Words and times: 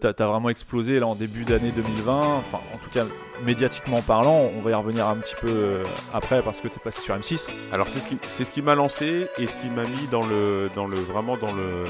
t'as, 0.00 0.10
as 0.10 0.26
vraiment 0.26 0.48
explosé 0.48 0.98
là 0.98 1.06
en 1.06 1.14
début 1.14 1.44
d'année 1.44 1.70
2020. 1.74 2.36
Enfin, 2.38 2.60
en 2.74 2.78
tout 2.78 2.90
cas, 2.90 3.04
médiatiquement 3.44 4.02
parlant, 4.02 4.50
on 4.56 4.60
va 4.62 4.70
y 4.70 4.74
revenir 4.74 5.06
un 5.06 5.16
petit 5.16 5.34
peu 5.40 5.48
euh, 5.48 5.84
après 6.12 6.42
parce 6.42 6.60
que 6.60 6.68
tu 6.68 6.76
es 6.76 6.78
passé 6.78 7.00
sur 7.00 7.16
M6. 7.16 7.50
Alors 7.72 7.88
c'est 7.88 8.00
ce 8.00 8.50
qui, 8.50 8.62
m'a 8.62 8.74
lancé 8.74 9.26
et 9.38 9.46
ce 9.46 9.56
qui 9.56 9.68
m'a 9.68 9.84
mis 9.84 10.06
dans 10.10 10.26
le, 10.26 10.70
dans 10.74 10.86
le, 10.86 10.96
vraiment 10.96 11.36
dans 11.36 11.52
le, 11.52 11.86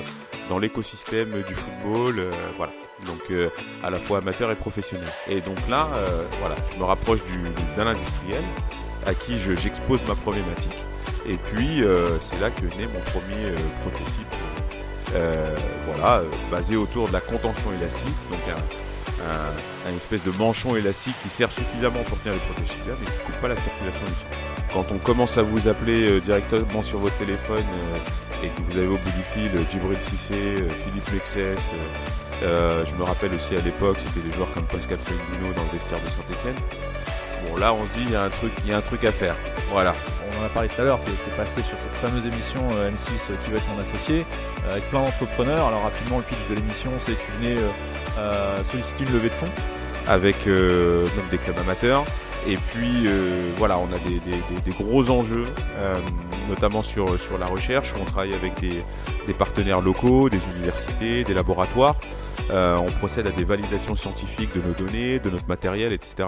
dans 0.48 0.58
l'écosystème 0.58 1.30
du 1.46 1.54
football, 1.54 2.18
euh, 2.18 2.30
voilà. 2.56 2.72
Donc 3.06 3.20
euh, 3.30 3.48
à 3.84 3.90
la 3.90 4.00
fois 4.00 4.18
amateur 4.18 4.50
et 4.50 4.56
professionnel. 4.56 5.08
Et 5.28 5.40
donc 5.40 5.56
là, 5.70 5.86
voilà, 6.40 6.56
je 6.72 6.78
me 6.78 6.84
rapproche 6.84 7.22
du, 7.24 7.38
d'un 7.76 7.86
industriel 7.86 8.42
à 9.06 9.14
qui 9.14 9.38
je, 9.38 9.54
j'expose 9.54 10.00
ma 10.08 10.16
problématique. 10.16 10.76
Et 11.28 11.36
puis 11.36 11.82
c'est 12.20 12.40
là 12.40 12.50
que 12.50 12.62
naît 12.62 12.88
mon 12.92 13.00
premier 13.12 13.52
prototype 13.82 14.47
voilà, 15.12 16.18
euh, 16.18 16.24
basé 16.50 16.76
autour 16.76 17.08
de 17.08 17.12
la 17.12 17.20
contention 17.20 17.72
élastique, 17.72 18.16
donc 18.30 18.40
un, 18.48 19.96
espèce 19.96 20.22
de 20.22 20.30
manchon 20.32 20.76
élastique 20.76 21.16
qui 21.22 21.28
sert 21.28 21.50
suffisamment 21.50 22.02
pour 22.04 22.18
tenir 22.20 22.34
les 22.34 22.40
protèges 22.40 22.76
mais 22.86 23.06
qui 23.06 23.18
ne 23.18 23.24
coupe 23.24 23.40
pas 23.40 23.48
la 23.48 23.56
circulation 23.56 24.04
du 24.04 24.12
sang. 24.12 24.72
Quand 24.72 24.94
on 24.94 24.98
commence 24.98 25.38
à 25.38 25.42
vous 25.42 25.66
appeler 25.66 26.10
euh, 26.10 26.20
directement 26.20 26.82
sur 26.82 26.98
votre 26.98 27.16
téléphone 27.16 27.64
et 28.44 28.48
que 28.48 28.60
vous 28.70 28.78
avez 28.78 28.86
au 28.86 28.98
bout 28.98 29.10
du 29.10 29.22
fil 29.32 29.50
Djibril 29.70 30.00
Cissé, 30.00 30.34
Philippe 30.84 31.10
Lexès, 31.12 31.70
je 32.42 32.94
me 32.94 33.02
rappelle 33.02 33.34
aussi 33.34 33.56
à 33.56 33.60
l'époque, 33.60 33.96
c'était 33.98 34.26
des 34.26 34.32
joueurs 34.32 34.52
comme 34.52 34.66
Pascal 34.66 34.98
Fellino 34.98 35.52
dans 35.54 35.64
le 35.64 35.70
vestiaire 35.70 36.00
de 36.00 36.08
Saint-Etienne. 36.08 36.54
Bon 37.46 37.56
là 37.56 37.72
on 37.72 37.86
se 37.86 37.92
dit 37.92 38.04
il 38.04 38.12
y 38.12 38.16
a 38.16 38.24
un 38.24 38.30
truc, 38.30 38.52
il 38.64 38.70
y 38.70 38.72
a 38.72 38.78
un 38.78 38.82
truc 38.82 39.04
à 39.04 39.12
faire. 39.12 39.34
Voilà 39.70 39.94
on 40.38 40.42
en 40.42 40.46
a 40.46 40.48
parlé 40.48 40.68
tout 40.68 40.80
à 40.80 40.84
l'heure, 40.84 41.00
tu 41.04 41.10
es 41.10 41.36
passé 41.36 41.62
sur 41.62 41.78
cette 41.78 41.94
fameuse 41.96 42.26
émission 42.26 42.60
euh, 42.72 42.90
M6 42.90 43.30
euh, 43.30 43.34
qui 43.44 43.50
va 43.50 43.58
être 43.58 43.68
mon 43.74 43.80
associé, 43.80 44.24
euh, 44.66 44.72
avec 44.72 44.88
plein 44.88 45.00
d'entrepreneurs. 45.00 45.66
Alors 45.66 45.82
rapidement, 45.82 46.18
le 46.18 46.24
pitch 46.24 46.48
de 46.50 46.54
l'émission, 46.54 46.90
c'est 47.04 47.12
que 47.12 47.18
tu 47.18 47.32
venais 47.40 47.56
solliciter 48.64 49.04
une 49.04 49.12
levée 49.12 49.28
de 49.28 49.34
fonds. 49.34 49.48
Avec 50.06 50.46
des 50.46 51.38
clubs 51.38 51.58
amateurs. 51.58 52.04
Et 52.48 52.56
puis 52.56 53.06
voilà, 53.58 53.78
on 53.78 53.86
a 53.86 53.98
des, 53.98 54.72
gros 54.72 55.10
enjeux, 55.10 55.46
notamment 56.48 56.82
sur, 56.82 57.20
sur 57.20 57.38
la 57.38 57.46
recherche, 57.46 57.92
où 57.94 57.98
on 58.00 58.04
travaille 58.04 58.34
avec 58.34 58.58
des, 58.60 59.34
partenaires 59.34 59.80
locaux, 59.80 60.30
des 60.30 60.44
universités, 60.46 61.24
des 61.24 61.34
laboratoires. 61.34 61.96
on 62.50 62.90
procède 62.98 63.26
à 63.26 63.30
des 63.30 63.44
validations 63.44 63.94
scientifiques 63.96 64.54
de 64.54 64.62
nos 64.66 64.72
données, 64.72 65.18
de 65.18 65.30
notre 65.30 65.46
matériel, 65.46 65.92
etc. 65.92 66.26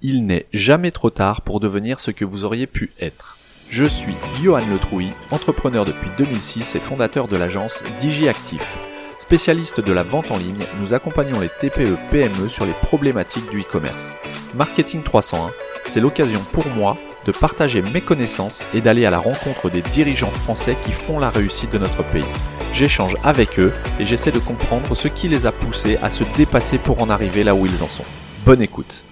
Il 0.00 0.26
n'est 0.26 0.46
jamais 0.52 0.92
trop 0.92 1.10
tard 1.10 1.40
pour 1.42 1.58
devenir 1.58 1.98
ce 1.98 2.12
que 2.12 2.24
vous 2.24 2.44
auriez 2.44 2.68
pu 2.68 2.92
être. 3.00 3.36
Je 3.68 3.84
suis 3.84 4.14
Johan 4.40 4.62
Letrouille, 4.70 5.12
entrepreneur 5.32 5.84
depuis 5.84 6.08
2006 6.16 6.76
et 6.76 6.80
fondateur 6.80 7.26
de 7.26 7.36
l'agence 7.36 7.82
DigiActif. 7.98 8.78
Spécialiste 9.16 9.80
de 9.80 9.92
la 9.92 10.04
vente 10.04 10.30
en 10.30 10.38
ligne, 10.38 10.66
nous 10.80 10.94
accompagnons 10.94 11.40
les 11.40 11.48
TPE-PME 11.48 12.48
sur 12.48 12.64
les 12.64 12.74
problématiques 12.74 13.50
du 13.50 13.62
e-commerce. 13.62 14.16
Marketing 14.54 15.02
301, 15.02 15.50
c'est 15.88 16.00
l'occasion 16.00 16.40
pour 16.52 16.68
moi 16.68 16.96
de 17.26 17.32
partager 17.32 17.82
mes 17.82 18.00
connaissances 18.00 18.68
et 18.72 18.80
d'aller 18.80 19.04
à 19.04 19.10
la 19.10 19.18
rencontre 19.18 19.68
des 19.68 19.82
dirigeants 19.82 20.30
français 20.30 20.76
qui 20.84 20.92
font 20.92 21.18
la 21.18 21.28
réussite 21.28 21.72
de 21.72 21.78
notre 21.78 22.04
pays. 22.04 22.24
J'échange 22.72 23.16
avec 23.24 23.58
eux 23.58 23.72
et 23.98 24.06
j'essaie 24.06 24.30
de 24.30 24.38
comprendre 24.38 24.94
ce 24.94 25.08
qui 25.08 25.26
les 25.26 25.44
a 25.44 25.50
poussés 25.50 25.98
à 26.00 26.08
se 26.08 26.22
dépasser 26.36 26.78
pour 26.78 27.02
en 27.02 27.10
arriver 27.10 27.42
là 27.42 27.56
où 27.56 27.66
ils 27.66 27.82
en 27.82 27.88
sont. 27.88 28.04
Bonne 28.46 28.62
écoute 28.62 29.02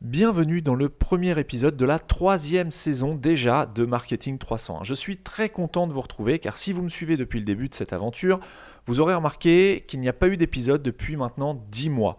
Bienvenue 0.00 0.62
dans 0.62 0.76
le 0.76 0.88
premier 0.88 1.36
épisode 1.40 1.76
de 1.76 1.84
la 1.84 1.98
troisième 1.98 2.70
saison 2.70 3.16
déjà 3.16 3.66
de 3.66 3.84
Marketing 3.84 4.38
301. 4.38 4.84
Je 4.84 4.94
suis 4.94 5.16
très 5.16 5.48
content 5.48 5.88
de 5.88 5.92
vous 5.92 6.00
retrouver 6.00 6.38
car 6.38 6.56
si 6.56 6.72
vous 6.72 6.82
me 6.82 6.88
suivez 6.88 7.16
depuis 7.16 7.40
le 7.40 7.44
début 7.44 7.68
de 7.68 7.74
cette 7.74 7.92
aventure, 7.92 8.38
vous 8.86 9.00
aurez 9.00 9.16
remarqué 9.16 9.84
qu'il 9.88 9.98
n'y 9.98 10.08
a 10.08 10.12
pas 10.12 10.28
eu 10.28 10.36
d'épisode 10.36 10.84
depuis 10.84 11.16
maintenant 11.16 11.60
10 11.72 11.90
mois. 11.90 12.18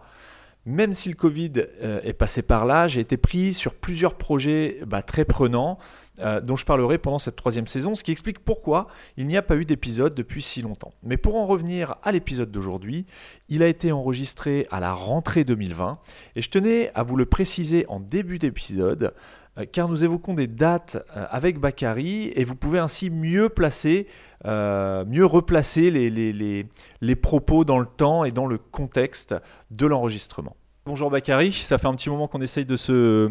Même 0.66 0.92
si 0.92 1.08
le 1.08 1.14
Covid 1.14 1.52
euh, 1.80 2.02
est 2.04 2.12
passé 2.12 2.42
par 2.42 2.66
là, 2.66 2.86
j'ai 2.86 3.00
été 3.00 3.16
pris 3.16 3.54
sur 3.54 3.72
plusieurs 3.72 4.16
projets 4.16 4.80
bah, 4.86 5.00
très 5.00 5.24
prenants 5.24 5.78
euh, 6.20 6.40
dont 6.40 6.56
je 6.56 6.64
parlerai 6.64 6.98
pendant 6.98 7.18
cette 7.18 7.36
troisième 7.36 7.66
saison, 7.66 7.94
ce 7.94 8.04
qui 8.04 8.12
explique 8.12 8.38
pourquoi 8.38 8.88
il 9.16 9.26
n'y 9.26 9.36
a 9.36 9.42
pas 9.42 9.56
eu 9.56 9.64
d'épisode 9.64 10.14
depuis 10.14 10.42
si 10.42 10.62
longtemps. 10.62 10.92
Mais 11.02 11.16
pour 11.16 11.36
en 11.36 11.46
revenir 11.46 11.96
à 12.02 12.12
l'épisode 12.12 12.50
d'aujourd'hui, 12.50 13.06
il 13.48 13.62
a 13.62 13.66
été 13.66 13.92
enregistré 13.92 14.66
à 14.70 14.80
la 14.80 14.92
rentrée 14.92 15.44
2020 15.44 15.98
et 16.36 16.42
je 16.42 16.50
tenais 16.50 16.90
à 16.94 17.02
vous 17.02 17.16
le 17.16 17.26
préciser 17.26 17.84
en 17.88 18.00
début 18.00 18.38
d'épisode 18.38 19.14
euh, 19.58 19.64
car 19.70 19.88
nous 19.88 20.04
évoquons 20.04 20.34
des 20.34 20.46
dates 20.46 20.96
euh, 21.16 21.26
avec 21.30 21.58
Bakary 21.58 22.32
et 22.34 22.44
vous 22.44 22.56
pouvez 22.56 22.78
ainsi 22.78 23.10
mieux 23.10 23.48
placer, 23.48 24.06
mieux 24.44 25.26
replacer 25.26 25.90
les 25.90 27.16
propos 27.16 27.64
dans 27.64 27.78
le 27.78 27.86
temps 27.86 28.24
et 28.24 28.30
dans 28.30 28.46
le 28.46 28.58
contexte 28.58 29.34
de 29.70 29.86
l'enregistrement. 29.86 30.56
Bonjour 30.90 31.08
Bakary, 31.08 31.52
ça 31.52 31.78
fait 31.78 31.86
un 31.86 31.94
petit 31.94 32.10
moment 32.10 32.26
qu'on 32.26 32.40
essaye 32.40 32.64
de 32.64 32.76
se, 32.76 33.30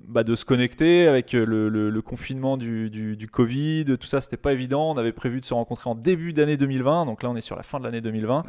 bah, 0.00 0.24
de 0.24 0.34
se 0.34 0.46
connecter 0.46 1.06
avec 1.06 1.34
le, 1.34 2.00
confinement 2.00 2.56
du, 2.56 2.88
du, 2.88 3.28
Covid, 3.28 3.84
tout 4.00 4.06
ça, 4.06 4.22
c'était 4.22 4.38
pas 4.38 4.54
évident. 4.54 4.92
On 4.92 4.96
avait 4.96 5.12
prévu 5.12 5.42
de 5.42 5.44
se 5.44 5.52
rencontrer 5.52 5.90
en 5.90 5.94
début 5.94 6.32
d'année 6.32 6.56
2020, 6.56 7.04
donc 7.04 7.22
là 7.22 7.28
on 7.28 7.36
est 7.36 7.42
sur 7.42 7.54
la 7.54 7.62
fin 7.62 7.78
de 7.80 7.84
l'année 7.84 8.00
2020. 8.00 8.44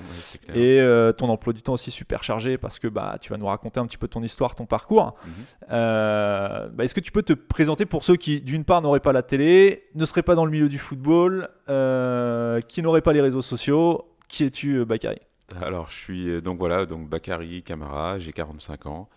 et 0.56 0.80
euh, 0.80 1.12
ton 1.12 1.28
emploi 1.28 1.52
du 1.52 1.62
temps 1.62 1.74
aussi 1.74 1.92
super 1.92 2.24
chargé 2.24 2.58
parce 2.58 2.80
que 2.80 2.88
bah, 2.88 3.18
tu 3.20 3.32
vas 3.32 3.38
nous 3.38 3.48
raconter 3.48 3.82
un 3.82 3.86
petit 3.86 3.98
peu 3.98 4.08
ton 4.08 4.24
histoire, 4.24 4.56
ton 4.56 4.66
parcours. 4.66 5.16
Mhm. 5.26 5.32
Euh, 5.74 6.70
bah, 6.70 6.86
est-ce 6.86 6.96
que 6.96 7.02
tu 7.02 7.12
peux 7.12 7.24
te 7.24 7.34
présenter 7.34 7.86
pour 7.86 8.06
ceux 8.06 8.16
qui, 8.16 8.40
d'une 8.40 8.64
part, 8.64 8.82
n'auraient 8.82 9.02
pas 9.02 9.12
la 9.12 9.24
télé, 9.24 9.90
ne 9.94 10.06
seraient 10.06 10.24
pas 10.24 10.36
dans 10.36 10.46
le 10.46 10.52
milieu 10.52 10.70
du 10.70 10.78
football, 10.78 11.50
euh, 11.68 12.62
qui 12.62 12.82
n'auraient 12.82 13.02
pas 13.02 13.12
les 13.12 13.22
réseaux 13.22 13.42
sociaux? 13.42 14.06
Qui 14.30 14.46
es-tu, 14.46 14.86
Bakary? 14.86 15.20
Alors, 15.56 15.90
je 15.90 15.96
suis 15.96 16.30
euh, 16.30 16.42
donc 16.42 16.60
voilà, 16.60 16.86
donc 16.86 17.08
Bakary 17.08 17.64
Camara, 17.64 18.20
j'ai 18.20 18.34
45 18.34 18.86
ans. 18.88 19.10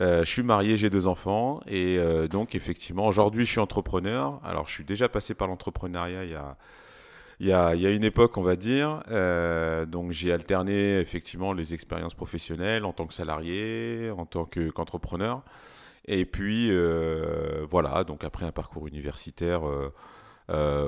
Euh, 0.00 0.24
je 0.24 0.30
suis 0.30 0.42
marié, 0.42 0.76
j'ai 0.76 0.90
deux 0.90 1.06
enfants 1.06 1.60
et 1.66 1.96
euh, 1.98 2.28
donc 2.28 2.54
effectivement 2.54 3.06
aujourd'hui 3.06 3.46
je 3.46 3.52
suis 3.52 3.60
entrepreneur. 3.60 4.40
Alors 4.44 4.68
je 4.68 4.72
suis 4.72 4.84
déjà 4.84 5.08
passé 5.08 5.34
par 5.34 5.48
l'entrepreneuriat 5.48 6.24
il 6.24 6.30
y 6.30 6.34
a 6.34 6.56
il 7.40 7.46
y, 7.48 7.52
a, 7.52 7.74
il 7.74 7.82
y 7.82 7.86
a 7.86 7.90
une 7.90 8.04
époque, 8.04 8.38
on 8.38 8.42
va 8.42 8.56
dire. 8.56 9.02
donc 9.88 10.10
j'ai 10.10 10.32
alterné 10.32 10.98
effectivement 11.00 11.52
les 11.52 11.74
expériences 11.74 12.14
professionnelles 12.14 12.86
en 12.86 12.92
tant 12.94 13.06
que 13.06 13.12
salarié, 13.12 14.10
en 14.16 14.24
tant 14.24 14.46
qu'entrepreneur. 14.46 15.42
et 16.06 16.24
puis 16.24 16.70
voilà, 17.70 18.04
donc 18.04 18.24
après 18.24 18.46
un 18.46 18.52
parcours 18.52 18.86
universitaire 18.86 19.62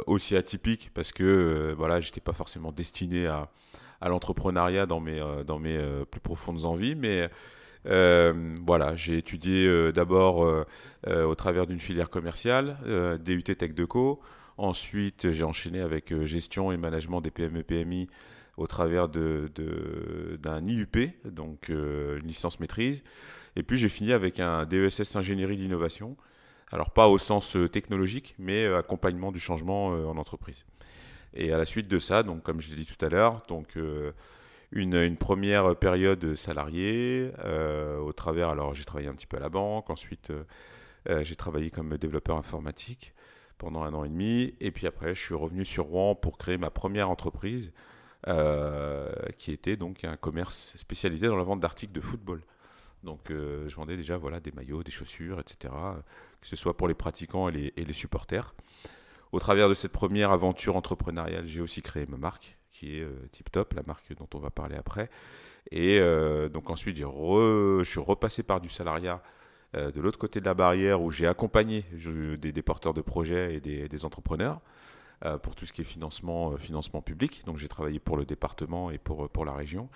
aussi 0.07 0.37
atypique 0.37 0.91
parce 0.95 1.13
que 1.13 1.75
voilà, 1.77 2.01
j'étais 2.01 2.23
pas 2.23 2.33
forcément 2.33 2.73
destiné 2.73 3.27
à, 3.27 3.51
à 4.01 4.09
l'entrepreneuriat 4.09 4.87
dans 4.87 5.01
mes, 5.01 5.21
euh, 5.21 5.45
dans 5.45 5.59
mes 5.59 5.77
euh, 5.77 6.05
plus 6.05 6.21
profondes 6.21 6.65
envies. 6.65 6.95
Mais 6.95 7.29
euh, 7.87 8.57
voilà, 8.67 8.97
j'ai 8.97 9.19
étudié 9.19 9.93
d'abord 9.93 10.67
au 11.07 11.35
travers 11.35 11.67
d'une 11.67 11.79
filière 11.79 12.11
commerciale, 12.11 12.77
DUT 13.25 13.43
Tech 13.43 13.73
Deco. 13.73 14.21
Ensuite, 14.57 15.31
j'ai 15.31 15.45
enchaîné 15.45 15.81
avec 15.81 16.13
gestion 16.25 16.73
et 16.73 16.77
management 16.77 17.21
des 17.21 17.31
PME-PMI 17.31 18.09
au 18.57 18.67
travers 18.67 19.09
d'un 19.09 19.47
de, 19.55 20.39
IUP, 20.67 20.97
donc 21.25 21.69
une 21.69 22.27
licence 22.27 22.59
maîtrise. 22.59 23.05
Et 23.55 23.63
puis 23.63 23.79
j'ai 23.79 23.89
fini 23.89 24.13
avec 24.13 24.41
un 24.41 24.67
DESS 24.67 25.15
ingénierie 25.15 25.57
d'innovation. 25.57 26.17
Alors 26.73 26.91
pas 26.91 27.07
au 27.09 27.17
sens 27.17 27.57
technologique, 27.73 28.35
mais 28.39 28.67
accompagnement 28.67 29.31
du 29.31 29.39
changement 29.39 29.87
en 29.87 30.17
entreprise. 30.19 30.67
Et 31.35 31.53
à 31.53 31.59
la 31.59 31.67
suite 31.67 31.89
de 31.89 31.99
ça, 31.99 32.23
donc 32.23 32.43
comme 32.43 32.61
je 32.61 32.71
l'ai 32.71 32.77
dit 32.77 32.87
tout 32.87 33.05
à 33.05 33.09
l'heure, 33.09 33.43
donc 33.49 33.77
euh, 33.77 34.13
une, 34.73 35.17
première 35.17 35.77
période 35.77 36.35
salariée 36.35 37.33
euh, 37.45 37.99
au 37.99 38.13
travers. 38.13 38.49
Alors 38.49 38.75
j'ai 38.75 38.85
travaillé 38.85 39.09
un 39.09 39.15
petit 39.15 39.27
peu 39.27 39.37
à 39.37 39.41
la 39.41 39.49
banque, 39.49 39.91
ensuite 39.91 40.31
euh, 40.31 41.23
j'ai 41.23 41.37
travaillé 41.37 41.71
comme 41.71 41.97
développeur 41.97 42.37
informatique 42.37 43.15
pendant 43.59 43.83
un 43.83 43.93
an 43.93 44.05
et 44.05 44.09
demi, 44.09 44.55
et 44.61 44.71
puis 44.71 44.87
après 44.87 45.15
je 45.15 45.21
suis 45.21 45.35
revenu 45.35 45.65
sur 45.65 45.87
Rouen 45.87 46.15
pour 46.15 46.39
créer 46.39 46.59
ma 46.59 46.71
première 46.71 47.11
entreprise, 47.11 47.73
qui 49.39 49.53
était 49.53 49.77
donc 49.77 50.05
un 50.05 50.17
commerce 50.17 50.75
spécialisé 50.77 51.27
dans 51.27 51.37
la 51.37 51.43
vente 51.43 51.61
d'articles 51.61 51.93
de 51.93 52.01
football. 52.01 52.43
Donc 53.03 53.31
je 53.31 53.75
vendais 53.75 53.97
déjà 53.97 54.17
voilà 54.17 54.39
des 54.39 54.53
maillots, 54.53 54.85
des 54.85 54.93
chaussures, 54.93 55.41
etc. 55.41 55.75
Que 56.41 56.47
ce 56.47 56.55
soit 56.55 56.77
pour 56.77 56.87
les 56.87 56.95
pratiquants 56.95 57.49
et 57.49 57.53
les, 57.53 57.73
et 57.77 57.85
les 57.85 57.93
supporters 57.93 58.55
au 59.33 59.39
travers 59.39 59.69
de 59.69 59.75
cette 59.75 59.93
première 59.93 60.31
aventure 60.31 60.77
entrepreneuriale, 60.77 61.47
j'ai 61.47 61.61
aussi 61.61 61.83
créé 61.83 62.07
ma 62.09 62.17
marque, 62.17 62.57
qui 62.71 62.99
est 62.99 63.03
euh, 63.03 63.29
Tip 63.31 63.51
Top, 63.51 63.75
la 63.75 63.83
marque 63.87 64.15
dont 64.17 64.29
on 64.35 64.39
va 64.39 64.51
parler 64.51 64.77
après. 64.77 65.11
Et 65.71 65.99
euh, 66.01 66.49
donc 66.49 66.71
ensuite, 66.71 66.97
je 66.97 67.83
suis 67.85 68.01
repassé 68.01 68.43
par 68.43 68.61
du 68.61 68.71
salariat 68.71 69.23
euh, 69.77 69.91
de 69.91 70.01
l'autre 70.01 70.19
côté 70.19 70.41
de 70.41 70.47
la 70.47 70.55
barrière, 70.55 71.03
où 71.03 71.11
j'ai 71.11 71.27
accompagné 71.27 71.85
des, 71.93 72.63
porteurs 72.63 72.95
de 72.95 73.03
projets 73.03 73.57
et 73.57 73.61
des, 73.61 74.05
entrepreneurs 74.05 74.61
pour 75.43 75.57
tout 75.57 75.67
ce 75.67 75.73
qui 75.73 75.81
est 75.81 75.85
financement, 75.85 76.57
financement 76.57 77.03
public. 77.03 77.43
Donc 77.45 77.59
j'ai 77.59 77.69
travaillé 77.69 77.99
pour 77.99 78.17
le 78.17 78.25
département 78.25 78.91
et 78.91 78.99
pour, 78.99 79.29
pour 79.29 79.45
la 79.45 79.53
région. 79.53 79.89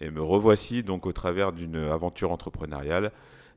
Et 0.00 0.10
me 0.10 0.22
revoici 0.22 0.82
donc 0.82 1.06
au 1.06 1.12
travers 1.12 1.52
d'une 1.52 1.76
aventure 1.76 2.32
entrepreneuriale. 2.32 3.12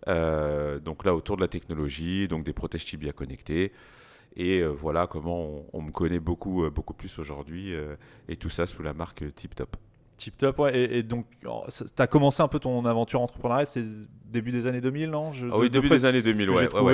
donc 0.06 1.06
là, 1.06 1.16
autour 1.16 1.38
de 1.38 1.42
la 1.42 1.48
technologie, 1.48 2.28
donc 2.28 2.44
des 2.44 2.54
protèges 2.54 2.86
tibia 2.86 3.14
connectés. 3.14 3.72
Et 4.38 4.60
euh, 4.60 4.68
voilà 4.68 5.08
comment 5.08 5.66
on, 5.72 5.82
me 5.82 5.92
connaît 5.92 6.20
beaucoup, 6.20 6.66
euh, 6.66 6.70
beaucoup 6.70 6.94
plus 6.94 7.18
aujourd'hui, 7.20 7.74
euh, 7.74 7.96
et 8.28 8.36
tout 8.36 8.50
ça 8.50 8.68
sous 8.68 8.84
la 8.84 8.94
marque 8.94 9.24
Tip 9.36 9.56
Top. 9.56 9.78
Tip 10.18 10.38
top, 10.38 10.60
ouais. 10.60 10.78
Et, 10.78 10.98
et 11.00 11.04
donc, 11.04 11.26
tu 11.42 12.02
as 12.02 12.08
commencé 12.08 12.42
un 12.42 12.48
peu 12.48 12.60
ton 12.60 12.86
aventure 12.86 13.22
entrepreneuriale, 13.22 13.68
c'est 13.68 13.84
début 14.26 14.52
des 14.52 14.66
années 14.68 14.82
2000, 14.82 15.10
non? 15.10 15.32
Je- 15.32 15.48
Ah 15.52 15.58
oui, 15.58 15.70
début 15.70 15.90
des 15.90 16.06
années 16.06 16.22
2000, 16.22 16.48
ce 16.48 16.52
que 16.52 16.58
ouais. 16.58 16.70
j'ai 16.72 16.78
ouais, 16.78 16.82
ouais. 16.82 16.94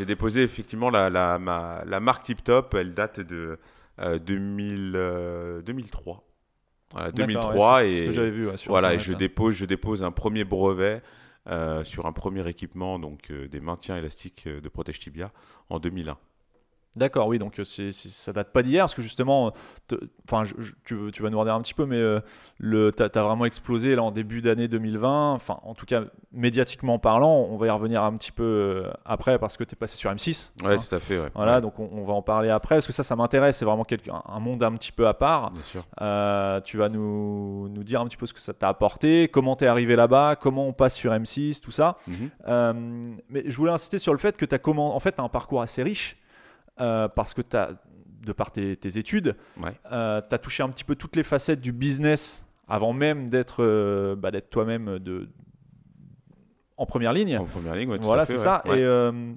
euh, 0.00 0.04
déposé 0.04 0.42
effectivement 0.42 0.90
la, 0.90 1.10
la, 1.10 1.38
ma- 1.38 1.84
la 1.84 2.00
marque 2.00 2.24
Tip 2.24 2.42
Top, 2.42 2.74
elle 2.74 2.94
date 2.94 3.20
de 3.20 3.58
euh, 4.00 4.18
2000, 4.18 4.92
euh, 4.94 5.62
2003. 5.62 6.24
Voilà, 6.92 7.12
d'accord, 7.12 7.52
2003 7.52 7.76
ouais, 7.76 7.82
ce 7.82 8.02
et 8.02 8.06
que 8.06 8.12
j'avais 8.12 8.30
vu 8.30 8.48
voilà, 8.66 8.94
et 8.94 8.98
je 8.98 9.12
hein. 9.12 9.16
dépose, 9.16 9.54
je 9.54 9.66
dépose 9.66 10.02
un 10.02 10.10
premier 10.12 10.44
brevet 10.44 11.02
sur 11.84 12.06
un 12.06 12.12
premier 12.12 12.46
équipement, 12.48 12.98
donc 12.98 13.32
des 13.32 13.60
maintiens 13.60 13.96
élastiques 13.96 14.46
de 14.48 14.68
protège 14.68 14.98
tibia 14.98 15.32
en 15.70 15.78
2001. 15.80 16.16
D'accord, 16.96 17.28
oui, 17.28 17.38
donc 17.38 17.60
euh, 17.60 17.64
c'est, 17.64 17.92
c'est- 17.92 18.08
ça 18.08 18.32
date 18.32 18.52
pas 18.52 18.62
d'hier, 18.64 18.82
parce 18.84 18.94
que 18.94 19.02
justement, 19.02 19.52
te- 19.86 19.94
enfin, 20.26 20.44
je- 20.44 20.54
je- 20.60 21.10
tu, 21.10 21.22
vas 21.22 21.30
nous 21.30 21.38
redire 21.38 21.54
un 21.54 21.60
petit 21.62 21.74
peu, 21.74 21.86
mais 21.86 21.96
euh, 21.96 22.18
le, 22.58 22.90
t'as, 22.90 23.08
t'as 23.08 23.22
vraiment 23.22 23.44
explosé 23.44 23.94
là 23.94 24.02
en 24.02 24.10
début 24.10 24.42
d'année 24.42 24.66
2020, 24.66 25.32
enfin, 25.34 25.60
en 25.62 25.74
tout 25.74 25.86
cas, 25.86 26.02
médiatiquement 26.32 26.98
parlant, 26.98 27.46
on 27.50 27.56
va 27.56 27.66
y 27.68 27.70
revenir 27.70 28.02
un 28.02 28.16
petit 28.16 28.32
peu 28.32 28.42
euh, 28.42 28.90
après, 29.04 29.38
parce 29.38 29.56
que 29.56 29.62
tu 29.62 29.74
es 29.74 29.76
passé 29.76 29.96
sur 29.96 30.10
M6. 30.10 30.50
Ouais, 30.64 30.74
hein. 30.74 30.78
tout 30.78 30.92
à 30.94 30.98
fait, 30.98 31.20
ouais. 31.20 31.28
Voilà, 31.36 31.56
Ouais, 31.56 31.60
donc 31.60 31.78
on, 31.78 31.88
on 31.92 32.04
va 32.04 32.14
en 32.14 32.22
parler 32.22 32.48
après, 32.50 32.76
parce 32.76 32.86
que 32.86 32.92
ça, 32.92 33.04
ça 33.04 33.14
m'intéresse, 33.14 33.58
c'est 33.58 33.64
vraiment 33.64 33.84
quelque- 33.84 34.10
un, 34.10 34.22
un 34.26 34.40
monde 34.40 34.62
un 34.64 34.72
petit 34.72 34.90
peu 34.90 35.06
à 35.06 35.14
part. 35.14 35.52
bien 35.52 35.62
sûr. 35.62 35.84
Euh, 36.00 36.60
tu 36.62 36.78
vas 36.78 36.88
nous, 36.88 37.68
nous 37.68 37.84
dire 37.84 38.00
un 38.00 38.06
petit 38.06 38.16
peu 38.16 38.26
ce 38.26 38.32
que 38.34 38.40
ça 38.40 38.54
t'a 38.54 38.68
apporté, 38.68 39.28
comment 39.28 39.54
t'es 39.54 39.66
arrivé 39.68 39.94
là-bas, 39.94 40.34
comment 40.34 40.66
on 40.66 40.72
passe 40.72 40.96
sur 40.96 41.12
M6, 41.12 41.60
tout 41.60 41.70
ça. 41.70 41.96
Mhm. 42.08 42.30
Euh, 42.48 42.72
mais 43.30 43.44
je 43.46 43.56
voulais 43.56 43.70
insister 43.72 43.98
sur 44.00 44.12
le 44.12 44.18
fait 44.18 44.36
que 44.36 44.44
tu 44.44 44.54
as 44.54 44.58
comment, 44.58 44.96
en 44.96 45.00
fait, 45.00 45.12
t'as 45.12 45.22
un 45.22 45.28
parcours 45.28 45.62
assez 45.62 45.82
riche 45.84 46.16
euh, 46.80 47.08
parce 47.08 47.34
que 47.34 47.42
tu 47.42 47.56
as, 47.56 47.70
de 48.24 48.32
par 48.32 48.50
tes, 48.50 48.76
tes 48.76 48.98
études, 48.98 49.36
Ouais. 49.62 49.72
tu 49.82 49.88
as 50.34 50.38
touché 50.42 50.62
un 50.62 50.68
petit 50.68 50.84
peu 50.84 50.94
toutes 50.96 51.16
les 51.16 51.22
facettes 51.22 51.60
du 51.60 51.72
business 51.72 52.44
avant 52.68 52.92
même 52.92 53.30
d'être 53.30 53.64
euh, 53.64 54.14
bah, 54.16 54.30
d'être 54.30 54.50
toi-même 54.50 54.98
de, 54.98 55.28
en 56.76 56.86
première 56.86 57.12
ligne. 57.12 57.38
En 57.38 57.44
première 57.44 57.74
ligne, 57.74 57.90
ouais, 57.90 57.98
tout 57.98 58.04
voilà, 58.04 58.26
c'est 58.26 58.34
ouais. 58.34 58.38
ça. 58.38 58.62
Et 58.66 58.70
euh, 58.82 59.32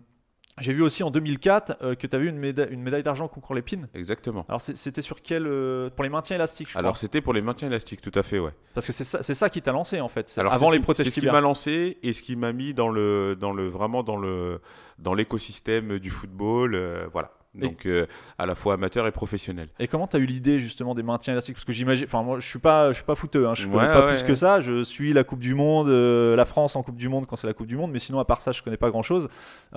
j'ai 0.59 0.74
vu 0.74 0.81
aussi 0.83 1.03
en 1.03 1.12
2004 1.12 1.77
euh, 1.81 1.95
que 1.95 2.06
tu 2.07 2.15
avais 2.15 2.25
eu 2.25 2.30
une, 2.30 2.39
méda- 2.39 2.68
une 2.69 2.81
médaille 2.81 3.03
d'argent 3.03 3.25
au 3.25 3.30
concours 3.30 3.56
Lépine. 3.56 3.88
Exactement. 3.94 4.45
Alors 4.50 4.62
c'était 4.62 5.01
sur 5.01 5.21
quel 5.21 5.48
euh, 5.48 5.89
pour 5.89 6.03
les 6.03 6.09
maintiens 6.09 6.36
élastiques, 6.36 6.69
je 6.71 6.77
Alors 6.77 6.92
crois. 6.94 7.00
c'était 7.00 7.21
pour 7.21 7.33
les 7.33 7.42
maintiens 7.42 7.68
élastiques, 7.68 8.01
tout 8.01 8.12
à 8.15 8.24
fait, 8.24 8.39
ouais. 8.39 8.51
Parce 8.74 8.86
que 8.88 8.94
c'est 8.94 9.03
ça, 9.03 9.21
ça 9.24 9.50
qui 9.50 9.62
t'a 9.62 9.71
lancé 9.71 10.01
en 10.01 10.07
fait. 10.09 10.33
Alors, 10.38 10.53
avant 10.53 10.71
les 10.71 10.80
protèges 10.80 11.06
C'est 11.06 11.12
ce 11.12 11.19
qui 11.19 11.25
m'a 11.25 11.42
lancé 11.42 11.98
et 12.03 12.13
ce 12.13 12.21
qui 12.21 12.36
m'a 12.36 12.51
mis 12.53 12.74
dans 12.74 12.89
le, 12.89 13.36
dans 13.39 13.53
le, 13.53 13.68
vraiment 13.68 14.03
dans 14.03 14.18
le, 14.18 14.59
dans 15.00 15.13
l'écosystème 15.13 16.00
du 16.00 16.09
football, 16.09 16.75
euh, 16.75 17.06
voilà. 17.12 17.31
Donc 17.53 17.86
euh, 17.86 18.06
à 18.38 18.45
la 18.45 18.56
fois 18.56 18.75
amateur 18.75 19.06
et 19.07 19.12
professionnel. 19.12 19.68
Et 19.77 19.88
comment 19.88 20.07
tu 20.07 20.15
as 20.15 20.19
eu 20.19 20.25
l'idée 20.25 20.59
justement 20.59 20.95
des 20.95 21.03
maintiens 21.03 21.33
élastiques? 21.33 21.56
Parce 21.56 21.65
que 21.65 21.74
j'imagine, 21.74 22.06
enfin 22.06 22.24
moi 22.24 22.39
je 22.39 22.48
suis 22.48 22.59
pas, 22.59 22.89
je 22.92 22.95
suis 22.95 23.03
pas 23.03 23.15
footeux, 23.15 23.45
hein, 23.45 23.56
je 23.56 23.68
connais 23.68 23.77
Ouais, 23.88 23.94
pas 23.94 24.06
ouais, 24.06 24.13
plus 24.15 24.24
que 24.24 24.36
ça. 24.36 24.62
Je 24.62 24.83
suis 24.83 25.12
la 25.12 25.25
Coupe 25.25 25.39
du 25.39 25.53
Monde, 25.53 25.89
euh, 25.89 26.36
la 26.38 26.45
France 26.45 26.77
en 26.77 26.83
Coupe 26.83 26.95
du 26.95 27.09
Monde 27.09 27.25
quand 27.27 27.36
c'est 27.36 27.48
la 27.48 27.53
Coupe 27.53 27.68
du 27.68 27.75
Monde, 27.75 27.92
mais 27.92 28.00
sinon 28.00 28.19
à 28.19 28.25
part 28.25 28.39
ça 28.39 28.53
je 28.53 28.62
connais 28.62 28.77
pas 28.77 28.89
grand 28.89 29.03
chose. 29.03 29.27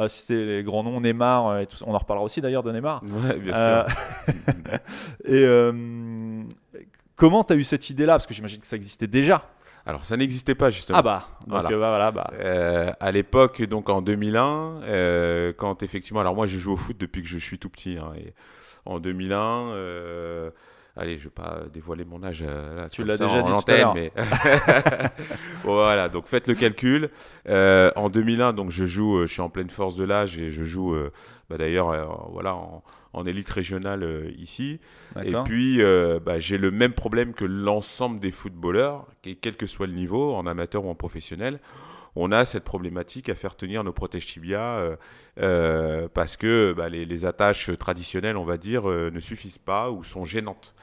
si 0.06 0.20
c'est 0.26 0.36
les 0.44 0.62
grands 0.62 0.84
noms, 0.84 1.00
Neymar, 1.00 1.46
euh, 1.48 1.60
et 1.62 1.66
tout 1.66 1.76
on 1.84 1.92
en 1.94 1.98
reparlera 1.98 2.24
aussi 2.24 2.40
d'ailleurs 2.40 2.62
de 2.62 2.70
Neymar. 2.70 3.02
Bien 3.02 3.54
Euh, 3.56 3.84
sûr. 3.88 4.34
et 5.24 5.44
euh, 5.44 6.42
comment 7.16 7.42
tu 7.44 7.54
as 7.54 7.56
eu 7.56 7.64
cette 7.64 7.90
idée-là? 7.90 8.14
Parce 8.14 8.26
que 8.26 8.34
j'imagine 8.34 8.60
que 8.60 8.66
ça 8.68 8.76
existait 8.76 9.06
déjà. 9.08 9.48
Alors 9.86 10.04
ça 10.04 10.16
n'existait 10.16 10.54
pas 10.54 10.70
justement. 10.70 10.98
Ah 10.98 11.02
bah, 11.02 11.28
donc 11.46 11.50
Voilà. 11.60 11.68
euh, 11.70 11.78
bah, 11.80 11.88
voilà, 11.90 12.10
bah. 12.10 12.30
Euh, 12.40 12.92
à 13.00 13.10
l'époque, 13.12 13.62
donc 13.62 13.90
en 13.90 14.00
2001, 14.02 14.80
euh, 14.84 15.52
quand 15.56 15.82
effectivement, 15.82 16.20
alors 16.20 16.34
moi 16.34 16.46
je 16.46 16.56
joue 16.58 16.72
au 16.72 16.76
foot 16.76 16.96
depuis 16.98 17.22
que 17.22 17.28
je 17.28 17.38
suis 17.38 17.58
tout 17.58 17.68
petit, 17.68 17.98
hein, 17.98 18.12
et 18.16 18.32
en 18.86 18.98
2001, 18.98 19.38
euh, 19.72 20.50
allez, 20.96 21.18
je 21.18 21.24
vais 21.24 21.30
pas 21.30 21.62
dévoiler 21.72 22.04
mon 22.04 22.22
âge 22.22 22.44
euh, 22.46 22.76
là, 22.76 22.88
Tu 22.88 23.04
l'as 23.04 23.16
déjà 23.16 23.42
dit 23.42 23.50
tout 23.50 23.72
à 23.72 23.94
mais 23.94 24.12
voilà, 25.64 26.08
donc 26.08 26.26
faites 26.26 26.46
le 26.46 26.54
calcul. 26.54 27.10
Euh, 27.48 27.90
en 27.96 28.08
2001, 28.10 28.52
donc 28.52 28.70
je 28.70 28.84
joue, 28.84 29.18
euh, 29.18 29.26
je 29.26 29.32
suis 29.32 29.42
en 29.42 29.50
pleine 29.50 29.70
force 29.70 29.96
de 29.96 30.04
l'âge 30.04 30.38
et 30.38 30.50
je 30.50 30.64
joue, 30.64 30.94
euh, 30.94 31.10
bah, 31.50 31.58
d'ailleurs, 31.58 31.90
euh, 31.90 32.04
voilà, 32.30 32.54
en, 32.54 32.82
en 33.12 33.26
élite 33.26 33.48
régionale 33.50 34.02
euh, 34.02 34.30
ici. 34.36 34.80
Et 35.24 35.34
puis, 35.44 35.80
euh, 35.80 36.18
bah, 36.20 36.38
j'ai 36.38 36.58
le 36.58 36.70
même 36.70 36.92
problème 36.92 37.32
que 37.32 37.44
l'ensemble 37.44 38.20
des 38.20 38.30
footballeurs, 38.30 39.06
quel 39.22 39.56
que 39.56 39.66
soit 39.66 39.86
le 39.86 39.92
niveau, 39.94 40.34
en 40.34 40.46
amateur 40.46 40.84
ou 40.84 40.90
en 40.90 40.94
professionnel. 40.94 41.60
On 42.16 42.30
a 42.32 42.44
cette 42.44 42.64
problématique 42.64 43.28
à 43.28 43.34
faire 43.34 43.56
tenir 43.56 43.82
nos 43.82 43.92
protèges 43.92 44.26
tibia 44.26 44.60
euh, 44.60 44.96
euh, 45.40 46.08
parce 46.12 46.36
que 46.36 46.72
bah, 46.76 46.88
les, 46.88 47.04
les 47.06 47.24
attaches 47.24 47.70
traditionnelles, 47.78 48.36
on 48.36 48.44
va 48.44 48.56
dire, 48.56 48.88
euh, 48.88 49.10
ne 49.10 49.20
suffisent 49.20 49.58
pas 49.58 49.90
ou 49.90 50.04
sont 50.04 50.24
gênantes. 50.24 50.74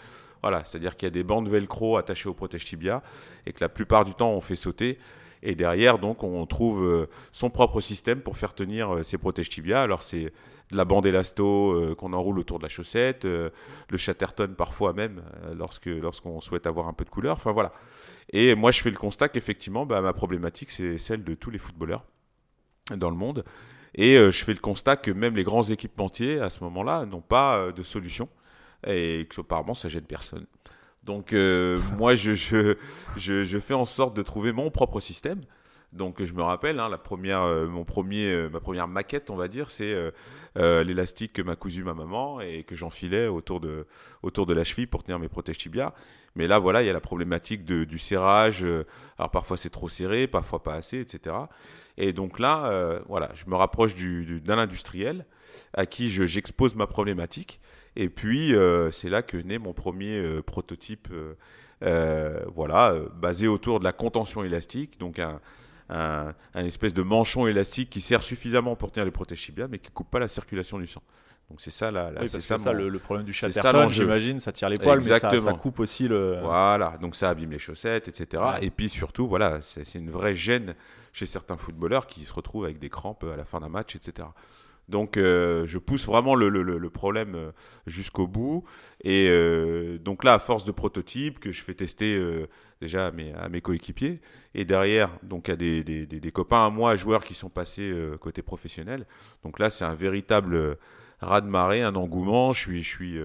Voilà, 0.41 0.65
c'est-à-dire 0.65 0.95
qu'il 0.95 1.05
y 1.05 1.11
a 1.11 1.11
des 1.11 1.23
bandes 1.23 1.47
velcro 1.47 1.97
attachées 1.97 2.27
au 2.27 2.33
protège 2.33 2.65
tibia 2.65 3.03
et 3.45 3.53
que 3.53 3.61
la 3.61 3.69
plupart 3.69 4.05
du 4.05 4.13
temps 4.13 4.31
on 4.31 4.41
fait 4.41 4.55
sauter. 4.55 4.97
Et 5.43 5.55
derrière, 5.55 5.97
donc, 5.97 6.23
on 6.23 6.45
trouve 6.45 6.83
euh, 6.83 7.07
son 7.31 7.49
propre 7.49 7.81
système 7.81 8.21
pour 8.21 8.37
faire 8.37 8.53
tenir 8.53 8.93
euh, 8.93 9.03
ces 9.03 9.17
protèges 9.17 9.49
tibia. 9.49 9.81
Alors, 9.81 10.03
c'est 10.03 10.25
de 10.71 10.77
la 10.77 10.85
bande 10.85 11.05
élasto 11.05 11.71
euh, 11.71 11.95
qu'on 11.95 12.13
enroule 12.13 12.39
autour 12.39 12.59
de 12.59 12.63
la 12.63 12.69
chaussette, 12.69 13.25
euh, 13.25 13.49
le 13.89 13.97
chatterton 13.97 14.53
parfois 14.55 14.93
même, 14.93 15.23
euh, 15.45 15.55
lorsque 15.55 15.87
lorsqu'on 15.87 16.39
souhaite 16.41 16.67
avoir 16.67 16.87
un 16.87 16.93
peu 16.93 17.05
de 17.05 17.09
couleur. 17.09 17.35
Enfin, 17.35 17.51
voilà. 17.51 17.73
Et 18.31 18.55
moi, 18.55 18.71
je 18.71 18.81
fais 18.81 18.89
le 18.89 18.97
constat 18.97 19.29
qu'effectivement, 19.29 19.85
bah, 19.85 20.01
ma 20.01 20.13
problématique, 20.13 20.71
c'est 20.71 20.97
celle 20.97 21.23
de 21.23 21.33
tous 21.33 21.49
les 21.49 21.57
footballeurs 21.57 22.05
dans 22.95 23.09
le 23.09 23.15
monde. 23.15 23.43
Et 23.95 24.15
euh, 24.15 24.31
je 24.31 24.43
fais 24.43 24.53
le 24.53 24.59
constat 24.59 24.95
que 24.95 25.11
même 25.11 25.35
les 25.35 25.43
grands 25.43 25.63
équipementiers, 25.63 26.39
à 26.39 26.49
ce 26.49 26.63
moment-là, 26.63 27.05
n'ont 27.05 27.21
pas 27.21 27.57
euh, 27.57 27.71
de 27.71 27.83
solution. 27.83 28.29
Et 28.87 29.27
que 29.29 29.41
apparemment, 29.41 29.73
ça 29.73 29.89
gêne 29.89 30.05
personne. 30.05 30.45
Donc, 31.03 31.33
euh, 31.33 31.79
moi, 31.97 32.15
je, 32.15 32.33
je, 32.33 32.77
je, 33.17 33.43
je 33.43 33.59
fais 33.59 33.73
en 33.73 33.85
sorte 33.85 34.15
de 34.15 34.21
trouver 34.21 34.53
mon 34.53 34.71
propre 34.71 35.01
système. 35.01 35.41
Donc, 35.93 36.23
je 36.23 36.33
me 36.33 36.41
rappelle, 36.41 36.79
hein, 36.79 36.87
la 36.87 36.97
première, 36.97 37.41
euh, 37.41 37.67
mon 37.67 37.83
premier, 37.83 38.31
euh, 38.31 38.49
ma 38.49 38.61
première 38.61 38.87
maquette, 38.87 39.29
on 39.29 39.35
va 39.35 39.49
dire, 39.49 39.71
c'est 39.71 39.93
euh, 40.57 40.83
l'élastique 40.85 41.33
que 41.33 41.41
m'a 41.41 41.57
cousu 41.57 41.83
ma 41.83 41.93
maman 41.93 42.39
et 42.39 42.63
que 42.63 42.75
j'enfilais 42.77 43.27
autour 43.27 43.59
de, 43.59 43.85
autour 44.23 44.45
de 44.45 44.53
la 44.53 44.63
cheville 44.63 44.87
pour 44.87 45.03
tenir 45.03 45.19
mes 45.19 45.27
protèges 45.27 45.57
tibia. 45.57 45.93
Mais 46.35 46.47
là, 46.47 46.59
voilà, 46.59 46.81
il 46.81 46.85
y 46.85 46.89
a 46.89 46.93
la 46.93 47.01
problématique 47.01 47.65
du 47.65 47.99
serrage. 47.99 48.65
alors, 49.17 49.31
parfois, 49.31 49.57
c'est 49.57 49.69
trop 49.69 49.89
serré, 49.89 50.27
parfois 50.27 50.63
pas 50.63 50.75
assez, 50.75 50.99
etc. 51.01 51.35
Et 51.97 52.13
donc 52.13 52.39
là, 52.39 53.01
voilà, 53.09 53.31
je 53.33 53.43
me 53.47 53.55
rapproche 53.55 53.95
du- 53.95 54.23
du- 54.25 54.39
d'un 54.39 54.57
industriel 54.57 55.25
à 55.73 55.85
qui 55.85 56.09
je- 56.09 56.25
j'expose 56.25 56.73
ma 56.75 56.87
problématique. 56.87 57.59
Et 57.97 58.07
puis, 58.07 58.53
c'est 58.91 59.09
là 59.09 59.21
que 59.23 59.35
naît 59.35 59.59
mon 59.59 59.73
premier 59.73 60.41
prototype, 60.45 61.09
voilà, 61.81 62.95
basé 63.15 63.47
autour 63.49 63.79
de 63.79 63.83
la 63.83 63.91
contention 63.93 64.43
élastique, 64.43 64.97
donc 64.99 65.19
un, 65.19 65.41
un, 65.91 66.33
un 66.53 66.65
espèce 66.65 66.93
de 66.93 67.01
manchon 67.03 67.45
élastique 67.47 67.89
qui 67.89 68.01
sert 68.01 68.23
suffisamment 68.23 68.75
pour 68.75 68.91
tenir 68.91 69.05
les 69.05 69.11
protèges 69.11 69.41
tibia, 69.45 69.67
mais 69.67 69.77
qui 69.77 69.91
coupe 69.91 70.09
pas 70.09 70.19
la 70.19 70.27
circulation 70.27 70.79
du 70.79 70.87
sang. 70.87 71.03
Donc 71.49 71.59
c'est 71.59 71.69
ça, 71.69 71.91
la, 71.91 72.11
la- 72.11 72.21
Oui, 72.21 72.29
c'est 72.29 72.39
ça, 72.39 72.57
ça, 72.57 72.71
mon- 72.71 72.77
le, 72.79 72.87
le 72.89 72.97
problème 72.99 73.25
du 73.25 73.33
chatterton, 73.33 73.89
j'imagine, 73.89 74.39
ça 74.39 74.53
tire 74.53 74.69
les 74.69 74.77
poils, 74.77 74.99
mais 74.99 75.03
ça, 75.03 75.19
ça 75.19 75.27
Exactement. 75.27 75.57
coupe 75.57 75.79
aussi 75.81 76.07
le. 76.07 76.39
Voilà, 76.41 76.97
donc 77.01 77.13
ça 77.15 77.29
abîme 77.29 77.51
les 77.51 77.59
chaussettes, 77.59 78.07
etc. 78.07 78.41
Ouais. 78.41 78.65
Et 78.65 78.69
puis 78.69 78.87
surtout, 78.87 79.27
voilà, 79.27 79.61
c'est 79.61 79.85
c'est 79.85 79.99
une 79.99 80.09
vraie 80.11 80.33
gêne 80.35 80.75
chez 81.11 81.25
certains 81.25 81.57
footballeurs 81.57 82.07
qui 82.07 82.21
se 82.21 82.31
retrouvent 82.31 82.63
avec 82.63 82.79
des 82.79 82.87
crampes 82.87 83.25
à 83.25 83.35
la 83.35 83.43
fin 83.43 83.59
d'un 83.59 83.67
match, 83.67 83.97
etc. 83.97 84.29
Donc 84.89 85.15
euh, 85.17 85.65
je 85.67 85.77
pousse 85.77 86.05
vraiment 86.05 86.35
le, 86.35 86.49
problème 86.89 87.35
euh, 87.35 87.51
jusqu'au 87.87 88.27
bout. 88.27 88.63
Et 89.03 89.27
euh, 89.29 89.97
donc 89.97 90.23
là, 90.23 90.33
à 90.33 90.39
force 90.39 90.65
de 90.65 90.71
prototypes 90.71 91.39
que 91.39 91.51
je 91.51 91.61
fais 91.61 91.73
tester 91.73 92.15
déjà 92.81 93.07
à 93.07 93.11
mes, 93.11 93.33
coéquipiers, 93.61 94.19
et 94.55 94.65
derrière, 94.65 95.09
donc 95.23 95.49
à 95.49 95.55
des, 95.55 95.83
des- 95.83 96.05
copains 96.31 96.65
à 96.65 96.69
moi, 96.69 96.95
joueurs 96.95 97.23
qui 97.23 97.33
sont 97.35 97.49
passés 97.49 97.89
côté 98.17 98.41
professionnel. 98.41 99.05
Donc 99.43 99.59
là, 99.59 99.69
c'est 99.69 99.85
un 99.85 99.93
véritable 99.95 100.55
euh, 100.55 100.75
raz-de-marée, 101.21 101.81
un 101.83 101.95
engouement. 101.95 102.53
Je 102.53 102.59
suis, 102.59 102.83
je 102.83 102.89
suis 102.89 103.17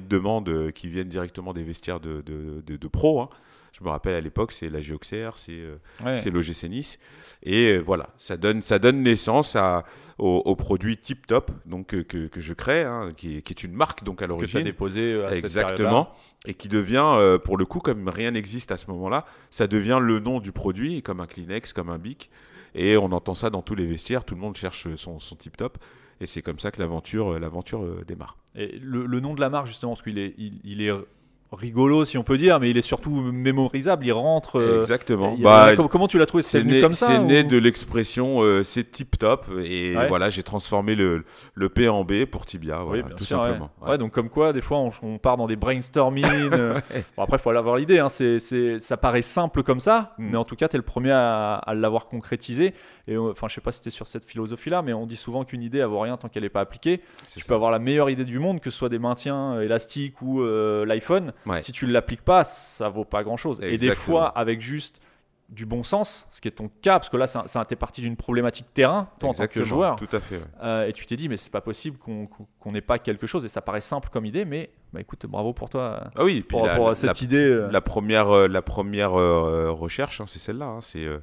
de 0.00 0.06
demandes 0.08 0.72
qui 0.72 0.88
viennent 0.88 1.08
directement 1.08 1.52
des 1.52 1.62
vestiaires 1.62 2.00
de, 2.00 2.22
de, 2.22 2.62
de- 2.66 2.76
de 2.76 2.88
pros. 2.88 3.20
hein. 3.20 3.28
Je 3.72 3.82
me 3.82 3.88
rappelle 3.88 4.14
à 4.14 4.20
l'époque, 4.20 4.52
c'est 4.52 4.68
la 4.68 4.80
Géoxer, 4.80 5.30
c'est 5.36 5.52
euh, 5.52 5.76
Ouais. 6.04 6.22
l'OGC 6.30 6.64
Nice. 6.68 6.98
Et 7.42 7.72
euh, 7.72 7.78
voilà, 7.80 8.10
ça 8.18 8.36
donne, 8.36 8.60
ça 8.60 8.78
donne 8.78 9.02
naissance 9.02 9.56
à, 9.56 9.84
au, 10.18 10.42
au 10.44 10.54
produit 10.56 10.98
Tip 10.98 11.26
Top 11.26 11.50
donc, 11.64 11.94
euh, 11.94 12.02
que, 12.04 12.26
que 12.26 12.38
je 12.40 12.52
crée, 12.52 12.82
hein, 12.82 13.12
qui, 13.16 13.38
est, 13.38 13.42
qui 13.42 13.52
est 13.54 13.64
une 13.64 13.72
marque 13.72 14.04
donc 14.04 14.20
à 14.20 14.26
que 14.26 14.28
tu 14.28 14.32
as 14.32 14.36
l'origine. 14.36 14.62
déposé 14.64 15.00
euh, 15.14 15.26
à 15.26 15.30
cette. 15.30 15.38
Exactement. 15.38 16.10
Et 16.46 16.54
qui 16.54 16.68
devient, 16.68 17.38
pour 17.44 17.56
le 17.56 17.64
coup, 17.64 17.78
comme 17.78 18.08
rien 18.08 18.32
n'existe 18.32 18.72
à 18.72 18.76
ce 18.76 18.90
moment-là, 18.90 19.24
ça 19.50 19.66
devient 19.68 19.98
le 20.02 20.18
nom 20.18 20.40
du 20.40 20.50
produit, 20.50 21.00
comme 21.00 21.20
un 21.20 21.26
Kleenex, 21.26 21.72
comme 21.72 21.88
un 21.88 21.98
Bic. 21.98 22.30
Et 22.74 22.96
on 22.96 23.12
entend 23.12 23.34
ça 23.36 23.48
dans 23.48 23.62
tous 23.62 23.76
les 23.76 23.86
vestiaires, 23.86 24.24
tout 24.24 24.34
le 24.34 24.40
monde 24.40 24.56
cherche 24.56 24.92
son, 24.96 25.20
son 25.20 25.36
tip 25.36 25.56
top. 25.56 25.78
Et 26.20 26.26
c'est 26.26 26.42
comme 26.42 26.58
ça 26.58 26.72
que 26.72 26.80
l'aventure, 26.80 27.38
l'aventure 27.38 28.04
démarre. 28.04 28.36
Et 28.56 28.76
le, 28.80 29.06
le 29.06 29.20
nom 29.20 29.34
de 29.34 29.40
la 29.40 29.50
marque, 29.50 29.68
justement, 29.68 29.92
parce 29.92 30.02
qu'il 30.02 30.18
est, 30.18 30.34
il, 30.36 30.60
il 30.64 30.82
est 30.82 30.90
rigolo 31.52 32.04
si 32.04 32.16
on 32.18 32.22
peut 32.24 32.38
dire, 32.38 32.58
mais 32.60 32.70
il 32.70 32.76
est 32.78 32.82
surtout 32.82 33.10
mémorisable. 33.10 34.06
Il 34.06 34.12
rentre. 34.12 34.58
euh, 34.58 34.78
Exactement. 34.78 35.34
il 35.36 35.42
Bah, 35.44 35.76
comment, 35.76 35.88
comment 35.88 36.08
tu 36.08 36.18
l'as 36.18 36.26
trouvé 36.26 36.42
c'est 36.42 36.64
né, 36.64 36.80
comme 36.80 36.92
ça 36.94 37.06
c'est 37.08 37.18
ou- 37.18 37.26
né 37.26 37.44
de 37.44 37.58
l'expression 37.58 38.42
euh, 38.42 38.62
c'est 38.62 38.90
tip 38.90 39.18
top 39.18 39.46
et 39.64 39.96
Ouais. 39.96 40.08
voilà 40.08 40.30
j'ai 40.30 40.42
transformé 40.42 40.94
le, 40.94 41.24
le 41.54 41.68
P 41.68 41.88
en 41.88 42.04
B 42.04 42.24
pour 42.24 42.46
tibia 42.46 42.78
voilà, 42.78 43.02
tout 43.04 43.24
sûr, 43.24 43.38
simplement. 43.38 43.70
Ouais. 43.86 43.98
donc 43.98 44.12
comme 44.12 44.28
quoi, 44.28 44.52
des 44.52 44.60
fois, 44.60 44.78
on, 44.78 44.90
on 45.02 45.18
part 45.18 45.36
dans 45.36 45.46
des 45.46 45.56
brainstorming. 45.56 46.24
euh, 46.52 46.80
bon, 47.16 47.22
après, 47.22 47.36
il 47.36 47.40
faut 47.40 47.50
avoir 47.50 47.76
l'idée. 47.76 47.98
Hein, 47.98 48.08
ça 48.08 48.96
paraît 48.96 49.22
simple 49.22 49.62
comme 49.62 49.80
ça, 49.80 50.14
Mm. 50.18 50.28
mais 50.30 50.36
en 50.36 50.44
tout 50.44 50.56
cas, 50.56 50.68
tu 50.68 50.76
es 50.76 50.78
le 50.78 50.84
premier 50.84 51.10
à, 51.12 51.54
à 51.54 51.74
l'avoir 51.74 52.06
concrétisé. 52.06 52.74
Et 53.08 53.16
enfin, 53.16 53.48
je 53.48 53.54
sais 53.54 53.60
pas 53.60 53.72
si 53.72 53.78
c'était 53.78 53.90
sur 53.90 54.06
cette 54.06 54.24
philosophie-là, 54.24 54.82
mais 54.82 54.92
on 54.92 55.06
dit 55.06 55.16
souvent 55.16 55.44
qu'une 55.44 55.62
idée, 55.62 55.78
elle 55.78 55.86
vaut 55.86 56.00
rien 56.00 56.16
tant 56.16 56.28
qu'elle 56.28 56.44
n'est 56.44 56.48
pas 56.48 56.60
appliquée. 56.60 56.98
Tu 57.32 57.40
ça. 57.40 57.46
peux 57.48 57.54
avoir 57.54 57.70
la 57.70 57.78
meilleure 57.80 58.10
idée 58.10 58.24
du 58.24 58.38
monde, 58.38 58.60
que 58.60 58.70
ce 58.70 58.78
soit 58.78 58.88
des 58.88 58.98
maintiens 59.00 59.54
euh, 59.54 59.62
élastiques 59.62 60.22
ou 60.22 60.40
euh, 60.42 60.84
l'iPhone. 60.86 61.32
Ouais. 61.46 61.60
Si 61.62 61.72
tu 61.72 61.86
ne 61.86 61.92
l'appliques 61.92 62.22
pas, 62.22 62.44
ça 62.44 62.88
vaut 62.88 63.04
pas 63.04 63.24
grand-chose. 63.24 63.60
Et 63.60 63.66
des 63.76 63.86
Exactement. 63.86 64.04
fois, 64.04 64.28
avec 64.28 64.60
juste 64.60 65.00
du 65.48 65.66
bon 65.66 65.82
sens, 65.82 66.26
ce 66.30 66.40
qui 66.40 66.48
est 66.48 66.52
ton 66.52 66.70
cas, 66.80 66.98
parce 66.98 67.10
que 67.10 67.16
là, 67.18 67.26
ça, 67.26 67.42
ça 67.46 67.62
t'es 67.66 67.76
parti 67.76 68.00
d'une 68.00 68.16
problématique 68.16 68.72
terrain, 68.72 69.08
toi 69.18 69.28
en 69.28 69.32
tant 69.32 69.38
que 69.38 69.42
Exactement, 69.44 69.66
joueur. 69.66 69.96
Tout 69.96 70.08
à 70.10 70.20
fait. 70.20 70.36
ouais. 70.36 70.42
Euh, 70.62 70.86
et 70.86 70.92
tu 70.94 71.04
t'es 71.04 71.16
dit, 71.16 71.28
mais 71.28 71.36
c'est 71.36 71.52
pas 71.52 71.60
possible 71.60 71.98
qu'on 71.98 72.72
n'ait 72.72 72.80
pas 72.80 72.98
quelque 72.98 73.26
chose. 73.26 73.44
Et 73.44 73.48
ça 73.48 73.60
paraît 73.60 73.82
simple 73.82 74.08
comme 74.10 74.24
idée, 74.24 74.44
mais 74.46 74.70
bah, 74.94 75.00
écoute, 75.00 75.26
bravo 75.26 75.52
pour 75.52 75.68
toi 75.68 76.04
Ah 76.16 76.24
oui, 76.24 76.40
pour, 76.42 76.66
la, 76.66 76.76
pour 76.76 76.88
la- 76.88 76.94
cette 76.94 77.18
la- 77.20 77.24
idée. 77.24 77.66
la 77.70 77.80
première, 77.82 78.48
la 78.48 78.62
première 78.62 79.12
euh, 79.18 79.70
recherche, 79.72 80.20
hein, 80.22 80.24
c'est 80.26 80.38
celle-là. 80.38 80.66
hein, 80.66 80.80
c'est 80.80 81.04
euh, 81.04 81.18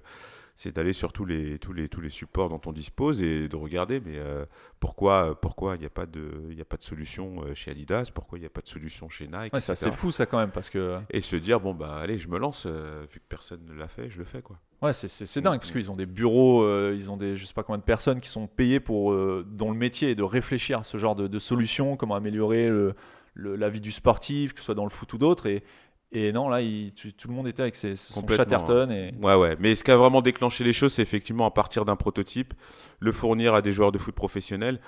c'est 0.62 0.75
d'aller 0.75 0.92
sur 0.92 1.13
tous 1.13 1.24
les, 1.24 1.58
tous, 1.58 1.72
les, 1.72 1.88
tous 1.88 2.01
les 2.01 2.10
supports 2.10 2.50
dont 2.50 2.60
on 2.66 2.74
dispose 2.74 3.22
et 3.22 3.48
de 3.48 3.56
regarder 3.56 4.01
mais 4.01 4.18
euh, 4.18 4.46
pourquoi 4.82 5.39
pourquoi 5.39 5.75
il 5.75 5.80
n'y 5.80 5.86
a, 5.86 5.89
pas 5.89 6.06
de- 6.06 6.51
y 6.51 6.60
a 6.60 6.66
pas 6.66 6.75
de 6.75 6.84
solution 6.84 7.44
euh, 7.46 7.54
chez 7.54 7.72
Adidas, 7.72 8.12
pourquoi 8.13 8.38
il 8.38 8.42
n'y 8.42 8.48
a 8.48 8.50
pas 8.50 8.60
de 8.60 8.68
solution 8.68 9.08
chez 9.08 9.28
Nike, 9.28 9.54
Ouais, 9.54 9.62
c'est 9.62 9.92
fou 9.94 10.12
ça 10.12 10.25
quand 10.25 10.38
même, 10.38 10.51
parce 10.51 10.70
que 10.70 10.98
Et 11.12 11.22
se 11.22 11.38
dire, 11.38 11.62
bon, 11.62 11.74
bah 11.74 11.96
allez, 12.01 12.18
je 12.18 12.28
me 12.28 12.38
lance, 12.38 12.66
euh, 12.66 13.06
vu 13.10 13.20
que 13.20 13.25
personne 13.30 13.62
ne 13.66 13.74
l'a 13.74 13.88
fait, 13.88 14.10
je 14.10 14.18
le 14.20 14.25
fais. 14.25 14.42
quoi. 14.42 14.60
ouais, 14.82 14.92
c'est- 14.94 15.08
Mm, 15.39 15.42
dingue, 15.44 15.60
parce 15.60 15.70
mm. 15.70 15.74
qu'ils 15.74 15.92
ont 15.92 15.96
des 15.96 16.06
bureaux, 16.06 16.63
euh, 16.63 16.94
ils 16.98 17.10
ont 17.10 17.16
des 17.18 17.38
je 17.38 17.46
sais 17.46 17.54
pas 17.54 17.63
combien 17.63 17.78
de 17.80 17.84
personnes 17.84 18.20
qui 18.20 18.28
sont 18.30 18.48
payées 18.48 18.82
pour 18.82 19.13
euh, 19.13 19.46
dont 19.50 19.72
le 19.72 19.78
métier 19.78 20.12
est 20.12 20.16
de 20.16 20.24
réfléchir 20.24 20.80
à 20.80 20.84
ce 20.84 20.98
genre 20.98 21.16
de, 21.16 21.28
de 21.28 21.39
solutions, 21.39 21.96
comment 21.96 22.16
améliorer 22.16 22.68
le- 22.68 22.96
le- 23.34 23.56
la 23.56 23.70
vie 23.70 23.80
du 23.82 23.92
sportif, 23.94 24.54
que 24.54 24.60
ce 24.60 24.66
soit 24.66 24.75
dans 24.75 24.84
le 24.84 24.89
foot 24.89 25.13
ou 25.13 25.18
d'autres. 25.18 25.46
Et, 25.48 25.63
et 26.12 26.32
non, 26.32 26.50
là, 26.50 26.62
il- 26.62 26.92
tu- 26.94 27.13
tout 27.13 27.28
le 27.28 27.34
monde 27.34 27.48
était 27.48 27.62
avec 27.62 27.75
ses, 27.75 27.96
son 27.96 28.25
Chatterton. 28.28 28.89
Et... 28.92 29.13
Ouais, 29.22 29.36
ouais. 29.36 29.56
Mais 29.60 29.75
ce 29.75 29.84
qui 29.84 29.92
a 29.92 29.96
vraiment 29.98 30.22
déclenché 30.22 30.63
les 30.63 30.74
choses, 30.74 30.94
c'est 30.94 31.01
effectivement 31.01 31.46
à 31.46 31.51
partir 31.51 31.86
d'un 31.86 31.96
prototype, 31.96 32.54
le 33.00 33.12
fournir 33.12 33.54
à 33.54 33.62
des 33.62 33.72
joueurs 33.72 33.92
de 33.92 33.98
foot 34.00 34.16
professionnels. 34.16 34.80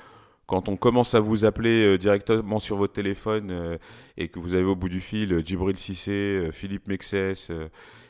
Quand 0.48 0.68
on 0.68 0.75
commence 0.75 1.13
à 1.16 1.20
vous 1.20 1.46
appeler 1.46 1.86
euh, 1.86 1.98
directement 1.98 2.60
sur 2.60 2.75
votre 2.75 2.94
téléphone 2.94 3.51
euh, 3.51 3.78
et 4.18 4.28
que 4.28 4.40
vous 4.40 4.56
avez 4.56 4.66
au 4.66 4.75
bout 4.75 4.90
du 4.90 5.00
fil 5.00 5.32
euh, 5.32 5.42
Djibril 5.46 5.78
Cissé, 5.78 6.50
Philippe 6.51 6.88
Mexès, 6.88 7.50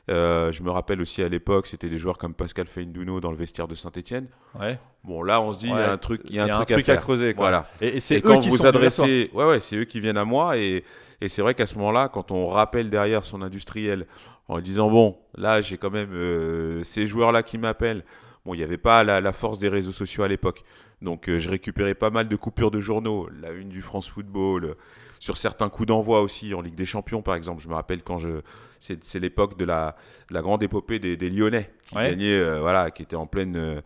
euh, 0.10 0.51
je 0.51 0.63
me 0.63 0.72
rappelle 0.72 1.00
aussi 1.01 1.22
à 1.22 1.29
l'époque, 1.29 1.67
c'était 1.67 1.89
des 1.89 1.98
joueurs 1.98 2.17
comme 2.17 2.34
Pascal 2.34 2.67
Feindouno 2.67 3.20
dans 3.22 3.31
le 3.31 3.38
vestiaire 3.38 3.67
de 3.67 3.75
Saint-Etienne. 3.75 4.27
Ouais. 4.60 4.79
Bon, 5.03 5.24
là, 5.24 5.41
on 5.41 5.51
se 5.51 5.60
dit, 5.60 5.67
il 5.67 5.75
y 5.75 5.79
a 5.79 5.91
un 5.91 5.98
truc, 5.98 6.22
il 6.25 6.36
y 6.36 6.39
a 6.39 6.43
un 6.43 6.65
truc, 6.65 6.89
à 6.89 6.98
creuser. 6.98 7.34
quoi. 7.34 7.46
Voilà. 7.46 7.70
Et, 7.81 7.98
et 7.98 8.00
c'est 8.00 8.15
Et 8.15 8.17
eux 8.17 8.22
quand 8.22 8.39
qui 8.39 8.50
vous 8.50 8.58
sont 8.58 8.65
adressez, 8.65 9.29
ouais, 9.34 9.46
ouais, 9.46 9.60
c'est 9.60 9.75
eux 9.75 9.86
qui 9.86 10.00
viennent 10.00 10.17
à 10.17 10.25
moi. 10.25 10.58
Et, 10.58 10.84
et 11.22 11.29
c'est 11.29 11.41
vrai 11.41 11.53
qu'à 11.53 11.65
ce 11.65 11.75
moment-là, 11.75 12.10
quand 12.10 12.31
on 12.31 12.48
rappelle 12.48 12.89
derrière 12.89 13.25
son 13.25 13.41
industriel 13.41 14.05
en 14.48 14.58
lui 14.58 14.63
disant 14.63 14.89
bon, 14.89 15.17
là, 15.36 15.62
j'ai 15.62 15.77
quand 15.77 15.91
même 15.91 16.12
euh, 16.13 16.84
ces 16.84 17.08
joueurs-là 17.08 17.43
qui 17.43 17.58
m'appellent. 17.58 18.03
Bon, 18.46 18.53
il 18.53 18.58
n'y 18.58 18.63
avait 18.63 18.77
pas 18.77 19.03
la, 19.03 19.22
la 19.22 19.34
force 19.34 19.60
des 19.60 19.70
réseaux 19.70 19.91
sociaux 19.91 20.24
à 20.24 20.27
l'époque. 20.27 20.63
Donc, 21.01 21.29
euh, 21.29 21.39
je 21.39 21.50
récupérais 21.50 21.96
pas 21.96 22.10
mal 22.10 22.27
de 22.27 22.36
coupures 22.36 22.72
de 22.72 22.79
journaux. 22.79 23.29
La 23.39 23.51
une 23.51 23.70
du 23.70 23.81
France 23.81 24.10
Football, 24.10 24.75
sur 25.20 25.38
certains 25.38 25.70
coups 25.70 25.88
d'envoi 25.88 26.22
aussi, 26.22 26.53
en 26.53 26.62
Ligue 26.62 26.75
des 26.75 26.86
Champions, 26.86 27.22
par 27.22 27.36
exemple. 27.36 27.62
Je 27.62 27.70
me 27.70 27.75
rappelle 27.75 28.03
quand 28.03 28.20
je. 28.20 28.41
C'est 28.81 29.03
c'est 29.03 29.19
l'époque 29.19 29.57
de 29.59 29.63
la, 29.63 29.95
de 30.29 30.33
la 30.33 30.41
grande 30.41 30.63
épopée 30.63 30.97
des, 30.97 31.15
des 31.15 31.29
Lyonnais, 31.29 31.69
qui 31.88 31.95
Ouais. 31.95 32.09
gagnaient, 32.09 32.33
euh, 32.35 32.59
voilà, 32.59 32.89
qui 32.89 33.03
étaient 33.03 33.15
en 33.15 33.27
pleine, 33.27 33.55
euh, 33.55 33.81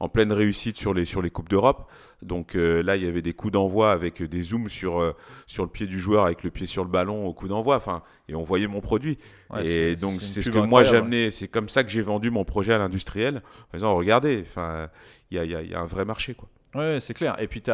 en 0.00 0.08
pleine 0.08 0.32
réussite 0.32 0.76
sur 0.76 0.92
les, 0.92 1.04
sur 1.04 1.22
les 1.22 1.30
Coupes 1.30 1.48
d'Europe. 1.48 1.88
Donc 2.20 2.56
euh, 2.56 2.82
là, 2.82 2.96
il 2.96 3.04
y 3.04 3.06
avait 3.06 3.22
des 3.22 3.32
coups 3.32 3.52
d'envoi 3.52 3.92
avec 3.92 4.20
des 4.22 4.42
zooms 4.42 4.68
sur, 4.68 5.14
sur 5.46 5.62
le 5.62 5.70
pied 5.70 5.86
du 5.86 6.00
joueur, 6.00 6.24
avec 6.24 6.42
le 6.42 6.50
pied 6.50 6.66
sur 6.66 6.82
le 6.82 6.90
ballon 6.90 7.26
au 7.26 7.32
coup 7.32 7.46
d'envoi. 7.46 7.76
Enfin, 7.76 8.02
et 8.28 8.34
on 8.34 8.42
voyait 8.42 8.66
mon 8.66 8.80
produit. 8.80 9.18
Ouais, 9.50 9.62
et 9.64 9.66
c'est- 9.92 9.96
donc 9.96 10.20
c'est 10.20 10.42
ce 10.42 10.50
que 10.50 10.58
moi 10.58 10.82
j'ai 10.82 10.96
amené. 10.96 11.30
C'est 11.30 11.46
comme 11.48 11.68
ça 11.68 11.84
que 11.84 11.90
j'ai 11.90 12.02
vendu 12.02 12.30
mon 12.32 12.44
projet 12.44 12.72
à 12.72 12.78
l'industriel. 12.78 13.42
En 13.72 13.76
disant, 13.76 13.94
regardez, 13.94 14.42
enfin, 14.44 14.88
il 15.30 15.36
y 15.36 15.40
a, 15.40 15.44
y 15.44 15.54
a- 15.54 15.62
y 15.62 15.74
a 15.74 15.80
un 15.80 15.86
vrai 15.86 16.04
marché, 16.04 16.34
quoi. 16.34 16.48
Ouais, 16.74 16.98
c'est 17.00 17.14
clair. 17.14 17.36
Et 17.40 17.46
puis, 17.48 17.62
tu- 17.62 17.70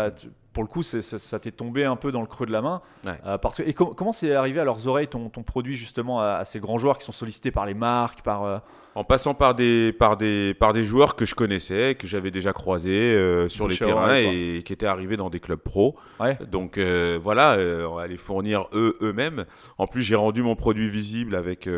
pour 0.56 0.62
le 0.62 0.68
coup, 0.70 0.82
c'est- 0.82 1.02
ça, 1.02 1.18
ça 1.18 1.38
t'est 1.38 1.50
tombé 1.52 1.84
un 1.84 1.96
peu 1.96 2.10
dans 2.12 2.22
le 2.22 2.26
creux 2.26 2.46
de 2.46 2.50
la 2.52 2.62
main. 2.62 2.80
Ouais. 3.04 3.12
Euh, 3.26 3.36
parce 3.36 3.58
que, 3.58 3.62
et 3.62 3.74
com- 3.74 3.92
comment 3.94 4.12
c'est 4.12 4.34
arrivé 4.34 4.58
à 4.58 4.64
leurs 4.64 4.88
oreilles 4.88 5.06
ton, 5.06 5.28
ton 5.28 5.42
produit, 5.42 5.76
justement, 5.76 6.22
à, 6.22 6.36
à 6.36 6.44
ces 6.46 6.60
grands 6.60 6.78
joueurs 6.78 6.96
qui 6.96 7.04
sont 7.04 7.12
sollicités 7.12 7.50
par 7.50 7.66
les 7.66 7.74
marques 7.74 8.22
par, 8.22 8.44
euh, 8.44 8.58
En 8.96 9.04
passant 9.04 9.34
par 9.34 9.54
des, 9.54 9.92
par 9.92 10.16
des, 10.16 10.54
par 10.58 10.72
des 10.72 10.82
joueurs 10.82 11.16
que 11.16 11.26
je 11.26 11.34
connaissais, 11.34 11.96
que 11.96 12.06
j'avais 12.06 12.30
déjà 12.30 12.54
croisés 12.54 13.14
euh, 13.14 13.46
sur 13.46 13.68
les 13.68 13.76
terrains 13.76 14.16
et 14.16 14.62
qui 14.64 14.72
étaient 14.72 14.86
arrivés 14.86 15.18
dans 15.18 15.28
des 15.28 15.38
clubs 15.38 15.60
pro. 15.60 15.96
Ouais. 16.18 16.38
Donc 16.50 16.78
euh, 16.78 17.18
voilà, 17.22 17.56
euh, 17.56 17.86
on 17.86 17.96
va 17.96 18.06
les 18.06 18.16
fournir 18.16 18.68
eux 18.72 18.96
eux-mêmes. 19.02 19.44
En 19.76 19.86
plus, 19.86 20.00
j'ai 20.00 20.14
rendu 20.14 20.42
mon 20.42 20.56
produit 20.56 20.88
visible 20.88 21.36
avec, 21.36 21.68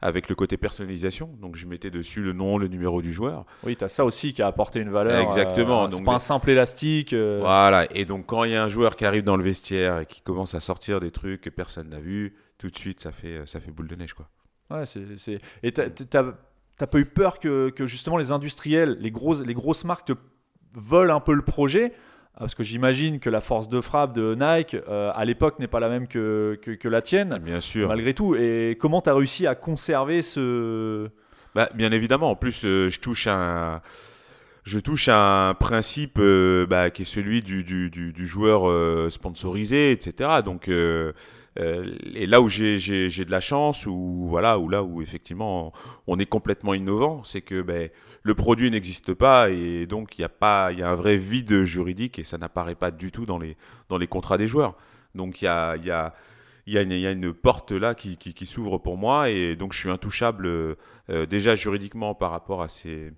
avec 0.00 0.30
le 0.30 0.34
côté 0.34 0.56
personnalisation. 0.56 1.28
Donc 1.42 1.56
je 1.56 1.66
mettais 1.66 1.90
dessus 1.90 2.22
le 2.22 2.32
nom, 2.32 2.56
le 2.56 2.68
numéro 2.68 3.02
du 3.02 3.12
joueur. 3.12 3.44
Oui, 3.64 3.76
tu 3.76 3.84
as 3.84 3.88
ça 3.88 4.06
aussi 4.06 4.32
qui 4.32 4.40
a 4.40 4.46
apporté 4.46 4.80
une 4.80 4.88
valeur. 4.90 5.20
Exactement, 5.20 5.88
donc 5.88 6.06
pas 6.06 6.14
un 6.14 6.18
simple 6.18 6.48
élastique. 6.48 7.12
Voilà. 7.12 7.86
Et 7.94 8.06
donc 8.06 8.24
quand 8.24 8.44
il 8.44 8.52
y 8.52 8.56
a 8.56 8.64
un 8.64 8.68
joueur 8.68 8.96
qui 8.96 9.04
arrive 9.04 9.24
dans 9.24 9.36
le 9.36 9.44
vestiaire 9.44 10.00
et 10.00 10.06
qui 10.06 10.22
commence 10.22 10.54
à 10.54 10.60
sortir 10.60 11.00
des 11.00 11.10
trucs 11.10 11.42
que 11.42 11.50
personne 11.50 11.90
n'a 11.90 12.00
vu, 12.00 12.34
tout 12.56 12.70
de 12.70 12.78
suite 12.78 13.00
ça 13.02 13.12
fait, 13.12 13.42
ça 13.44 13.60
fait 13.60 13.70
boule 13.70 13.88
de 13.88 13.94
neige 13.96 14.14
quoi. 14.14 14.26
Ouais, 14.70 14.86
c'est, 14.86 15.18
c'est- 15.18 15.38
Et 15.62 15.70
t'as, 15.72 15.84
t'as- 16.78 16.86
pas 16.86 16.98
eu 16.98 17.04
peur 17.04 17.38
que, 17.38 17.70
que 17.70 17.86
justement 17.86 18.16
les 18.16 18.30
industriels, 18.32 18.96
les 19.00 19.10
grosses, 19.10 19.42
les 19.42 19.54
grosses 19.54 19.84
marques 19.84 20.06
te 20.06 20.12
volent 20.74 21.14
un 21.16 21.20
peu 21.20 21.32
le 21.34 21.42
projet? 21.42 21.92
Ah, 22.34 22.40
Parce 22.40 22.54
que 22.54 22.62
j'imagine 22.62 23.20
que 23.20 23.28
la 23.28 23.40
force 23.42 23.68
de 23.68 23.80
frappe 23.82 24.14
de 24.14 24.34
Nike, 24.34 24.74
euh, 24.88 25.10
à 25.14 25.24
l'époque, 25.26 25.58
n'est 25.58 25.66
pas 25.68 25.80
la 25.80 25.90
même 25.90 26.08
que, 26.08 26.58
que, 26.62 26.70
que 26.70 26.88
la 26.88 27.02
tienne, 27.02 27.38
Bien 27.42 27.60
sûr. 27.60 27.88
malgré 27.88 28.14
tout. 28.14 28.34
Et 28.36 28.78
comment 28.80 29.02
tu 29.02 29.10
as 29.10 29.14
réussi 29.14 29.46
à 29.46 29.54
conserver 29.54 30.22
ce... 30.22 31.08
Bah, 31.54 31.68
bien 31.74 31.92
évidemment. 31.92 32.30
En 32.30 32.34
plus, 32.36 32.64
euh, 32.64 32.88
je 32.88 32.98
touche 33.00 33.26
à 33.26 33.74
un, 33.74 33.82
je 34.64 34.78
touche 34.78 35.08
à 35.08 35.50
un 35.50 35.54
principe 35.54 36.16
euh, 36.18 36.64
bah, 36.66 36.88
qui 36.88 37.02
est 37.02 37.04
celui 37.04 37.42
du, 37.42 37.64
du, 37.64 37.90
du, 37.90 38.14
du 38.14 38.26
joueur 38.26 38.62
sponsorisé, 39.12 39.92
etc. 39.92 40.30
Donc, 40.42 40.70
euh, 41.58 41.94
et 42.14 42.26
là 42.26 42.40
où 42.40 42.48
j'ai 42.48 42.78
de 42.78 43.30
la 43.30 43.40
chance, 43.40 43.86
ou 43.86 44.26
voilà, 44.28 44.58
ou 44.58 44.68
là 44.68 44.82
où 44.82 45.02
effectivement 45.02 45.72
on 46.06 46.18
est 46.18 46.26
complètement 46.26 46.74
innovant, 46.74 47.24
c'est 47.24 47.42
que 47.42 47.62
ben, 47.62 47.90
le 48.22 48.34
produit 48.34 48.70
n'existe 48.70 49.14
pas 49.14 49.50
et 49.50 49.86
donc 49.86 50.18
il 50.18 50.22
y 50.22 50.24
a 50.24 50.28
pas, 50.28 50.72
il 50.72 50.78
y 50.78 50.82
a 50.82 50.90
un 50.90 50.94
vrai 50.94 51.16
vide 51.16 51.64
juridique 51.64 52.18
et 52.18 52.24
ça 52.24 52.38
n'apparaît 52.38 52.74
pas 52.74 52.90
du 52.90 53.10
tout 53.10 53.26
dans 53.26 53.38
les 53.38 53.56
dans 53.88 53.98
les 53.98 54.06
contrats 54.06 54.38
des 54.38 54.48
joueurs. 54.48 54.76
Donc 55.14 55.42
il 55.42 55.46
y 55.46 55.48
a, 55.48 55.76
il 55.76 55.84
y 55.84 55.90
a 55.90 56.14
il 56.66 56.74
y, 56.74 56.78
a 56.78 56.82
une, 56.82 56.92
il 56.92 57.00
y 57.00 57.06
a 57.08 57.10
une 57.10 57.32
porte 57.32 57.72
là 57.72 57.94
qui, 57.96 58.16
qui, 58.16 58.34
qui 58.34 58.46
s'ouvre 58.46 58.78
pour 58.78 58.96
moi 58.96 59.30
et 59.30 59.56
donc 59.56 59.72
je 59.72 59.78
suis 59.80 59.90
intouchable 59.90 60.46
euh, 60.46 60.76
déjà 61.28 61.56
juridiquement 61.56 62.14
par 62.14 62.30
rapport 62.30 62.62
à 62.62 62.68
ces, 62.68 63.12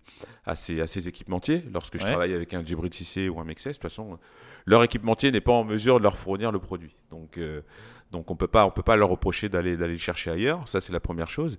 à 0.46 0.56
ces, 0.56 0.80
à 0.80 0.86
ces 0.86 1.08
équipementiers. 1.08 1.62
Lorsque 1.72 1.98
je 1.98 2.04
travaille 2.06 2.32
avec 2.32 2.54
un 2.54 2.64
Djibril 2.64 2.92
Cissé 2.94 3.28
ou 3.28 3.38
un 3.40 3.44
Mexès, 3.44 3.72
de 3.72 3.74
toute 3.74 3.82
façon, 3.82 4.18
leur 4.64 4.82
équipementier 4.82 5.30
n'est 5.30 5.42
pas 5.42 5.52
en 5.52 5.64
mesure 5.64 5.98
de 5.98 6.02
leur 6.02 6.16
fournir 6.16 6.52
le 6.52 6.58
produit. 6.58 6.96
Donc, 7.10 7.36
euh, 7.36 7.60
donc 8.14 8.30
on 8.30 8.36
peut 8.36 8.46
pas, 8.56 8.64
on 8.64 8.70
peut 8.70 8.84
pas 8.84 8.96
leur 8.96 9.10
reprocher 9.10 9.48
d'aller, 9.48 9.76
d'aller 9.76 9.94
le 9.94 9.98
chercher 9.98 10.30
ailleurs. 10.30 10.66
Ça, 10.68 10.80
c'est 10.80 10.92
la 10.92 11.00
première 11.00 11.28
chose. 11.28 11.58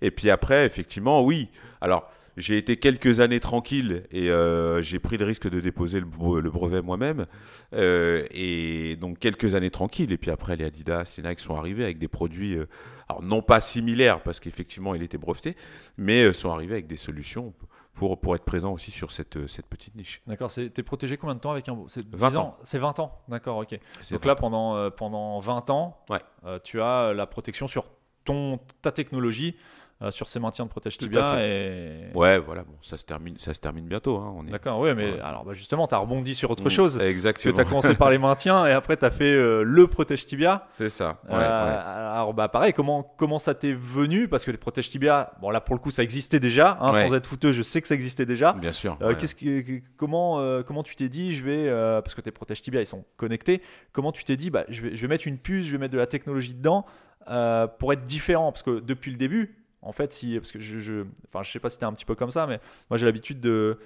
Et 0.00 0.10
puis 0.10 0.30
après, 0.30 0.66
effectivement, 0.66 1.22
oui. 1.22 1.48
Alors, 1.80 2.10
j'ai 2.36 2.56
été 2.56 2.76
quelques 2.76 3.20
années 3.20 3.40
tranquille 3.40 4.02
et 4.10 4.30
euh, 4.30 4.82
j'ai 4.82 4.98
pris 4.98 5.16
le 5.16 5.24
risque 5.24 5.48
de 5.48 5.60
déposer 5.60 6.00
le, 6.00 6.06
bre- 6.06 6.40
le 6.40 6.50
brevet 6.50 6.82
moi-même. 6.82 7.26
Euh, 7.74 8.26
et 8.32 8.96
donc 8.96 9.20
quelques 9.20 9.54
années 9.54 9.70
tranquilles. 9.70 10.10
Et 10.10 10.18
puis 10.18 10.32
après, 10.32 10.56
les 10.56 10.64
Adidas, 10.64 11.14
les 11.18 11.28
Nike 11.28 11.40
sont 11.40 11.54
arrivés 11.54 11.84
avec 11.84 11.98
des 11.98 12.08
produits, 12.08 12.56
euh, 12.56 12.66
alors 13.08 13.22
non 13.22 13.42
pas 13.42 13.60
similaires 13.60 14.22
parce 14.22 14.40
qu'effectivement 14.40 14.94
il 14.96 15.02
était 15.02 15.18
breveté, 15.18 15.54
mais 15.98 16.32
sont 16.32 16.50
arrivés 16.50 16.74
avec 16.74 16.88
des 16.88 16.96
solutions 16.96 17.54
pour, 17.94 18.20
pour 18.20 18.34
être 18.34 18.44
présents 18.44 18.72
aussi 18.72 18.90
sur 18.90 19.12
cette, 19.12 19.36
euh, 19.36 19.46
cette 19.46 19.66
petite 19.66 19.94
niche. 19.94 20.22
D'accord, 20.26 20.50
c'est, 20.50 20.70
t'es 20.70 20.82
protégé 20.82 21.16
combien 21.16 21.34
de 21.34 21.40
temps 21.40 21.50
avec 21.52 21.68
un... 21.68 21.76
C'est 21.88 22.06
20 22.14 22.30
10 22.30 22.36
ans. 22.36 22.56
C'est 22.62 22.78
20 22.78 22.98
ans, 23.00 23.18
d'accord, 23.28 23.58
ok. 23.58 23.78
Donc 24.10 24.24
là, 24.24 24.34
pendant, 24.34 24.76
euh, 24.76 24.90
pendant 24.90 25.38
20 25.40 25.70
ans, 25.70 25.98
Ouais. 26.10 26.20
euh, 26.46 26.58
tu 26.62 26.80
as 26.80 27.12
la 27.12 27.26
protection 27.26 27.68
sur 27.68 27.86
ton, 28.24 28.58
ta 28.80 28.92
technologie, 28.92 29.56
euh, 30.00 30.10
sur 30.10 30.28
ces 30.28 30.40
maintiens 30.40 30.64
de 30.64 30.70
protège 30.70 30.98
tibia. 30.98 31.36
Et... 31.44 32.06
Ouais, 32.14 32.38
voilà, 32.38 32.62
bon, 32.62 32.74
ça 32.80 32.98
se 32.98 33.04
termine, 33.04 33.36
ça 33.38 33.52
se 33.54 33.60
termine 33.60 33.86
bientôt. 33.86 34.16
hein, 34.18 34.32
on 34.36 34.46
est... 34.46 34.50
D'accord, 34.50 34.80
oui, 34.80 34.90
mais 34.96 35.12
Ouais. 35.12 35.20
alors 35.20 35.44
bah, 35.44 35.52
justement, 35.52 35.86
tu 35.86 35.94
as 35.94 35.98
rebondi 35.98 36.34
sur 36.34 36.50
autre 36.50 36.64
Mm, 36.64 36.70
chose. 36.70 36.98
Exactement. 36.98 37.54
tu 37.54 37.60
as 37.60 37.64
commencé 37.64 37.94
par 37.94 38.10
les 38.10 38.18
maintiens 38.18 38.66
et 38.66 38.72
après 38.72 38.96
tu 38.96 39.04
as 39.04 39.10
fait 39.10 39.32
euh, 39.32 39.62
le 39.62 39.86
protège 39.86 40.26
tibia. 40.26 40.64
C'est 40.68 40.90
ça. 40.90 41.20
Ouais, 41.28 41.34
Euh, 41.34 41.36
ouais. 41.36 42.12
Alors 42.12 42.34
bah 42.34 42.48
pareil, 42.48 42.72
comment, 42.72 43.02
comment 43.02 43.38
ça 43.38 43.54
t'est 43.54 43.72
venu? 43.72 44.28
Parce 44.28 44.44
que 44.44 44.50
les 44.50 44.56
protège 44.58 44.90
tibia, 44.90 45.32
bon 45.40 45.50
là 45.50 45.60
pour 45.60 45.74
le 45.74 45.80
coup 45.80 45.90
ça 45.90 46.02
existait 46.02 46.40
déjà, 46.40 46.78
hein, 46.80 46.92
Ouais. 46.92 47.06
sans 47.08 47.14
être 47.14 47.26
fouteux, 47.26 47.52
je 47.52 47.62
sais 47.62 47.80
que 47.80 47.88
ça 47.88 47.94
existait 47.94 48.26
déjà. 48.26 48.52
Bien 48.54 48.72
sûr. 48.72 48.96
Ouais. 49.00 49.16
qu'est-ce 49.16 49.34
que, 49.34 49.60
que- 49.60 49.82
comment, 49.96 50.62
comment 50.64 50.82
tu 50.82 50.96
t'es 50.96 51.08
dit, 51.08 51.32
je 51.32 51.44
vais, 51.44 51.68
parce 52.02 52.14
que 52.14 52.20
tes 52.20 52.30
protège 52.32 52.60
tibia 52.62 52.80
ils 52.80 52.86
sont 52.86 53.04
connectés, 53.16 53.62
comment 53.92 54.12
tu 54.12 54.24
t'es 54.24 54.36
dit, 54.36 54.50
bah, 54.50 54.64
je, 54.68 54.82
vais, 54.82 54.96
je 54.96 55.02
vais 55.02 55.08
mettre 55.08 55.26
une 55.28 55.38
puce, 55.38 55.66
je 55.66 55.72
vais 55.72 55.78
mettre 55.78 55.92
de 55.92 55.98
la 55.98 56.06
technologie 56.06 56.54
dedans 56.54 56.84
euh, 57.28 57.66
pour 57.66 57.92
être 57.92 58.04
différent? 58.06 58.52
Parce 58.52 58.62
que 58.62 58.80
depuis 58.80 59.10
le 59.10 59.16
début, 59.16 59.56
en 59.82 59.92
fait, 59.92 60.12
si, 60.12 60.38
parce 60.38 60.52
que 60.52 60.58
je, 60.60 60.78
je, 60.78 61.04
enfin, 61.28 61.42
je 61.42 61.50
sais 61.50 61.58
pas 61.60 61.68
si 61.68 61.74
c'était 61.74 61.86
un 61.86 61.92
petit 61.92 62.04
peu 62.04 62.14
comme 62.14 62.30
ça, 62.30 62.46
mais 62.46 62.60
moi 62.88 62.96
j'ai 62.96 63.06
l'habitude 63.06 63.40
de 63.40 63.78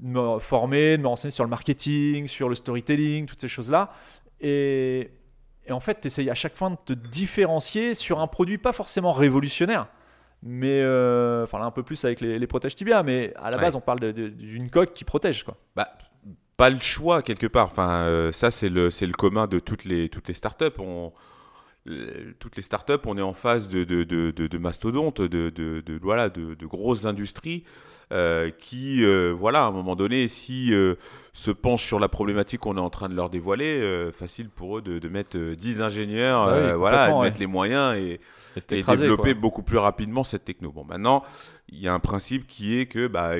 me 0.00 0.38
former, 0.38 0.96
de 0.96 1.02
me 1.02 1.08
renseigner 1.08 1.30
sur 1.30 1.44
le 1.44 1.50
marketing, 1.50 2.26
sur 2.26 2.48
le 2.48 2.54
storytelling, 2.54 3.26
toutes 3.26 3.40
ces 3.40 3.48
choses-là. 3.48 3.92
Et, 4.40 5.10
et 5.66 5.72
en 5.72 5.80
fait, 5.80 6.00
tu 6.00 6.06
essayes 6.08 6.30
à 6.30 6.34
chaque 6.34 6.56
fois 6.56 6.70
de 6.70 6.76
te 6.76 6.92
différencier 6.94 7.94
sur 7.94 8.20
un 8.20 8.26
produit 8.26 8.58
pas 8.58 8.72
forcément 8.72 9.12
révolutionnaire, 9.12 9.86
mais 10.42 10.80
euh, 10.82 11.44
enfin 11.44 11.58
là 11.58 11.66
un 11.66 11.70
peu 11.70 11.82
plus 11.82 12.04
avec 12.04 12.20
les, 12.20 12.38
les 12.38 12.46
protèges 12.46 12.74
tibia, 12.74 13.02
mais 13.02 13.32
à 13.36 13.50
la 13.50 13.56
Ouais. 13.58 13.62
base 13.64 13.76
on 13.76 13.80
parle 13.80 14.12
d'une 14.12 14.70
coque 14.70 14.94
qui 14.94 15.04
protège 15.04 15.44
quoi. 15.44 15.56
Bah, 15.76 15.88
pas 16.56 16.70
le 16.70 16.78
choix 16.80 17.22
quelque 17.22 17.46
part. 17.46 17.66
Enfin, 17.66 17.90
euh, 18.04 18.32
ça 18.32 18.50
c'est 18.50 18.68
le 18.68 18.88
le 18.88 19.12
commun 19.12 19.46
de 19.46 19.58
toutes 19.58 19.84
les 19.84 20.08
toutes 20.08 20.28
les 20.28 20.34
startups. 20.34 20.78
On 20.78 21.12
toutes 22.38 22.56
les 22.56 22.62
startups, 22.62 22.92
on 23.06 23.18
est 23.18 23.22
en 23.22 23.32
phase 23.32 23.68
de, 23.68 23.84
de, 23.84 24.04
de, 24.04 24.30
de- 24.30 24.46
de 24.46 24.58
mastodontes, 24.58 25.20
de, 25.20 25.98
voilà, 26.00 26.28
de, 26.28 26.54
grosses 26.66 27.06
industries 27.06 27.64
euh, 28.12 28.50
qui, 28.50 29.04
euh, 29.04 29.32
voilà, 29.36 29.64
à 29.64 29.66
un 29.66 29.70
moment 29.72 29.96
donné, 29.96 30.28
si 30.28 30.72
euh, 30.72 30.94
se 31.32 31.50
penchent 31.50 31.84
sur 31.86 31.98
la 31.98 32.08
problématique 32.08 32.60
qu'on 32.60 32.76
est 32.76 32.80
en 32.80 32.90
train 32.90 33.08
de 33.08 33.14
leur 33.14 33.30
dévoiler, 33.30 33.80
euh, 33.80 34.12
facile 34.12 34.48
pour 34.50 34.78
eux 34.78 34.82
de, 34.82 35.08
mettre 35.08 35.36
euh, 35.38 35.54
10 35.56 35.80
ingénieurs, 35.82 36.46
Bah 36.46 36.52
oui, 36.54 36.70
euh, 36.70 36.76
voilà, 36.76 37.08
de 37.08 37.14
mettre 37.20 37.36
ouais. 37.36 37.40
les 37.40 37.46
moyens 37.46 37.96
et, 37.96 38.20
Et 38.70 38.82
développer 38.82 39.32
quoi. 39.32 39.40
beaucoup 39.40 39.62
plus 39.62 39.78
rapidement 39.78 40.24
cette 40.24 40.44
techno. 40.44 40.70
Bon, 40.70 40.84
maintenant, 40.84 41.24
il 41.68 41.80
y 41.80 41.88
a 41.88 41.94
un 41.94 42.00
principe 42.00 42.46
qui 42.46 42.78
est 42.78 42.86
que 42.86 43.06
bah, 43.06 43.32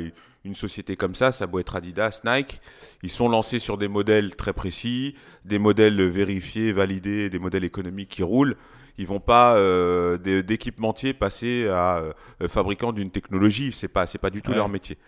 une 0.45 0.55
société 0.55 0.97
comme 0.97 1.15
ça, 1.15 1.31
ça 1.33 1.47
doit 1.47 1.61
être 1.61 1.77
Adidas, 1.77 2.21
Nike, 2.25 2.61
ils 3.03 3.11
sont 3.11 3.29
lancés 3.29 3.59
sur 3.59 3.79
des 3.79 3.89
modèles 3.89 4.35
très 4.37 4.53
précis, 4.53 5.15
des 5.45 5.59
modèles 5.59 6.03
vérifiés, 6.09 6.73
validés, 6.73 7.31
des 7.31 7.39
modèles 7.39 7.65
économiques 7.65 8.09
qui 8.11 8.23
roulent. 8.23 8.57
Ils 8.99 9.07
vont 9.07 9.21
pas 9.21 9.57
euh, 9.57 10.19
d'équipementiers 10.43 11.15
passer 11.15 11.67
à 11.69 12.03
euh, 12.43 12.49
fabricant 12.49 12.93
d'une 12.93 13.11
technologie. 13.11 13.73
C'est 13.73 13.89
pas 13.89 14.07
c'est 14.07 14.19
pas 14.19 14.29
du 14.29 14.43
tout 14.43 14.51
Ouais. 14.51 14.57
leur 14.59 14.69
métier. 14.69 14.99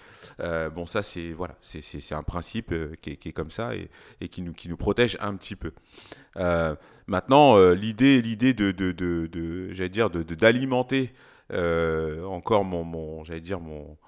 Euh, 0.40 0.70
bon, 0.70 0.86
ça 0.86 1.02
c'est 1.02 1.32
voilà, 1.32 1.54
c'est 1.60 1.82
c'est- 1.82 2.00
c'est 2.00 2.14
un 2.14 2.22
principe 2.22 2.72
euh, 2.72 2.94
qui, 3.02 3.10
est, 3.10 3.16
qui 3.16 3.28
est 3.28 3.32
comme 3.32 3.50
ça 3.50 3.74
et, 3.76 3.90
et 4.22 4.28
qui 4.28 4.40
nous 4.40 4.54
qui 4.54 4.70
nous 4.70 4.78
protège 4.78 5.18
un 5.20 5.36
petit 5.36 5.54
peu. 5.54 5.72
Euh, 6.38 6.74
maintenant, 7.06 7.58
l'idée 7.72 8.22
l'idée 8.22 8.54
de, 8.54 8.70
de, 8.72 8.92
de, 8.92 9.26
de- 9.30 9.68
j'allais 9.72 9.90
dire 9.90 10.08
d'alimenter 10.10 11.12
euh, 11.52 12.24
encore 12.24 12.64
mon, 12.64 12.84
mon 12.84 13.22
j'allais 13.24 13.40
dire 13.42 13.60
mon 13.60 13.98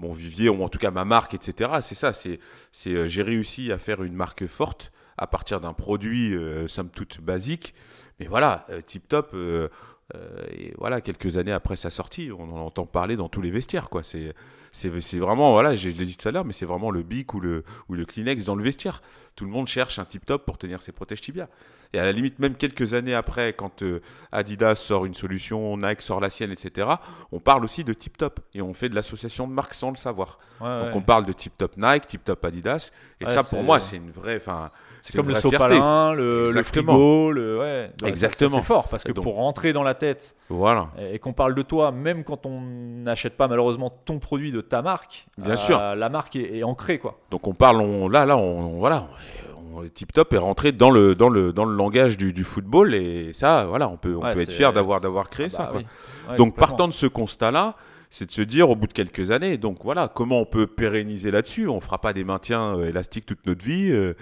mon 0.00 0.12
vivier 0.12 0.48
ou 0.48 0.62
en 0.62 0.68
tout 0.68 0.78
cas 0.78 0.90
ma 0.90 1.04
marque, 1.04 1.34
etc. 1.34 1.70
C'est 1.80 1.94
ça. 1.94 2.12
C'est 2.12 2.40
c'est 2.72 2.90
euh, 2.90 3.06
j'ai 3.06 3.22
réussi 3.22 3.70
à 3.72 3.78
faire 3.78 4.02
une 4.02 4.14
marque 4.14 4.46
forte 4.46 4.92
à 5.18 5.26
partir 5.26 5.60
d'un 5.60 5.74
produit 5.74 6.34
euh, 6.34 6.66
somme 6.66 6.90
toute 6.90 7.20
basique. 7.20 7.74
Mais 8.18 8.26
voilà, 8.26 8.66
euh, 8.70 8.80
Tip 8.80 9.08
Top. 9.08 9.30
euh, 9.34 9.68
voilà, 10.78 11.00
quelques 11.00 11.36
années 11.36 11.52
après 11.52 11.76
sa 11.76 11.88
sortie, 11.90 12.30
on 12.36 12.42
en 12.52 12.66
entend 12.66 12.84
parler 12.84 13.16
dans 13.16 13.28
tous 13.28 13.42
les 13.42 13.50
vestiaires, 13.50 13.88
quoi. 13.88 14.02
C'est, 14.02 14.34
c'est, 14.72 15.18
vraiment, 15.18 15.52
voilà, 15.52 15.74
je, 15.74 15.88
l'ai 15.88 16.06
dit 16.06 16.16
tout 16.16 16.28
à 16.28 16.32
l'heure, 16.32 16.44
mais 16.44 16.52
c'est 16.52 16.66
vraiment 16.66 16.90
le 16.90 17.02
Bic 17.02 17.34
ou 17.34 17.40
le, 17.40 17.64
ou 17.88 17.94
le 17.94 18.04
Kleenex 18.04 18.44
dans 18.44 18.54
le 18.54 18.62
vestiaire. 18.62 19.02
Tout 19.36 19.44
le 19.44 19.50
monde 19.50 19.66
cherche 19.66 19.98
un 19.98 20.04
tip 20.04 20.24
top 20.24 20.44
pour 20.44 20.58
tenir 20.58 20.82
ses 20.82 20.92
protèges 20.92 21.20
tibia. 21.20 21.48
Et 21.92 21.98
à 21.98 22.04
la 22.04 22.12
limite, 22.12 22.38
même 22.38 22.54
quelques 22.54 22.94
années 22.94 23.14
après, 23.14 23.52
quand 23.52 23.82
euh, 23.82 24.00
Adidas 24.30 24.76
sort 24.76 25.06
une 25.06 25.14
solution, 25.14 25.76
Nike 25.76 26.02
sort 26.02 26.20
la 26.20 26.30
sienne, 26.30 26.52
etc., 26.52 26.88
on 27.32 27.40
parle 27.40 27.64
aussi 27.64 27.82
de 27.82 27.92
tip 27.92 28.16
top. 28.16 28.40
Et 28.54 28.62
on 28.62 28.74
fait 28.74 28.88
de 28.88 28.94
l'association 28.94 29.48
de 29.48 29.52
marques 29.52 29.74
sans 29.74 29.90
le 29.90 29.96
savoir. 29.96 30.38
Ouais, 30.60 30.68
Donc 30.68 30.86
ouais. 30.86 30.92
on 30.94 31.02
parle 31.02 31.26
de 31.26 31.32
tip 31.32 31.56
top 31.56 31.76
Nike, 31.76 32.06
tip 32.06 32.24
top 32.24 32.44
Adidas. 32.44 32.92
Et 33.20 33.24
Ouais, 33.24 33.32
ça, 33.32 33.42
pour 33.42 33.62
moi, 33.62 33.80
c'est 33.80 33.96
une 33.96 34.12
vraie. 34.12 34.36
Enfin, 34.36 34.70
C'est 35.02 35.16
comme 35.16 35.28
le 35.28 35.34
sopalin, 35.34 36.12
le, 36.12 36.50
le 36.52 36.62
frigo, 36.62 37.32
le 37.32 37.58
ouais. 37.58 37.90
Exactement. 38.04 38.56
C'est 38.58 38.62
fort 38.64 38.88
parce 38.88 39.02
que 39.04 39.12
Donc- 39.12 39.24
pour 39.24 39.36
rentrer 39.36 39.72
dans 39.72 39.82
la 39.82 39.94
tête 39.94 40.34
Voilà. 40.48 40.88
et, 40.98 41.14
et 41.14 41.18
qu'on 41.18 41.32
parle 41.32 41.54
de 41.54 41.62
toi, 41.62 41.90
même 41.92 42.22
quand 42.24 42.44
on 42.46 42.60
n'achète 42.60 43.36
pas 43.36 43.48
malheureusement 43.48 43.90
ton 44.04 44.18
produit 44.18 44.52
de 44.52 44.60
ta 44.60 44.82
marque, 44.82 45.26
Bien 45.38 45.52
euh, 45.52 45.56
sûr. 45.56 45.78
la 45.80 46.08
marque 46.08 46.36
est, 46.36 46.58
est 46.58 46.62
ancrée 46.62 46.98
quoi. 46.98 47.18
Donc 47.30 47.46
on 47.46 47.54
parle, 47.54 47.80
on, 47.80 48.08
là, 48.08 48.26
là, 48.26 48.36
on, 48.36 48.74
on- 48.74 48.78
voilà, 48.78 49.08
on, 49.74 49.82
Tip 49.94 50.12
Top 50.12 50.32
est 50.32 50.38
rentré 50.38 50.72
dans 50.72 50.90
le, 50.90 51.14
dans 51.14 51.28
le, 51.28 51.52
dans 51.52 51.64
le 51.64 51.74
langage 51.74 52.16
du, 52.18 52.32
du 52.32 52.44
football 52.44 52.94
et 52.94 53.32
ça, 53.32 53.64
voilà, 53.66 53.88
on 53.88 53.96
peut, 53.96 54.14
on 54.16 54.22
Ouais, 54.22 54.34
peut 54.34 54.40
être 54.40 54.52
fier 54.52 54.72
d'avoir, 54.72 55.00
d'avoir 55.00 55.30
créé 55.30 55.46
Ah 55.46 55.50
ça. 55.50 55.62
bah 55.64 55.68
quoi. 55.70 55.80
oui. 55.80 55.86
Ouais, 56.30 56.36
Donc 56.36 56.56
partant 56.56 56.88
de 56.88 56.92
ce 56.92 57.06
constat-là, 57.06 57.74
c'est 58.10 58.26
de 58.26 58.32
se 58.32 58.42
dire 58.42 58.68
au 58.68 58.74
bout 58.76 58.88
de 58.88 58.92
quelques 58.92 59.30
années, 59.30 59.56
donc 59.56 59.78
voilà, 59.84 60.08
comment 60.08 60.40
on 60.40 60.44
peut 60.44 60.66
pérenniser 60.66 61.30
là-dessus? 61.30 61.68
On 61.68 61.80
fera 61.80 61.98
pas 61.98 62.12
des 62.12 62.24
maintiens 62.24 62.76
euh, 62.76 62.88
élastiques 62.88 63.24
toute 63.26 63.46
notre 63.46 63.64
vie. 63.64 63.90
euh, 63.92 64.14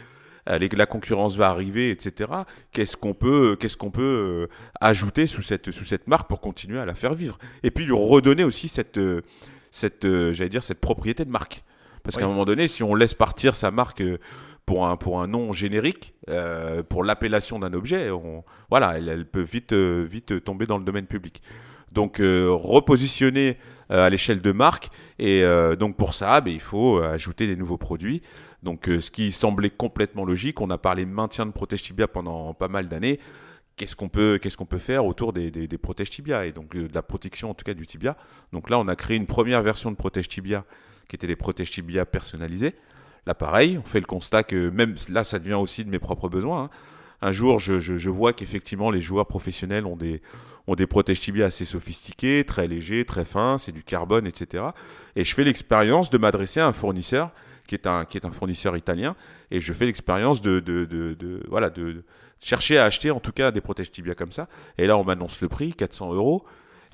la 0.48 0.87
concurrence 0.87 1.37
va 1.37 1.48
arriver, 1.48 1.90
etc. 1.90 2.30
Qu'est-ce 2.72 2.96
qu'on 2.96 3.14
peut, 3.14 3.56
qu'est-ce 3.58 3.76
qu'on 3.76 3.90
peut 3.90 4.02
euh, 4.02 4.46
ajouter 4.80 5.26
sous 5.26 5.42
cette, 5.42 5.70
sous 5.70 5.84
cette 5.84 6.06
marque 6.06 6.28
pour 6.28 6.40
continuer 6.40 6.78
à 6.78 6.87
la 6.87 6.94
faire 6.94 7.14
vivre? 7.14 7.38
Et 7.62 7.70
puis 7.70 7.84
lui 7.84 7.92
redonner 7.92 8.44
aussi 8.44 8.68
cette, 8.68 8.98
euh, 8.98 9.22
cette, 9.70 10.04
euh, 10.04 10.32
j'allais 10.32 10.50
dire, 10.50 10.64
cette 10.64 10.80
propriété 10.80 11.24
de 11.24 11.30
marque. 11.30 11.64
Parce 12.02 12.16
qu'à 12.16 12.24
un 12.24 12.28
moment 12.28 12.46
donné, 12.46 12.68
si 12.68 12.82
on 12.82 12.94
laisse 12.94 13.14
partir 13.14 13.54
sa 13.54 13.70
marque 13.70 14.02
pour 14.64 14.87
un, 14.87 14.96
pour 14.96 15.20
un 15.20 15.26
nom 15.26 15.52
générique, 15.52 16.14
euh, 16.30 16.82
pour 16.82 17.04
l'appellation 17.04 17.58
d'un 17.58 17.74
objet, 17.74 18.11
on, 18.11 18.44
voilà, 18.70 18.96
elle, 18.96 19.08
elle 19.08 19.26
peut 19.26 19.42
vite, 19.42 19.74
vite 19.74 20.42
tomber 20.42 20.64
dans 20.64 20.78
le 20.78 20.84
domaine 20.84 21.06
public. 21.06 21.42
Donc 21.92 22.20
euh, 22.20 22.48
repositionner 22.51 23.57
euh, 23.90 24.07
à 24.07 24.11
l'échelle 24.11 24.40
de 24.40 24.53
marque 24.53 24.90
et 25.18 25.42
euh, 25.42 25.77
donc 25.77 25.96
pour 25.96 26.14
ça, 26.14 26.40
ben, 26.40 26.53
il 26.53 26.61
faut 26.61 27.01
ajouter 27.01 27.46
des 27.46 27.57
nouveaux 27.57 27.79
produits. 27.79 28.22
Donc 28.62 28.87
ce 28.87 29.11
qui 29.11 29.31
semblait 29.31 29.70
complètement 29.70 30.24
logique, 30.24 30.61
on 30.61 30.70
a 30.70 30.79
parlé 30.79 31.07
maintien 31.07 31.46
de 31.46 31.53
protège 31.53 31.83
tibia 31.83 32.09
pendant 32.09 32.55
pas 32.55 32.68
mal 32.68 32.88
d'années. 32.88 33.20
Qu'est-ce 33.77 33.94
qu'on 33.94 34.09
peut, 34.09 34.40
peut 34.68 34.79
faire 34.79 35.07
autour 35.07 35.33
des, 35.33 35.53
des, 35.53 35.79
protèges 35.79 36.11
tibia 36.11 36.44
et 36.44 36.51
donc 36.51 36.77
de 36.77 36.92
la 36.92 37.03
protection 37.03 37.51
en 37.51 37.55
tout 37.55 37.64
cas 37.64 37.74
du 37.74 37.87
tibia? 37.87 38.16
Donc 38.53 38.68
là, 38.68 38.81
on 38.81 38.88
a 38.88 38.96
créé 38.96 39.16
une 39.16 39.29
première 39.29 39.62
version 39.62 39.92
de 39.92 39.96
protège 39.96 40.29
tibia 40.29 40.64
qui 41.09 41.14
était 41.14 41.29
des 41.29 41.37
protèges 41.37 41.70
tibia 41.70 42.05
personnalisés. 42.05 42.74
Là, 43.27 43.35
pareil, 43.35 43.79
on 43.79 43.87
fait 43.87 44.01
le 44.01 44.07
constat 44.07 44.42
que 44.42 44.70
même 44.70 44.96
là, 45.09 45.22
ça 45.22 45.38
devient 45.38 45.55
aussi 45.55 45.85
de 45.85 45.90
mes 45.90 46.01
propres 46.01 46.29
besoins. 46.29 46.64
hein. 46.64 46.70
Un 47.20 47.33
jour, 47.33 47.59
je 47.59 48.11
vois 48.11 48.33
qu'effectivement, 48.33 48.90
les 48.90 49.01
joueurs 49.01 49.27
professionnels 49.27 49.87
ont 49.87 49.96
des, 49.96 50.22
ont 50.68 50.74
des 50.76 50.87
protèges 50.87 51.18
tibia 51.18 51.46
assez 51.46 51.64
sophistiqués, 51.64 52.44
très 52.44 52.68
légers, 52.68 53.04
très 53.04 53.24
fins, 53.24 53.59
c'est 53.59 53.72
du 53.72 53.83
carbone, 53.83 54.26
etc. 54.26 54.64
Et 55.16 55.24
je 55.24 55.35
fais 55.35 55.42
l'expérience 55.42 56.11
de 56.11 56.18
m'adresser 56.18 56.61
à 56.61 56.66
un 56.68 56.72
fournisseur 56.72 57.31
qui 57.66 57.74
est 57.74 57.87
un, 57.87 58.04
qui 58.04 58.16
est 58.18 58.24
un 58.24 58.31
fournisseur 58.31 58.76
italien, 58.76 59.14
et 59.50 59.61
je 59.61 59.72
fais 59.72 59.85
l'expérience 59.87 60.40
de, 60.40 60.61
de, 60.61 60.85
de- 60.85 61.14
de- 61.14 61.42
voilà, 61.48 61.68
de, 61.70 62.04
chercher 62.40 62.78
à 62.78 62.85
acheter 62.85 63.11
en 63.11 63.18
tout 63.20 63.33
cas 63.33 63.50
des 63.50 63.61
protèges 63.61 63.90
tibia 63.90 64.14
comme 64.14 64.31
ça. 64.33 64.46
Et 64.78 64.87
là, 64.87 64.96
on 64.96 65.04
m'annonce 65.04 65.40
le 65.40 65.48
prix, 65.48 65.74
400 65.74 66.14
euros. 66.14 66.44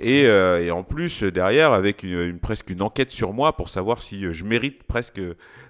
Et, 0.00 0.24
euh, 0.26 0.64
et 0.64 0.72
en 0.72 0.82
plus, 0.82 1.22
derrière, 1.22 1.72
avec 1.72 2.02
une, 2.02 2.18
une- 2.22 2.38
presque 2.40 2.70
une 2.70 2.82
enquête 2.82 3.10
sur 3.12 3.32
moi 3.32 3.54
pour 3.56 3.68
savoir 3.68 4.02
si 4.02 4.24
euh, 4.24 4.32
je 4.32 4.42
mérite 4.44 4.82
presque 4.84 5.20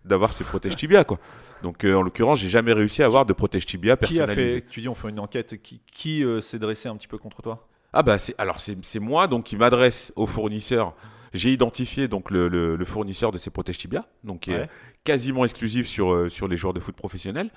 d'avoir 0.07 0.33
ces 0.33 0.45
protèges 0.45 0.77
tibia. 0.77 1.05
Quoi. 1.05 1.19
Donc, 1.62 1.85
euh, 1.85 1.95
en 1.97 2.03
l'occurrence, 2.03 2.38
j'ai 2.38 2.49
jamais 2.49 2.73
réussi 2.73 3.03
à 3.03 3.07
avoir 3.07 3.27
de 3.27 3.33
protège 3.35 3.67
tibia 3.67 3.97
Qui 3.97 4.05
a 4.05 4.27
personnalisé. 4.27 4.53
fait 4.61 4.67
Tu 4.71 4.81
dis 4.81 4.88
on 4.88 4.95
fait 4.95 5.11
une 5.11 5.19
enquête. 5.21 5.61
Qui, 5.62 5.81
qui 5.93 6.25
euh, 6.25 6.40
s'est 6.40 6.59
dressé 6.59 6.88
un 6.88 6.97
petit 6.97 7.09
peu 7.09 7.19
contre 7.19 7.43
toi? 7.43 7.67
Ah 7.95 8.03
bah 8.03 8.19
c'est 8.19 8.35
alors 8.39 8.59
c'est 8.61 8.99
moi 9.01 9.27
donc 9.29 9.45
qui 9.45 9.57
m'adresse 9.57 10.13
au 10.17 10.27
fournisseur. 10.27 10.95
J'ai 11.33 11.53
identifié 11.53 12.07
donc 12.09 12.31
le, 12.31 12.49
le- 12.49 12.77
le 12.77 12.85
fournisseur 12.85 13.33
de 13.33 13.39
ces 13.39 13.51
protèges 13.51 13.79
tibia, 13.79 14.05
donc 14.23 14.41
qui 14.41 14.53
est 14.53 14.69
quasiment 15.05 15.45
exclusif 15.45 15.87
sur 15.89 16.13
euh, 16.13 16.29
sur 16.29 16.47
les 16.49 16.57
joueurs 16.57 16.75
de 16.75 16.81
foot 16.81 16.95
professionnels. 16.95 17.51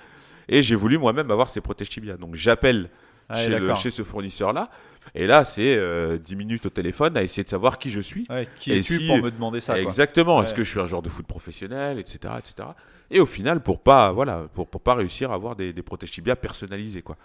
Et 0.48 0.62
j'ai 0.62 0.74
voulu 0.74 0.96
moi-même 0.98 1.30
avoir 1.30 1.50
ces 1.50 1.60
protèges 1.60 1.88
tibia. 1.90 2.16
Donc 2.16 2.34
j'appelle 2.34 2.88
Ouais, 3.30 3.36
chez, 3.76 3.90
ce 3.90 4.02
fournisseur-là. 4.04 4.70
Et 5.14 5.26
là, 5.26 5.44
c'est 5.44 5.76
euh, 5.76 6.16
10 6.16 6.34
minutes 6.34 6.64
au 6.64 6.70
téléphone 6.70 7.14
à 7.18 7.22
essayer 7.22 7.44
de 7.44 7.48
savoir 7.50 7.78
qui 7.78 7.90
je 7.90 8.00
suis. 8.00 8.26
Ouais, 8.30 8.48
Qui 8.58 8.72
es-tu 8.72 8.96
si- 9.00 9.06
pour 9.06 9.18
me 9.22 9.30
demander 9.30 9.60
ça 9.60 9.74
Exactement. 9.82 10.42
Est-ce 10.42 10.54
que 10.54 10.64
je 10.64 10.70
suis 10.70 10.80
un 10.80 10.86
joueur 10.86 11.02
de 11.02 11.10
foot 11.10 11.26
professionnel, 11.26 11.98
etc., 11.98 12.18
etc. 12.38 12.70
Et 13.10 13.20
au 13.20 13.26
final, 13.26 13.62
pour 13.62 13.80
pas, 13.80 14.12
voilà, 14.12 14.46
pour, 14.54 14.66
pour 14.66 14.80
pas 14.80 14.94
réussir 14.94 15.30
à 15.30 15.34
avoir 15.34 15.56
des, 15.56 15.74
des 15.74 15.82
protèges 15.82 16.10
tibia 16.10 16.36
personnalisés, 16.36 17.02
quoi. 17.02 17.16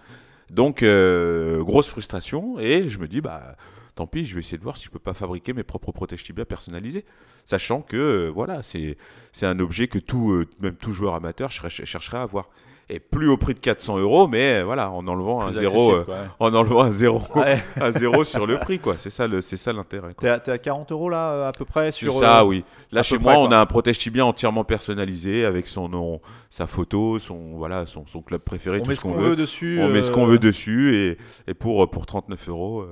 Donc, 0.54 0.84
euh, 0.84 1.64
grosse 1.64 1.90
frustration. 1.90 2.60
Et 2.60 2.88
je 2.88 3.00
me 3.00 3.08
dis, 3.08 3.22
bah, 3.22 3.56
tant 3.96 4.06
pis, 4.08 4.26
je 4.26 4.36
vais 4.36 4.40
essayer 4.42 4.58
de 4.60 4.64
voir 4.64 4.78
si 4.78 4.86
je 4.86 4.92
peux 4.92 5.00
pas 5.00 5.14
fabriquer 5.16 5.52
mes 5.54 5.64
propres 5.64 5.92
protèges 5.92 6.24
tibia 6.24 6.46
personnalisés, 6.46 7.06
sachant 7.44 7.82
que, 7.82 7.98
euh, 7.98 8.30
voilà, 8.30 8.62
c'est 8.64 8.96
un 9.42 9.60
objet 9.60 9.88
que 9.88 9.98
tout, 10.00 10.32
euh, 10.32 10.48
même 10.62 10.76
tout 10.76 10.94
joueur 10.94 11.16
amateur 11.16 11.50
cherche- 11.52 11.84
chercherait 11.84 12.20
à 12.20 12.22
avoir. 12.22 12.50
Et 12.96 13.00
plus 13.00 13.28
au 13.28 13.38
prix 13.38 13.56
de 13.56 13.60
400 13.60 13.98
euros, 13.98 14.28
mais 14.28 14.62
voilà, 14.62 14.92
en 14.92 15.08
enlevant 15.08 15.42
un 15.42 15.52
zéro, 15.52 15.94
euh, 15.96 16.04
quoi, 16.04 16.14
ouais. 16.16 16.22
en 16.40 16.54
enlevant 16.54 16.84
un 16.84 16.92
zéro, 16.92 17.22
Ouais. 17.34 17.64
un 17.82 17.90
zéro 17.90 18.24
sur 18.24 18.46
le 18.46 18.60
prix, 18.60 18.78
quoi. 18.78 18.98
C'est 18.98 19.10
ça, 19.10 19.28
le- 19.28 19.42
c'est 19.42 19.58
ça 19.58 19.74
l'intérêt. 19.74 20.14
T'es 20.14 20.28
à, 20.30 20.40
à 20.46 20.58
40 20.60 20.92
euros 20.92 21.10
là 21.10 21.32
euh, 21.32 21.50
à 21.50 21.52
peu 21.54 21.66
près 21.66 21.92
Sur 21.92 22.14
ça, 22.14 22.42
euh, 22.42 22.46
oui. 22.46 22.64
Là, 22.92 23.02
chez 23.02 23.18
moi, 23.18 23.34
près, 23.34 23.42
on 23.42 23.52
a 23.52 23.58
un 23.58 23.66
protège 23.66 23.98
tibia 23.98 24.24
entièrement 24.26 24.64
personnalisé 24.64 25.44
avec 25.44 25.68
son 25.68 25.90
nom, 25.90 26.22
sa 26.52 26.68
photo, 26.68 27.18
son 27.18 27.56
voilà, 27.58 27.88
son, 27.88 28.06
son 28.06 28.22
club 28.22 28.42
préféré, 28.42 28.78
On 28.80 28.84
tout 28.84 28.90
met 28.90 28.96
ce 28.96 29.02
qu'on 29.02 29.14
veut. 29.14 29.36
dessus. 29.36 29.80
On 29.82 29.88
met 29.90 30.04
ce 30.04 30.12
qu'on 30.12 30.28
veut 30.28 30.38
dessus 30.40 30.94
et, 30.96 31.18
et 31.48 31.54
pour 31.56 31.90
pour 31.90 32.06
39 32.06 32.50
euros, 32.50 32.86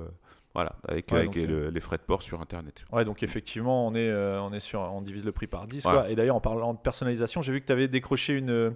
voilà, 0.54 0.72
avec, 0.88 1.10
Ouais, 1.12 1.18
avec 1.18 1.28
donc, 1.34 1.48
le- 1.48 1.70
les 1.70 1.80
frais 1.80 1.96
de 1.98 2.02
port 2.02 2.22
sur 2.22 2.40
Internet. 2.42 2.84
Ouais, 2.92 3.04
donc 3.04 3.22
effectivement, 3.22 3.86
on 3.86 3.94
est, 3.94 4.12
on 4.12 4.52
est 4.52 4.60
sur, 4.60 4.80
on 4.80 5.00
divise 5.00 5.24
le 5.24 5.30
prix 5.32 5.46
par 5.46 5.66
10. 5.68 5.84
Voilà. 5.84 6.00
quoi. 6.00 6.10
Et 6.10 6.16
d'ailleurs, 6.16 6.36
en 6.36 6.40
parlant 6.40 6.74
de 6.74 6.78
personnalisation, 6.80 7.40
j'ai 7.40 7.52
vu 7.52 7.60
que 7.60 7.66
tu 7.66 7.72
avais 7.72 7.86
décroché 7.88 8.32
une, 8.34 8.74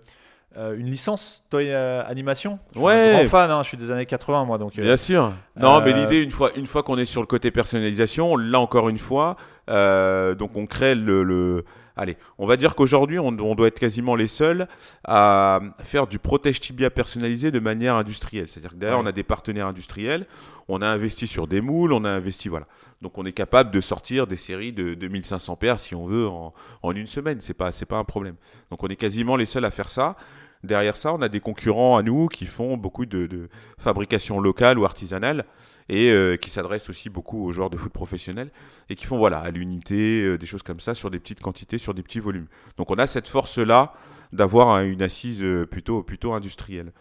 une 0.57 0.87
licence 0.87 1.45
toy 1.51 1.73
animation? 1.73 2.59
Je 2.75 2.79
suis 2.79 2.89
un 2.89 3.19
grand 3.19 3.29
fan, 3.29 3.51
hein, 3.51 3.63
je 3.63 3.69
suis 3.69 3.77
des 3.77 3.91
années 3.91 4.07
80 4.07 4.45
moi 4.45 4.59
donc. 4.59 4.75
Bien 4.77 4.97
sûr. 4.97 5.33
Non, 5.57 5.81
mais 5.83 5.93
l'idée 5.93 6.23
une 6.23 6.31
fois 6.31 6.51
une 6.57 6.67
fois 6.67 6.83
qu'on 6.83 6.99
est 6.99 7.05
sur 7.05 7.21
le 7.21 7.27
côté 7.27 7.51
personnalisation, 7.51 8.37
là 8.37 8.61
encore 8.61 8.89
une 8.89 8.99
fois, 8.99 9.37
donc 9.69 10.57
on 10.57 10.67
crée 10.67 10.95
le 10.95 11.65
Allez, 11.99 12.19
on 12.37 12.47
va 12.47 12.59
dire 12.59 12.75
qu'aujourd'hui, 12.75 13.19
on, 13.19 13.33
doit 13.33 13.69
être 13.69 13.79
quasiment 13.79 14.17
les 14.17 14.27
seuls 14.27 14.69
à 15.05 15.61
faire 15.83 16.07
du 16.07 16.19
protège 16.19 16.61
tibia 16.61 16.91
personnalisé 16.91 17.51
de 17.51 17.59
manière 17.59 17.95
industrielle. 17.95 18.49
C'est-à-dire 18.49 18.73
que 18.73 18.77
derrière, 18.77 18.99
on 18.99 19.07
a 19.07 19.13
des 19.13 19.23
partenaires 19.23 19.67
industriels, 19.67 20.27
on 20.69 20.83
a 20.83 20.87
investi 20.87 21.27
sur 21.27 21.47
des 21.47 21.63
moules, 21.63 21.95
on 21.95 22.05
a 22.05 22.11
investi, 22.11 22.51
voilà. 22.51 22.67
Donc 23.01 23.17
on 23.17 23.25
est 23.25 23.33
capable 23.33 23.71
de 23.71 23.81
sortir 23.81 24.27
des 24.27 24.37
séries 24.37 24.75
de 24.75 24.93
2500 24.93 25.57
paires 25.57 25.79
si 25.79 25.95
on 25.95 26.05
veut 26.05 26.29
en, 26.29 26.53
une 26.93 27.07
semaine. 27.07 27.41
C'est 27.41 27.55
pas, 27.55 27.71
pas 27.89 27.97
un 27.97 28.05
problème. 28.05 28.37
Donc 28.71 28.85
on 28.85 28.89
est 28.89 28.97
quasiment 28.97 29.37
les 29.37 29.47
seuls 29.47 29.65
à 29.65 29.71
faire 29.71 29.89
ça. 29.89 30.17
Derrière 30.65 30.97
ça, 30.97 31.13
on 31.13 31.23
a 31.23 31.29
des 31.29 31.41
concurrents 31.41 31.97
à 31.97 32.03
nous 32.03 32.29
qui 32.29 32.47
font 32.47 32.77
beaucoup 32.77 33.07
de, 33.07 33.49
fabrication 33.79 34.41
locale 34.41 34.79
ou 34.79 34.85
artisanale 34.85 35.45
et 35.89 36.11
euh, 36.11 36.37
qui 36.37 36.51
s'adressent 36.51 36.91
aussi 36.91 37.11
beaucoup 37.11 37.47
aux 37.47 37.53
joueurs 37.53 37.71
de 37.71 37.77
foot 37.77 37.93
professionnels 37.93 38.51
et 38.89 38.97
qui 38.97 39.07
font 39.07 39.19
voilà 39.19 39.39
à 39.39 39.51
l'unité 39.51 40.23
euh, 40.23 40.37
des 40.37 40.47
choses 40.47 40.65
comme 40.65 40.81
ça 40.81 40.95
sur 40.95 41.11
des 41.11 41.21
petites 41.21 41.41
quantités, 41.41 41.79
sur 41.79 41.95
des 41.95 42.03
petits 42.03 42.19
volumes. 42.19 42.49
Donc 42.77 42.91
on 42.91 42.97
a 42.97 43.07
cette 43.07 43.29
force 43.29 43.59
là 43.59 43.93
d'avoir 44.33 44.81
une 44.81 45.03
assise 45.03 45.43
euh, 45.43 45.67
plutôt 45.67 46.03
plutôt 46.03 46.33
industrielle. 46.33 46.93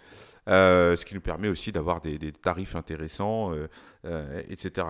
ce 0.48 1.04
qui 1.04 1.16
nous 1.16 1.22
permet 1.22 1.48
aussi 1.48 1.72
d'avoir 1.72 2.02
des, 2.02 2.32
tarifs 2.32 2.76
intéressants, 2.76 3.52
etc. 4.48 4.86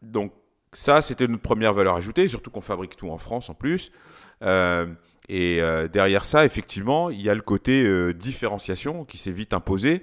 Donc 0.00 0.32
ça, 0.72 1.02
c'était 1.02 1.26
notre 1.26 1.42
première 1.42 1.74
valeur 1.74 1.96
ajoutée, 1.96 2.28
surtout 2.28 2.50
qu'on 2.50 2.60
fabrique 2.60 2.96
tout 2.96 3.10
en 3.10 3.18
France 3.18 3.50
en 3.50 3.54
plus. 3.54 3.90
Et 5.28 5.60
derrière 5.92 6.24
ça, 6.24 6.44
effectivement, 6.44 7.08
il 7.08 7.22
y 7.22 7.30
a 7.30 7.34
le 7.34 7.42
côté 7.42 8.12
différenciation 8.12 9.04
qui 9.04 9.18
s'est 9.18 9.30
vite 9.30 9.54
imposé. 9.54 10.02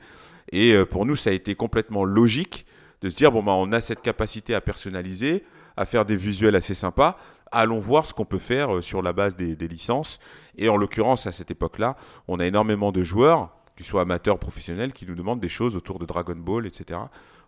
Et 0.51 0.73
euh, 0.73 0.85
pour 0.85 1.05
nous, 1.05 1.15
ça 1.15 1.29
a 1.29 1.33
été 1.33 1.55
complètement 1.55 2.03
logique 2.03 2.65
de 3.01 3.09
se 3.09 3.15
dire 3.15 3.31
bon, 3.31 3.43
bah, 3.43 3.53
on 3.53 3.71
a 3.71 3.81
cette 3.81 4.01
capacité 4.01 4.55
à 4.55 4.61
personnaliser, 4.61 5.43
à 5.77 5.85
faire 5.85 6.05
des 6.05 6.15
visuels 6.15 6.55
assez 6.55 6.73
sympas. 6.73 7.17
Allons 7.51 7.79
voir 7.79 8.05
ce 8.05 8.13
qu'on 8.13 8.25
peut 8.25 8.39
faire 8.39 8.75
euh, 8.75 8.81
sur 8.81 9.01
la 9.01 9.13
base 9.13 9.35
des, 9.35 9.55
licences. 9.67 10.19
Et 10.57 10.69
en 10.69 10.77
l'occurrence, 10.77 11.27
à 11.27 11.31
cette 11.31 11.51
époque-là, 11.51 11.95
on 12.27 12.39
a 12.39 12.45
énormément 12.45 12.91
de 12.91 13.03
joueurs, 13.03 13.49
qu'ils 13.75 13.85
soient 13.85 14.01
amateurs, 14.01 14.39
professionnels, 14.39 14.91
qui 14.91 15.05
nous 15.05 15.15
demandent 15.15 15.39
des 15.39 15.49
choses 15.49 15.75
autour 15.75 15.99
de 15.99 16.05
Dragon 16.05 16.35
Ball, 16.35 16.65
etc. 16.65 16.99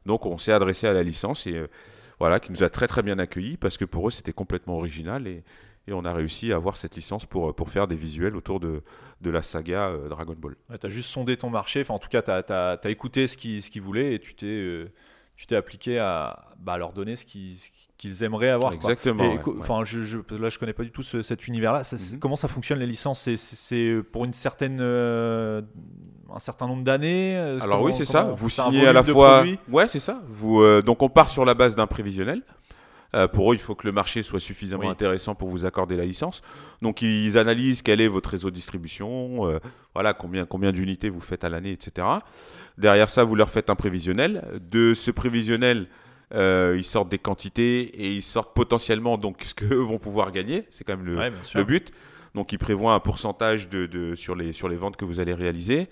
Donc 0.06 0.26
on 0.26 0.38
s'est 0.38 0.54
adressé 0.54 0.88
à 0.88 0.94
la 0.94 1.04
licence 1.04 1.46
et 1.46 1.56
euh, 1.56 1.68
voilà, 2.20 2.40
qui 2.40 2.52
nous 2.52 2.64
a 2.64 2.70
très 2.70 2.88
très 2.88 3.04
bien 3.04 3.20
accueillis 3.20 3.58
parce 3.58 3.78
que 3.78 3.86
pour 3.86 4.08
eux 4.08 4.12
c'était 4.12 4.34
complètement 4.34 4.78
original 4.78 5.28
et, 5.28 5.44
et 5.88 5.94
on 5.94 6.06
a 6.06 6.14
réussi 6.14 6.54
à 6.54 6.56
avoir 6.56 6.78
cette 6.78 6.96
licence 6.96 7.26
pour, 7.26 7.56
pour 7.56 7.70
faire 7.70 7.88
des 7.88 7.96
visuels 7.96 8.36
autour 8.36 8.60
de, 8.60 8.84
de 9.22 9.30
la 9.30 9.42
saga 9.42 9.90
euh, 9.90 10.10
Dragon 10.10 10.36
Ball. 10.38 10.56
tu 10.80 10.86
as 10.86 10.90
juste 10.90 11.10
sondé 11.10 11.38
ton 11.38 11.50
marché, 11.50 11.82
enfin, 11.82 11.94
en 11.94 12.00
tout 12.00 12.10
cas, 12.10 12.22
tu 12.22 12.32
as, 12.32 12.80
as, 12.84 12.90
écouté 12.90 13.28
ce 13.28 13.38
qu'ils 13.38 13.62
ce 13.62 13.80
voulaient 13.80 14.14
et 14.16 14.20
tu 14.20 14.36
t'es 14.36 14.46
euh, 14.46 14.92
t'es 15.48 15.56
appliqué 15.56 15.98
à, 15.98 16.50
bah, 16.60 16.78
leur 16.78 16.94
donner 16.94 17.16
ce 17.16 17.26
qu'ils 17.26 18.24
aimeraient 18.24 18.50
avoir. 18.50 18.74
Exactement. 18.74 19.40
Enfin, 19.60 19.82
je, 19.86 20.04
je, 20.04 20.20
là, 20.38 20.50
je 20.50 20.60
connais 20.60 20.74
pas 20.74 20.84
du 20.84 20.92
tout 20.92 21.02
cet 21.02 21.48
univers-là. 21.48 21.82
Mhm. 21.92 22.20
Comment 22.20 22.36
ça 22.36 22.48
fonctionne 22.48 22.78
les 22.78 22.86
licences? 22.86 23.28
C'est 23.36 24.02
pour 24.12 24.26
une 24.26 24.34
certaine, 24.34 24.78
euh, 24.82 25.64
un 26.32 26.38
certain 26.38 26.68
nombre 26.68 26.84
d'années? 26.84 27.36
Alors 27.60 27.82
oui, 27.82 27.92
c'est 27.92 28.06
ça. 28.06 28.24
Vous 28.36 28.50
signez 28.50 28.86
à 28.86 28.94
la 28.94 29.02
fois. 29.02 29.44
Ouais, 29.68 29.88
c'est 29.88 30.00
ça. 30.00 30.22
Vous, 30.28 30.64
donc 30.84 31.02
on 31.02 31.10
part 31.10 31.30
sur 31.30 31.44
la 31.44 31.56
base 31.56 31.76
d'un 31.76 31.88
prévisionnel. 31.88 32.44
Euh, 33.16 33.28
pour 33.28 33.52
eux, 33.52 33.56
il 33.56 33.62
faut 33.62 33.76
que 33.76 33.86
le 33.86 33.92
marché 33.92 34.24
soit 34.24 34.40
suffisamment 34.40 34.90
intéressant 34.90 35.36
pour 35.36 35.50
vous 35.50 35.66
accorder 35.66 35.98
la 35.98 36.06
licence. 36.06 36.42
Donc, 36.82 37.02
ils 37.02 37.38
analysent 37.38 37.82
quel 37.82 38.00
est 38.02 38.08
votre 38.08 38.30
réseau 38.30 38.50
de 38.50 38.56
distribution, 38.56 39.48
euh, 39.48 39.60
voilà, 39.94 40.14
combien, 40.14 40.46
combien 40.46 40.72
d'unités 40.72 41.10
vous 41.10 41.22
faites 41.22 41.44
à 41.44 41.50
l'année, 41.50 41.72
etc. 41.72 42.08
Derrière 42.78 43.10
ça, 43.10 43.24
vous 43.24 43.36
leur 43.36 43.50
faites 43.50 43.70
un 43.70 43.76
prévisionnel. 43.76 44.44
De 44.62 44.94
ce 44.94 45.12
prévisionnel, 45.12 45.88
euh, 46.34 46.76
ils 46.78 46.86
sortent 46.86 47.10
des 47.10 47.20
quantités 47.20 47.82
et 47.82 48.12
ils 48.12 48.24
sortent 48.24 48.54
potentiellement 48.54 49.18
donc 49.18 49.44
ce 49.44 49.54
qu'eux 49.54 49.76
vont 49.76 50.00
pouvoir 50.00 50.32
gagner. 50.32 50.66
C'est 50.70 50.86
quand 50.86 50.96
même 50.96 51.06
le, 51.06 51.20
le, 51.54 51.64
but. 51.66 51.92
Donc, 52.34 52.54
ils 52.54 52.60
prévoient 52.60 52.94
un 52.94 53.02
pourcentage 53.02 53.68
de, 53.68 53.88
de, 53.88 54.16
sur, 54.16 54.36
les, 54.36 54.54
sur 54.54 54.70
les 54.70 54.78
ventes 54.78 54.96
que 54.96 55.04
vous 55.04 55.20
allez 55.20 55.34
réaliser. 55.34 55.90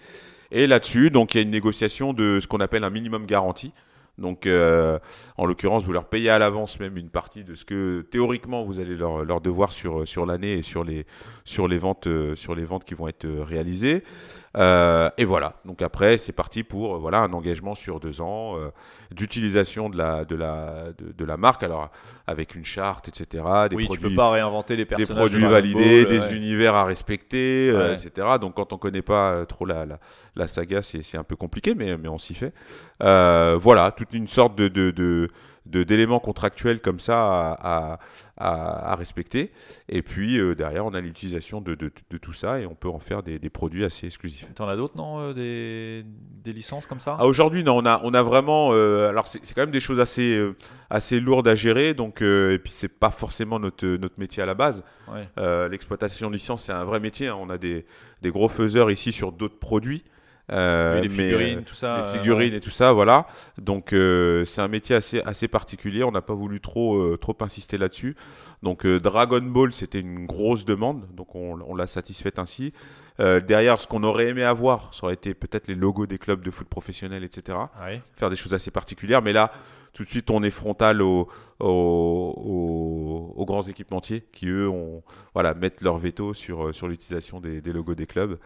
Et 0.51 0.67
là-dessus, 0.67 1.09
donc, 1.11 1.35
il 1.35 1.37
y 1.37 1.39
a 1.41 1.43
une 1.43 1.51
négociation 1.51 2.13
de 2.13 2.39
ce 2.41 2.47
qu'on 2.47 2.61
appelle 2.61 2.85
un 2.85 2.89
minimum 2.89 3.25
garanti. 3.25 3.73
Donc, 4.19 4.45
euh, 4.45 4.99
en 5.37 5.45
l'occurrence, 5.45 5.83
vous 5.83 5.93
leur 5.93 6.05
payez 6.05 6.29
à 6.29 6.39
l'avance 6.39 6.79
même 6.79 6.97
une 6.97 7.09
partie 7.09 7.43
de 7.43 7.55
ce 7.55 7.65
que 7.65 8.01
théoriquement 8.11 8.63
vous 8.63 8.79
allez 8.79 8.95
leur, 8.95 9.23
leur 9.23 9.41
devoir 9.41 9.71
sur, 9.71 10.07
sur 10.07 10.25
l'année 10.25 10.53
et 10.53 10.61
sur 10.61 10.83
les, 10.83 11.05
sur, 11.45 11.67
les 11.67 11.77
ventes, 11.77 12.07
euh, 12.07 12.35
sur 12.35 12.55
les 12.55 12.65
ventes 12.65 12.85
qui 12.85 12.93
vont 12.93 13.07
être 13.07 13.25
euh, 14.59 15.09
et 15.17 15.25
voilà. 15.25 15.53
Donc 15.65 15.81
après, 15.81 16.17
c'est 16.17 16.33
parti 16.33 16.63
pour 16.63 16.99
voilà 16.99 17.19
un 17.19 17.33
engagement 17.33 17.75
sur 17.75 17.99
deux 17.99 18.21
ans 18.21 18.57
d'utilisation 19.11 19.89
de 19.89 19.97
la, 19.97 20.25
de, 20.25 20.35
la, 20.35 20.87
de, 20.97 21.25
la 21.25 21.37
marque. 21.37 21.63
Alors 21.63 21.89
avec 22.27 22.55
une 22.55 22.65
charte, 22.65 23.07
etc. 23.07 23.43
Des 23.69 23.75
oui, 23.75 23.85
produits, 23.85 24.03
tu 24.03 24.09
peux 24.09 24.15
pas 24.15 24.29
réinventer 24.29 24.75
les 24.75 24.85
personnages. 24.85 25.07
Des 25.07 25.15
produits 25.15 25.45
validés, 25.45 26.05
des 26.05 26.35
univers 26.35 26.75
à 26.75 26.83
respecter, 26.83 27.69
etc. 27.91 28.27
Donc 28.39 28.55
quand 28.55 28.73
on 28.73 28.77
connaît 28.77 29.01
pas 29.01 29.45
trop 29.45 29.65
la, 29.65 29.85
la, 29.85 29.99
la 30.35 30.47
saga, 30.47 30.81
c'est 30.81 31.17
un 31.17 31.23
peu 31.23 31.35
compliqué, 31.35 31.73
mais, 31.73 31.97
mais 31.97 32.09
on 32.09 32.17
s'y 32.17 32.35
fait. 32.35 32.53
voilà, 32.99 33.91
toute 33.91 34.13
une 34.13 34.27
sorte 34.27 34.55
de, 34.55 35.29
d'éléments 35.65 36.19
contractuels 36.19 36.81
comme 36.81 36.99
ça 36.99 37.51
à, 37.51 37.93
à, 37.93 37.99
respecter. 38.39 39.51
Et 39.89 40.01
puis 40.01 40.37
euh, 40.37 40.55
derrière, 40.55 40.85
on 40.85 40.93
a 40.93 41.01
l'utilisation 41.01 41.61
de, 41.61 41.75
de, 41.75 41.89
tout 42.17 42.33
ça 42.33 42.59
et 42.59 42.65
on 42.65 42.75
peut 42.75 42.89
en 42.89 42.99
faire 42.99 43.23
des, 43.23 43.39
des 43.39 43.49
produits 43.49 43.83
assez 43.83 44.05
exclusifs. 44.05 44.47
Tu 44.55 44.61
en 44.61 44.67
as 44.67 44.75
d'autres, 44.75 44.95
non 44.97 45.19
euh, 45.19 45.33
des, 45.33 46.05
des, 46.43 46.53
licences 46.53 46.85
comme 46.85 46.99
ça? 46.99 47.17
Ah, 47.19 47.25
Aujourd'hui, 47.25 47.63
non, 47.63 47.77
on 47.77 47.85
a, 47.85 48.01
on 48.03 48.13
a 48.13 48.23
vraiment. 48.23 48.69
Euh, 48.71 49.09
alors, 49.09 49.27
c'est 49.27 49.53
quand 49.53 49.61
même 49.61 49.71
des 49.71 49.79
choses 49.81 49.99
assez, 49.99 50.41
assez 50.89 51.19
lourdes 51.19 51.47
à 51.47 51.55
gérer. 51.55 51.93
Donc, 51.93 52.21
et 52.21 52.59
puis, 52.59 52.71
c'est 52.71 52.87
pas 52.87 53.11
forcément 53.11 53.59
notre, 53.59 53.85
notre 53.85 54.19
métier 54.19 54.43
à 54.43 54.45
la 54.45 54.55
base. 54.55 54.83
L'exploitation 55.37 56.29
de 56.29 56.33
licence, 56.33 56.63
c'est 56.63 56.73
un 56.73 56.85
vrai 56.85 56.99
métier. 56.99 57.27
Hein. 57.27 57.37
On 57.39 57.49
a 57.49 57.57
des, 57.57 57.85
des 58.21 58.31
gros 58.31 58.49
faiseurs 58.49 58.91
ici 58.91 59.11
sur 59.11 59.31
d'autres 59.31 59.59
produits. 59.59 60.03
Euh, 60.51 61.01
les 61.01 61.09
figurines, 61.09 61.63
tout 61.63 61.75
ça. 61.75 61.97
Les 61.97 62.03
euh, 62.03 62.13
figurines 62.19 62.53
et 62.53 62.59
tout 62.59 62.69
ça, 62.69 62.91
voilà. 62.91 63.27
Donc 63.57 63.93
euh, 63.93 64.45
c'est 64.45 64.61
un 64.61 64.67
métier 64.67 64.95
assez, 64.95 65.21
assez 65.21 65.47
particulier. 65.47 66.03
On 66.03 66.11
n'a 66.11 66.21
pas 66.21 66.33
voulu 66.33 66.59
trop, 66.59 67.17
trop 67.17 67.35
insister 67.41 67.77
là-dessus. 67.77 68.15
Donc 68.63 68.85
Dragon 68.85 69.41
Ball, 69.41 69.73
c'était 69.73 69.99
une 69.99 70.25
grosse 70.25 70.65
demande, 70.65 71.07
donc 71.15 71.35
on, 71.35 71.59
on 71.65 71.75
l'a 71.75 71.87
satisfait 71.87 72.39
ainsi. 72.39 72.73
derrière, 73.17 73.79
ce 73.79 73.87
qu'on 73.87 74.03
aurait 74.03 74.27
aimé 74.27 74.43
avoir, 74.43 74.93
ça 74.93 75.05
aurait 75.05 75.13
été 75.13 75.33
peut-être 75.33 75.67
les 75.67 75.75
logos 75.75 76.07
des 76.07 76.17
clubs 76.17 76.41
de 76.41 76.51
foot 76.51 76.67
professionnels, 76.67 77.23
etc. 77.23 77.57
Faire 78.15 78.29
des 78.29 78.35
choses 78.35 78.53
assez 78.53 78.71
particulières. 78.71 79.21
Mais 79.21 79.33
là, 79.33 79.51
tout 79.93 80.03
de 80.03 80.09
suite, 80.09 80.29
on 80.29 80.43
est 80.43 80.51
frontal 80.51 81.01
aux, 81.01 81.29
aux, 81.59 83.45
grands 83.45 83.63
équipementiers 83.63 84.25
qui, 84.31 84.47
eux, 84.47 84.69
ont, 84.69 85.03
voilà, 85.33 85.53
mettent 85.53 85.81
leur 85.81 85.97
veto 85.97 86.33
sur, 86.33 86.73
sur 86.75 86.87
l'utilisation 86.87 87.39
des, 87.39 87.61
des, 87.61 87.73
logos 87.73 87.95
des 87.95 88.05
clubs. 88.05 88.37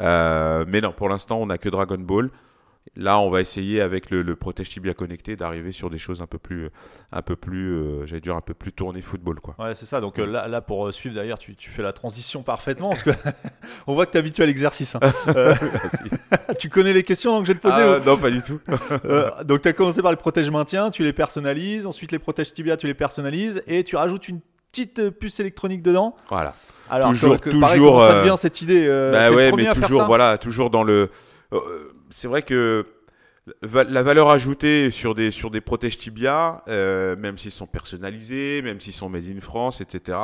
Euh, 0.00 0.64
mais 0.66 0.80
non, 0.80 0.92
pour 0.92 1.08
l'instant, 1.08 1.38
on 1.38 1.46
n'a 1.46 1.58
que 1.58 1.68
Dragon 1.68 1.98
Ball. 1.98 2.30
Là, 2.96 3.18
on 3.20 3.28
va 3.28 3.40
essayer 3.40 3.82
avec 3.82 4.10
le, 4.10 4.22
le 4.22 4.34
Protège 4.34 4.70
Tibia 4.70 4.94
connecté 4.94 5.36
d'arriver 5.36 5.72
sur 5.72 5.90
des 5.90 5.98
choses 5.98 6.22
un 6.22 6.26
peu 6.26 6.38
plus, 6.38 6.70
un 7.12 7.20
peu 7.20 7.36
plus, 7.36 7.74
euh, 7.74 8.06
j'allais 8.06 8.22
dire 8.22 8.34
un 8.34 8.40
peu 8.40 8.54
plus 8.54 8.72
tourné 8.72 9.02
football, 9.02 9.40
quoi. 9.40 9.54
Ouais, 9.58 9.74
c'est 9.74 9.84
ça. 9.84 10.00
Donc 10.00 10.18
euh, 10.18 10.26
là, 10.26 10.48
là, 10.48 10.62
pour 10.62 10.92
suivre 10.92 11.14
d'ailleurs, 11.14 11.38
tu, 11.38 11.54
tu, 11.54 11.70
fais 11.70 11.82
la 11.82 11.92
transition 11.92 12.42
parfaitement 12.42 12.88
parce 12.90 13.02
que 13.02 13.10
on 13.86 13.94
voit 13.94 14.06
que 14.06 14.12
tu 14.12 14.16
es 14.16 14.20
habitué 14.20 14.42
à 14.42 14.46
l'exercice. 14.46 14.96
Hein. 14.96 15.00
tu 16.58 16.70
connais 16.70 16.94
les 16.94 17.02
questions 17.02 17.32
donc 17.36 17.46
je 17.46 17.52
vais 17.52 17.58
te 17.58 17.62
poser. 17.62 17.76
Ah, 17.76 17.98
non, 18.04 18.16
pas 18.16 18.30
du 18.30 18.40
tout. 18.40 18.60
donc 19.44 19.62
tu 19.62 19.68
as 19.68 19.72
commencé 19.74 20.00
par 20.00 20.10
le 20.10 20.16
protège 20.16 20.50
maintien, 20.50 20.90
tu 20.90 21.04
les 21.04 21.12
personnalises. 21.12 21.86
Ensuite, 21.86 22.10
les 22.10 22.18
protège 22.18 22.54
tibia, 22.54 22.76
tu 22.76 22.86
les 22.86 22.94
personnalises 22.94 23.62
et 23.66 23.84
tu 23.84 23.96
rajoutes 23.96 24.28
une 24.28 24.40
petite 24.72 25.10
puce 25.10 25.40
électronique 25.40 25.82
dedans. 25.82 26.16
Voilà. 26.30 26.54
Alors, 26.90 27.10
toujours, 27.10 27.40
toujours. 27.40 28.00
ça 28.00 28.20
devient 28.20 28.36
cette 28.38 28.62
idée 28.62 28.86
Bah 29.12 29.30
ouais, 29.30 29.52
mais 29.52 29.70
toujours, 29.70 30.04
voilà, 30.04 30.38
toujours 30.38 30.70
dans 30.70 30.82
le. 30.82 31.10
Euh, 31.52 31.58
c'est 32.10 32.28
vrai 32.28 32.42
que 32.42 32.84
la 33.62 34.02
valeur 34.02 34.30
ajoutée 34.30 34.90
sur 34.90 35.14
des 35.14 35.30
sur 35.30 35.50
des 35.50 35.60
protèges 35.60 35.98
tibia, 35.98 36.62
euh, 36.68 37.16
même 37.16 37.38
s'ils 37.38 37.50
sont 37.50 37.66
personnalisés, 37.66 38.62
même 38.62 38.80
s'ils 38.80 38.92
sont 38.92 39.08
made 39.08 39.24
in 39.26 39.40
France, 39.40 39.80
etc. 39.80 40.18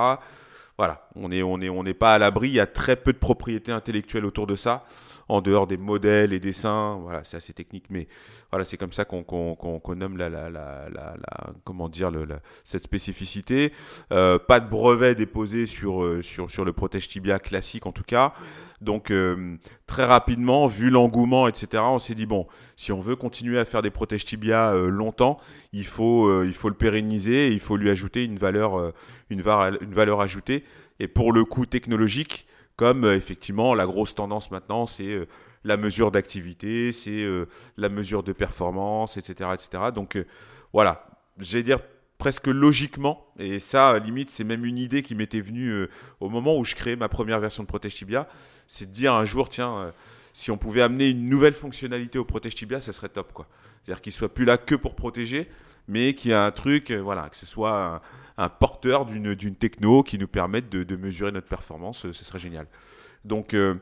Voilà, 0.77 1.09
on 1.15 1.31
est 1.31 1.43
on 1.43 1.61
est 1.61 1.69
on 1.69 1.83
n'est 1.83 1.95
pas 1.95 2.15
à 2.15 2.19
l'abri. 2.19 2.49
Il 2.49 2.55
y 2.55 2.61
a 2.61 2.67
très 2.67 2.97
peu 2.97 3.13
de 3.13 3.19
propriété 3.19 3.73
intellectuelle 3.73 4.25
autour 4.25 4.47
de 4.47 4.57
ça 4.57 4.85
en 5.29 5.41
dehors 5.41 5.67
des 5.67 5.77
modèles 5.77 6.33
et 6.33 6.41
dessins. 6.41 6.99
Voilà, 7.03 7.25
c'est 7.25 7.37
assez 7.37 7.53
technique, 7.53 7.87
mais 7.91 8.09
voilà, 8.51 8.65
c'est 8.65 8.77
comme 8.77 8.93
ça 8.93 9.05
qu'on 9.05 9.25
nomme 9.97 10.17
la, 10.17 10.31
comment 11.65 11.89
dire 11.89 12.11
cette 12.63 12.83
spécificité. 12.83 13.73
Euh, 14.13 14.39
pas 14.39 14.61
de 14.61 14.69
brevet 14.69 15.15
déposé 15.15 15.67
sur, 15.67 16.03
euh, 16.03 16.23
sur, 16.23 16.65
le 16.65 16.73
protège 16.73 17.09
tibia 17.09 17.39
classique 17.39 17.87
en 17.87 17.93
tout 17.93 18.05
cas. 18.05 18.35
Donc 18.81 19.11
euh, 19.11 19.57
très 19.87 20.05
rapidement, 20.05 20.67
vu 20.67 20.91
l'engouement, 20.91 21.49
etc., 21.49 21.83
on 21.87 21.99
s'est 21.99 22.15
dit 22.15 22.27
bon, 22.27 22.47
si 22.77 22.93
on 22.93 23.01
veut 23.01 23.17
continuer 23.17 23.59
à 23.59 23.65
faire 23.65 23.83
des 23.83 23.91
protèges 23.91 24.25
tibia 24.25 24.73
longtemps, 24.75 25.39
il 25.73 25.87
faut, 25.87 26.29
le 26.29 26.75
pérenniser, 26.75 27.49
et 27.49 27.53
il 27.53 27.61
faut 27.61 27.77
lui 27.77 27.91
ajouter 27.91 28.25
une 28.25 28.37
valeur, 28.37 28.93
une 29.31 29.43
valeur 29.43 30.21
ajoutée. 30.21 30.65
Et 31.01 31.09
pour 31.09 31.33
le 31.33 31.45
coup 31.45 31.67
technologique, 31.67 32.47
comme 32.77 33.05
effectivement 33.05 33.75
la 33.75 33.87
grosse 33.87 34.15
tendance 34.15 34.51
maintenant, 34.51 34.87
c'est 34.87 35.27
la 35.65 35.77
mesure 35.77 36.11
d'activité, 36.11 36.93
c'est 36.93 37.27
la 37.77 37.89
mesure 37.89 38.23
de 38.23 38.33
performance, 38.33 39.17
etc. 39.17 39.51
etc. 39.55 39.85
Donc 39.95 40.19
voilà, 40.73 41.07
j'ai 41.39 41.63
dire 41.63 41.79
presque 42.19 42.47
logiquement, 42.47 43.27
et 43.39 43.59
ça, 43.59 43.99
limite, 43.99 44.31
c'est 44.31 44.45
même 44.45 44.65
une 44.65 44.79
idée 44.79 45.03
qui 45.03 45.15
m'était 45.15 45.41
venue 45.41 45.87
au 46.21 46.29
moment 46.29 46.57
où 46.57 46.65
je 46.65 46.75
créais 46.75 46.97
ma 46.97 47.09
première 47.09 47.41
version 47.41 47.63
de 47.63 47.69
Protège 47.69 47.95
Tibia, 47.95 48.29
c'est 48.67 48.87
de 48.87 48.93
dire 48.93 49.15
un 49.15 49.25
jour, 49.25 49.49
tiens, 49.49 49.93
si 50.33 50.51
on 50.51 50.57
pouvait 50.57 50.83
amener 50.83 51.11
une 51.11 51.29
nouvelle 51.29 51.55
fonctionnalité 51.55 52.19
au 52.19 52.25
Protège 52.25 52.55
Tibia, 52.55 52.81
ça 52.81 52.93
serait 52.93 53.09
top, 53.09 53.33
quoi. 53.33 53.47
C'est-à-dire 53.83 54.01
qu'il 54.01 54.13
soit 54.13 54.33
plus 54.33 54.45
là 54.45 54.57
que 54.57 54.75
pour 54.75 54.95
protéger, 54.95 55.49
mais 55.89 56.15
qu'il 56.15 56.31
y 56.31 56.35
a 56.35 56.45
un 56.45 56.51
truc, 56.51 56.91
euh, 56.91 56.99
voilà, 56.99 57.29
que 57.29 57.37
ce 57.37 57.47
soit 57.47 58.03
un, 58.37 58.49
porteur 58.49 59.07
d'une 59.07 59.55
techno 59.55 60.03
qui 60.03 60.19
nous 60.19 60.29
permette 60.29 60.69
de, 60.69 60.97
mesurer 60.97 61.33
notre 61.33 61.49
performance, 61.49 62.07
euh, 62.07 62.13
ce 62.13 62.25
serait 62.25 62.39
génial. 62.39 62.67
Donc, 63.25 63.55
euh, 63.55 63.75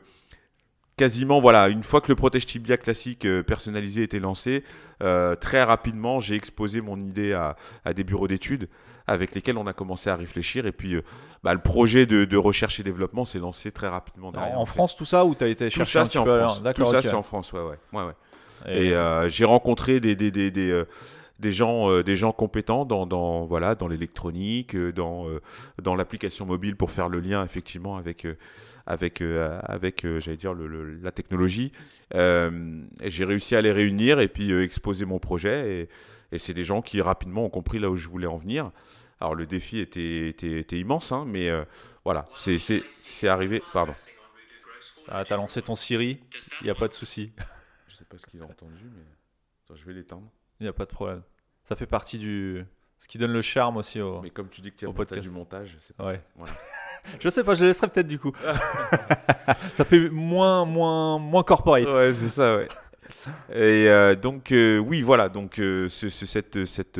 quasiment, 0.97 1.41
voilà, 1.41 1.69
une 1.69 1.83
fois 1.83 2.01
que 2.01 2.09
le 2.09 2.15
protège 2.15 2.45
tibia 2.45 2.77
classique 2.77 3.27
personnalisé 3.43 4.03
était 4.03 4.19
lancé, 4.19 4.63
très 4.99 5.63
rapidement, 5.63 6.19
j'ai 6.19 6.35
exposé 6.35 6.81
mon 6.81 6.99
idée 6.99 7.33
à, 7.33 7.93
des 7.93 8.03
bureaux 8.03 8.27
d'études 8.27 8.69
avec 9.05 9.35
lesquels 9.35 9.57
on 9.57 9.67
a 9.67 9.73
commencé 9.73 10.09
à 10.09 10.15
réfléchir. 10.15 10.65
Et 10.65 10.71
puis, 10.71 10.95
bah, 11.43 11.53
le 11.53 11.59
projet 11.59 12.05
de, 12.05 12.37
recherche 12.37 12.79
et 12.79 12.83
développement 12.83 13.25
s'est 13.25 13.39
lancé 13.39 13.71
très 13.71 13.89
rapidement 13.89 14.31
derrière. 14.31 14.57
En, 14.57 14.65
France, 14.65 14.95
tout 14.95 15.03
ça, 15.03 15.25
ou 15.25 15.35
tu 15.35 15.43
as 15.43 15.47
été 15.47 15.69
chercher 15.69 15.99
tout 15.99 16.05
ça, 16.05 16.05
c'est 16.05 16.19
en 16.19 16.25
France. 16.25 16.61
Tout 16.75 16.85
ça, 16.85 17.01
c'est 17.01 17.13
en 17.13 17.23
France, 17.23 17.51
ouais, 17.51 17.61
ouais. 17.61 17.79
ouais, 17.91 18.03
ouais. 18.03 18.13
Et, 18.67 19.29
j'ai 19.29 19.45
rencontré 19.45 19.99
des, 19.99 20.15
des, 20.15 20.31
des, 20.31 20.51
des 20.51 20.83
des 21.43 21.51
gens, 21.51 21.91
euh, 21.91 22.03
des 22.03 22.15
gens 22.15 22.31
compétents 22.31 22.85
dans, 22.85 23.05
dans 23.05 23.45
voilà, 23.45 23.75
dans 23.75 23.87
l'électronique, 23.87 24.75
euh, 24.75 24.91
dans, 24.91 25.29
euh, 25.29 25.41
dans 25.81 25.93
l'application 25.93 26.45
mobile 26.45 26.75
pour 26.75 26.89
faire 26.89 27.09
le 27.09 27.19
lien 27.19 27.43
effectivement 27.43 27.97
avec, 27.97 28.25
avec, 28.87 29.21
avec 29.21 30.05
j'allais 30.19 30.37
dire, 30.37 30.53
le, 30.53 30.95
la 30.95 31.11
technologie. 31.11 31.71
j'ai 32.11 33.25
réussi 33.25 33.55
à 33.55 33.61
les 33.61 33.71
réunir 33.71 34.19
et 34.19 34.27
puis 34.27 34.51
exposer 34.53 35.05
mon 35.05 35.19
projet. 35.19 35.81
Et, 35.81 35.89
et 36.35 36.39
c'est 36.39 36.55
des 36.55 36.63
gens 36.63 36.81
qui 36.81 36.99
rapidement 37.01 37.45
ont 37.45 37.49
compris 37.49 37.77
là 37.77 37.89
où 37.91 37.97
je 37.97 38.07
voulais 38.07 38.27
en 38.27 38.37
venir. 38.37 38.71
Alors 39.19 39.35
le 39.35 39.45
défi 39.45 39.79
était, 39.79 40.27
était, 40.29 40.59
était 40.59 40.79
immense, 40.79 41.11
hein, 41.11 41.25
mais 41.27 41.51
voilà, 42.03 42.25
c'est 42.33 43.27
arrivé. 43.27 43.61
Pardon. 43.73 43.93
Ah, 45.09 45.23
t'as 45.25 45.35
lancé 45.35 45.61
ton 45.61 45.75
Siri, 45.75 46.19
il 46.61 46.63
n'y 46.63 46.69
a 46.69 46.75
pas 46.75 46.87
de 46.87 46.93
souci. 46.93 47.33
Je 47.87 47.95
sais 47.95 48.05
pas 48.05 48.17
ce 48.17 48.25
qu'il 48.25 48.41
a 48.41 48.45
entendu, 48.45 48.85
mais 48.95 49.75
je 49.75 49.85
vais 49.85 49.93
l'étendre. 49.93 50.29
Il 50.59 50.63
n'y 50.63 50.69
a 50.69 50.73
pas 50.73 50.85
de 50.85 50.91
problème. 50.91 51.23
Ça 51.67 51.75
fait 51.75 51.85
partie 51.85 52.17
du. 52.17 52.65
Ce 52.99 53.07
qui 53.07 53.17
donne 53.17 53.33
le 53.33 53.41
charme 53.41 53.77
aussi 53.77 53.99
au. 53.99 54.21
Mais 54.21 54.29
comme 54.29 54.49
tu 54.49 54.61
dis 54.61 54.71
que 54.71 54.77
tu 54.77 54.85
es 54.85 55.21
du 55.21 55.29
montage, 55.29 55.75
c'est 55.79 55.95
pas. 55.95 56.05
Ouais. 56.05 56.21
je 57.19 57.29
sais 57.29 57.43
pas, 57.43 57.53
je 57.53 57.61
le 57.61 57.67
laisserai 57.67 57.87
peut-être 57.87 58.07
du 58.07 58.19
coup. 58.19 58.31
ça 59.73 59.83
fait 59.85 60.09
moins, 60.09 60.65
moins, 60.65 61.19
moins 61.19 61.43
corporate. 61.43 61.85
Ouais, 61.85 62.13
c'est 62.13 62.29
ça, 62.29 62.57
ouais. 62.57 62.67
Et 63.51 63.89
euh, 63.89 64.15
donc, 64.15 64.51
euh, 64.51 64.77
oui, 64.77 65.01
voilà, 65.01 65.29
donc 65.29 65.59
euh, 65.59 65.89
cette, 65.89 66.65
cette, 66.65 66.99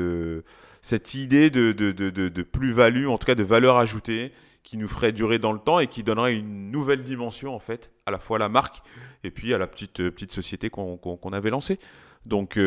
cette 0.82 1.14
idée 1.14 1.50
de, 1.50 1.72
de, 1.72 1.92
de, 1.92 2.10
de 2.10 2.44
plus-value, 2.44 3.08
en 3.08 3.18
tout 3.18 3.26
cas 3.26 3.36
de 3.36 3.44
valeur 3.44 3.78
ajoutée, 3.78 4.34
qui 4.64 4.78
nous 4.78 4.88
ferait 4.88 5.12
durer 5.12 5.40
dans 5.40 5.52
le 5.52 5.60
temps 5.60 5.80
et 5.80 5.88
qui 5.88 6.04
donnerait 6.04 6.36
une 6.36 6.72
nouvelle 6.72 7.04
dimension, 7.04 7.56
en 7.56 7.60
fait, 7.60 7.92
à 8.06 8.12
la 8.12 8.20
fois 8.20 8.38
à 8.38 8.40
la 8.40 8.50
marque 8.50 8.82
et 9.24 9.32
puis 9.32 9.54
à 9.54 9.58
la 9.58 9.68
petite, 9.68 10.10
petite 10.10 10.32
société 10.32 10.70
qu'on 10.70 11.34
avait 11.34 11.50
lancée. 11.50 11.80
Donc, 12.26 12.58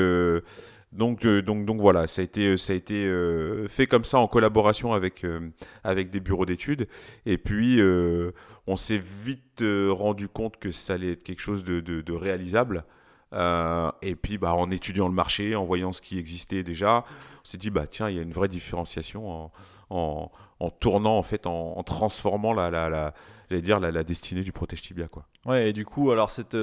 donc, 0.97 1.25
euh, 1.25 1.43
donc, 1.43 1.65
donc 1.67 1.81
voilà, 1.81 2.07
ça 2.07 2.23
a 2.23 2.25
été, 2.25 2.49
euh, 2.49 2.57
ça 2.57 2.73
a 2.73 2.77
été 2.77 3.05
euh, 3.05 3.69
fait 3.69 3.87
comme 3.87 4.05
ça 4.05 4.19
en 4.19 4.27
collaboration 4.27 4.93
avec, 4.93 5.25
avec 5.85 6.11
des 6.11 6.21
bureaux 6.21 6.47
d'études. 6.47 6.89
Et 7.27 7.39
puis, 7.39 7.81
on 8.67 8.77
s'est 8.77 8.99
vite 8.99 9.63
rendu 9.91 10.29
compte 10.29 10.57
que 10.57 10.73
ça 10.73 10.95
allait 10.95 11.13
être 11.13 11.23
quelque 11.23 11.41
chose 11.41 11.65
de, 11.65 11.81
de, 11.81 12.13
réalisable. 12.13 12.85
et 13.33 14.15
puis, 14.17 14.39
bah, 14.39 14.55
en 14.55 14.71
étudiant 14.71 15.09
le 15.09 15.15
marché, 15.15 15.55
en 15.55 15.65
voyant 15.65 15.93
ce 15.93 16.01
qui 16.01 16.19
existait 16.19 16.63
déjà, 16.63 17.05
on 17.45 17.49
s'est 17.49 17.59
dit, 17.59 17.71
bah, 17.71 17.87
tiens, 17.87 18.09
il 18.09 18.17
y 18.17 18.19
a 18.19 18.23
une 18.23 18.33
vraie 18.33 18.49
différenciation 18.49 19.29
en, 19.31 19.53
en, 19.91 20.31
en 20.61 20.71
tournant, 20.71 21.17
en 21.17 21.23
fait, 21.23 21.47
en, 21.47 21.83
transformant 21.83 22.53
la, 22.53 22.71
la, 22.71 23.13
la, 23.51 23.61
dire, 23.61 23.81
la, 23.81 23.91
la 23.91 24.03
destinée 24.03 24.43
du 24.43 24.53
protège 24.53 24.83
tibia. 24.83 25.07
Quoi. 25.09 25.27
Ouais, 25.45 25.71
et 25.71 25.73
du 25.73 25.85
coup, 25.85 26.11
alors 26.11 26.31
cette 26.31 26.57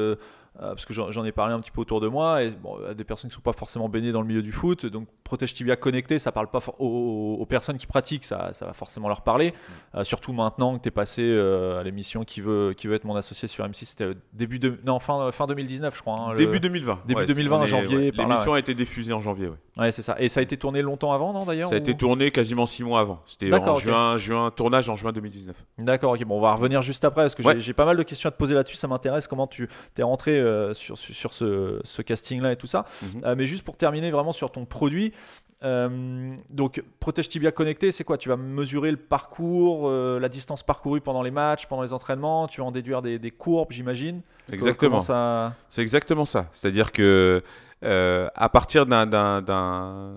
parce 0.60 0.86
que 0.86 0.94
j'en 0.94 1.26
ai 1.26 1.32
parlé 1.32 1.54
un 1.54 1.60
petit 1.60 1.72
peu 1.72 1.82
autour 1.82 2.00
de 2.00 2.08
moi, 2.08 2.44
et 2.44 2.52
bon, 2.52 2.78
à 2.88 2.94
des 2.94 3.04
personnes 3.04 3.30
qui 3.30 3.34
ne 3.34 3.38
sont 3.38 3.42
pas 3.42 3.54
forcément 3.54 3.90
baignées 3.90 4.12
dans 4.12 4.22
le 4.22 4.28
milieu 4.28 4.44
du 4.44 4.52
foot. 4.52 4.86
Donc, 4.86 5.08
Protège 5.24 5.54
Tibia 5.54 5.76
connecté, 5.76 6.20
ça 6.20 6.32
parle 6.32 6.48
pas 6.48 6.60
aux, 6.80 7.46
personnes 7.50 7.78
qui 7.78 7.88
pratiquent, 7.88 8.24
ça, 8.24 8.54
ça 8.54 8.66
va 8.66 8.74
forcément 8.74 9.08
leur 9.08 9.22
parler. 9.22 9.54
Euh, 9.96 10.04
surtout 10.04 10.34
maintenant 10.34 10.78
que 10.78 10.84
tu 10.84 10.88
es 10.90 10.92
passé 10.92 11.22
euh, 11.24 11.80
à 11.80 11.84
l'émission 11.84 12.24
qui 12.24 12.42
veut, 12.42 12.74
qui 12.76 12.88
veut 12.88 12.96
être 12.96 13.06
mon 13.06 13.16
associé 13.16 13.48
sur 13.48 13.66
M6, 13.66 13.86
c'était 13.86 14.12
début 14.34 14.60
de, 14.60 14.80
non, 14.86 15.00
fin, 15.00 15.32
fin 15.32 15.48
2019, 15.48 15.96
je 15.96 16.02
crois. 16.02 16.20
Hein, 16.20 16.36
début 16.36 16.60
2020. 16.60 17.02
Début 17.08 17.26
2020, 17.26 17.66
janvier. 17.66 18.12
L'émission 18.12 18.54
a 18.54 18.60
été 18.60 18.74
diffusée 18.74 19.14
en 19.14 19.22
janvier, 19.22 19.48
oui. 19.48 19.58
Ouais, 19.78 19.92
c'est 19.92 20.04
ça. 20.04 20.16
Et 20.20 20.30
ça 20.30 20.40
a 20.40 20.44
été 20.44 20.56
tourné 20.56 20.84
longtemps 20.84 21.14
avant, 21.14 21.34
non, 21.34 21.46
d'ailleurs 21.46 21.68
Ça 21.68 21.76
a 21.76 21.80
été 21.80 21.96
tourné 21.96 22.30
quasiment 22.30 22.68
six 22.68 22.84
mois 22.84 23.00
avant. 23.00 23.22
C'était 23.26 23.52
en 23.52 23.76
juin, 23.78 24.18
juin, 24.18 24.52
tournage 24.52 24.88
en 24.88 24.96
juin 24.96 25.12
2019. 25.12 25.56
D'accord, 25.80 26.14
ok. 26.14 26.24
Bon, 26.26 26.38
on 26.38 26.42
va 26.42 26.54
revenir 26.54 26.82
juste 26.84 27.04
après, 27.06 27.24
parce 27.24 27.36
que 27.36 27.60
j'ai 27.60 27.74
pas 27.74 27.86
mal 27.86 27.98
de 27.98 28.04
questions 28.04 28.28
à 28.28 28.32
te 28.32 28.38
poser 28.38 28.54
là-dessus, 28.54 28.76
ça 28.76 28.88
m'intéresse 28.88 29.28
comment 29.28 29.48
tu 29.48 29.68
es 29.98 30.04
rentré 30.04 30.40
sur, 30.74 30.98
sur 30.98 31.14
sur 31.14 31.34
ce, 31.34 32.02
casting-là 32.02 32.52
et 32.52 32.56
tout 32.56 32.68
ça. 32.68 32.86
Mhm. 33.02 33.22
Euh, 33.26 33.36
mais 33.38 33.46
juste 33.46 33.64
pour 33.64 33.78
terminer 33.78 34.12
vraiment 34.12 34.32
sur 34.32 34.52
ton 34.52 34.66
produit, 34.66 35.14
euh, 35.64 36.34
donc 36.50 36.84
Protège 37.00 37.30
Tibia 37.30 37.52
connecté, 37.52 37.92
c'est 37.92 38.04
quoi? 38.04 38.18
Tu 38.18 38.30
vas 38.30 38.36
mesurer 38.36 38.92
le 38.92 38.98
parcours, 38.98 39.88
euh, 39.88 40.20
la 40.20 40.30
distance 40.30 40.64
parcourue 40.64 41.00
pendant 41.00 41.22
les 41.22 41.32
matchs, 41.32 41.66
pendant 41.68 41.84
les 41.84 41.94
entraînements, 41.94 42.48
tu 42.48 42.60
vas 42.60 42.68
en 42.68 42.72
déduire 42.72 43.02
des, 43.02 43.32
courbes, 43.32 43.72
j'imagine? 43.72 44.22
Exactement. 44.52 45.00
Ça... 45.00 45.54
C'est 45.70 45.82
exactement 45.82 46.26
ça. 46.26 46.48
C'est-à-dire 46.52 46.92
que 46.92 47.42
à 47.84 48.50
partir 48.50 48.86
d'un 48.86 50.16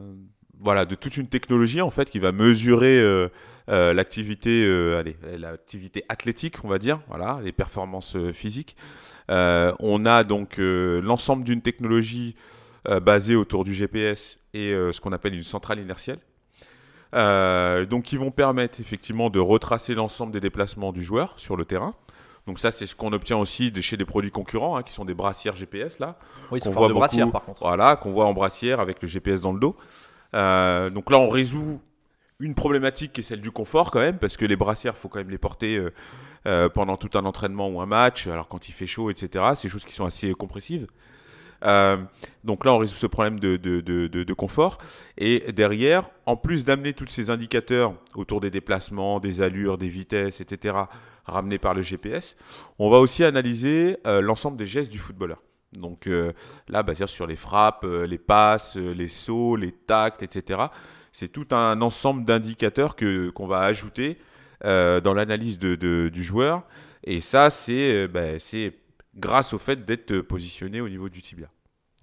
voilà, 0.58 0.84
de 0.84 0.94
toute 0.94 1.16
une 1.16 1.28
technologie 1.28 1.80
en 1.80 1.90
fait 1.90 2.10
qui 2.10 2.18
va 2.18 2.32
mesurer 2.32 3.28
l'activité, 3.68 5.02
l'activité 5.38 6.04
athlétique, 6.08 6.64
on 6.64 6.68
va 6.68 6.78
dire, 6.78 7.00
les 7.42 7.52
performances 7.52 8.16
physiques. 8.32 8.76
Euh, 9.30 9.72
on 9.80 10.06
a 10.06 10.24
donc 10.24 10.58
euh, 10.58 11.00
l'ensemble 11.00 11.44
d'une 11.44 11.60
technologie 11.60 12.36
euh, 12.88 13.00
basée 13.00 13.34
autour 13.34 13.64
du 13.64 13.74
GPS 13.74 14.38
et 14.54 14.72
ce 14.72 15.00
qu'on 15.00 15.12
appelle 15.12 15.34
une 15.34 15.44
centrale 15.44 15.78
inertielle. 15.80 16.18
qui 18.04 18.16
vont 18.16 18.30
permettre 18.30 18.80
effectivement 18.80 19.28
de 19.28 19.38
retracer 19.38 19.94
l'ensemble 19.94 20.32
des 20.32 20.40
déplacements 20.40 20.92
du 20.92 21.02
joueur 21.02 21.34
sur 21.36 21.56
le 21.56 21.64
terrain. 21.64 21.94
Donc 22.46 22.58
ça, 22.58 22.70
c'est 22.70 22.86
ce 22.86 22.94
qu'on 22.94 23.12
obtient 23.12 23.36
aussi 23.36 23.72
de 23.72 23.80
chez 23.80 23.96
des 23.96 24.04
produits 24.04 24.30
concurrents, 24.30 24.76
hein, 24.76 24.82
qui 24.82 24.92
sont 24.92 25.04
des 25.04 25.14
brassières 25.14 25.56
GPS 25.56 25.98
là. 25.98 26.16
Oui, 26.50 26.60
qu'on 26.60 26.70
voit 26.70 26.88
brassière 26.88 27.30
par 27.30 27.44
contre. 27.44 27.62
Voilà, 27.62 27.96
qu'on 27.96 28.12
voit 28.12 28.26
en 28.26 28.34
brassière 28.34 28.80
avec 28.80 29.02
le 29.02 29.08
GPS 29.08 29.40
dans 29.40 29.52
le 29.52 29.60
dos. 29.60 29.76
donc 30.32 31.10
là, 31.10 31.18
on 31.18 31.28
résout 31.28 31.80
une 32.38 32.54
problématique 32.54 33.14
qui 33.14 33.20
est 33.20 33.24
celle 33.24 33.40
du 33.40 33.50
confort 33.50 33.90
quand 33.90 34.00
même, 34.00 34.18
parce 34.18 34.36
que 34.36 34.44
les 34.44 34.56
brassières, 34.56 34.96
faut 34.96 35.08
quand 35.08 35.18
même 35.18 35.30
les 35.30 35.38
porter 35.38 35.80
euh, 36.46 36.68
pendant 36.68 36.96
tout 36.96 37.18
un 37.18 37.24
entraînement 37.24 37.68
ou 37.68 37.80
un 37.80 37.86
match, 37.86 38.28
alors 38.28 38.46
quand 38.46 38.68
il 38.68 38.72
fait 38.72 38.86
chaud, 38.86 39.10
etc. 39.10 39.44
C'est 39.56 39.66
des 39.66 39.72
choses 39.72 39.84
qui 39.84 39.92
sont 39.92 40.04
assez 40.04 40.32
compressives. 40.32 40.86
Euh, 41.64 41.96
donc 42.44 42.64
là, 42.64 42.72
on 42.72 42.78
résout 42.78 42.94
ce 42.94 43.06
problème 43.08 43.40
de, 43.40 43.56
de, 43.56 43.80
de, 43.80 44.06
de, 44.06 44.32
confort. 44.32 44.78
Et 45.18 45.52
derrière, 45.52 46.08
en 46.24 46.36
plus 46.36 46.64
d'amener 46.64 46.92
tous 46.92 47.08
ces 47.08 47.30
indicateurs 47.30 47.94
autour 48.14 48.40
des 48.40 48.50
déplacements, 48.50 49.18
des 49.18 49.40
allures, 49.40 49.76
des 49.76 49.88
vitesses, 49.88 50.40
etc., 50.40 50.76
ramenés 51.26 51.58
par 51.58 51.74
le 51.74 51.82
GPS, 51.82 52.36
on 52.78 52.90
va 52.90 52.98
aussi 52.98 53.24
analyser 53.24 53.98
euh, 54.06 54.20
l'ensemble 54.20 54.56
des 54.56 54.66
gestes 54.66 54.90
du 54.90 54.98
footballeur. 54.98 55.42
Donc 55.72 56.08
là, 56.68 56.82
basé 56.82 57.06
sur 57.06 57.26
les 57.26 57.36
frappes, 57.36 57.84
les 57.84 58.16
passes, 58.16 58.76
les 58.76 59.08
sauts, 59.08 59.56
les 59.56 59.72
tacts, 59.72 60.22
etc. 60.22 60.60
C'est 61.12 61.28
tout 61.28 61.48
un 61.50 61.82
ensemble 61.82 62.24
d'indicateurs 62.24 62.96
que, 62.96 63.28
qu'on 63.30 63.46
va 63.46 63.60
ajouter 63.60 64.16
euh, 64.64 65.00
dans 65.00 65.12
l'analyse 65.12 65.58
du 65.58 66.22
joueur. 66.22 66.62
Et 67.04 67.20
ça, 67.20 67.50
c'est 67.50 68.04
euh, 68.04 68.08
bah, 68.08 68.38
grâce 69.14 69.52
au 69.52 69.58
fait 69.58 69.84
d'être 69.84 70.20
positionné 70.20 70.80
au 70.80 70.88
niveau 70.88 71.08
du 71.08 71.20
tibia. 71.20 71.48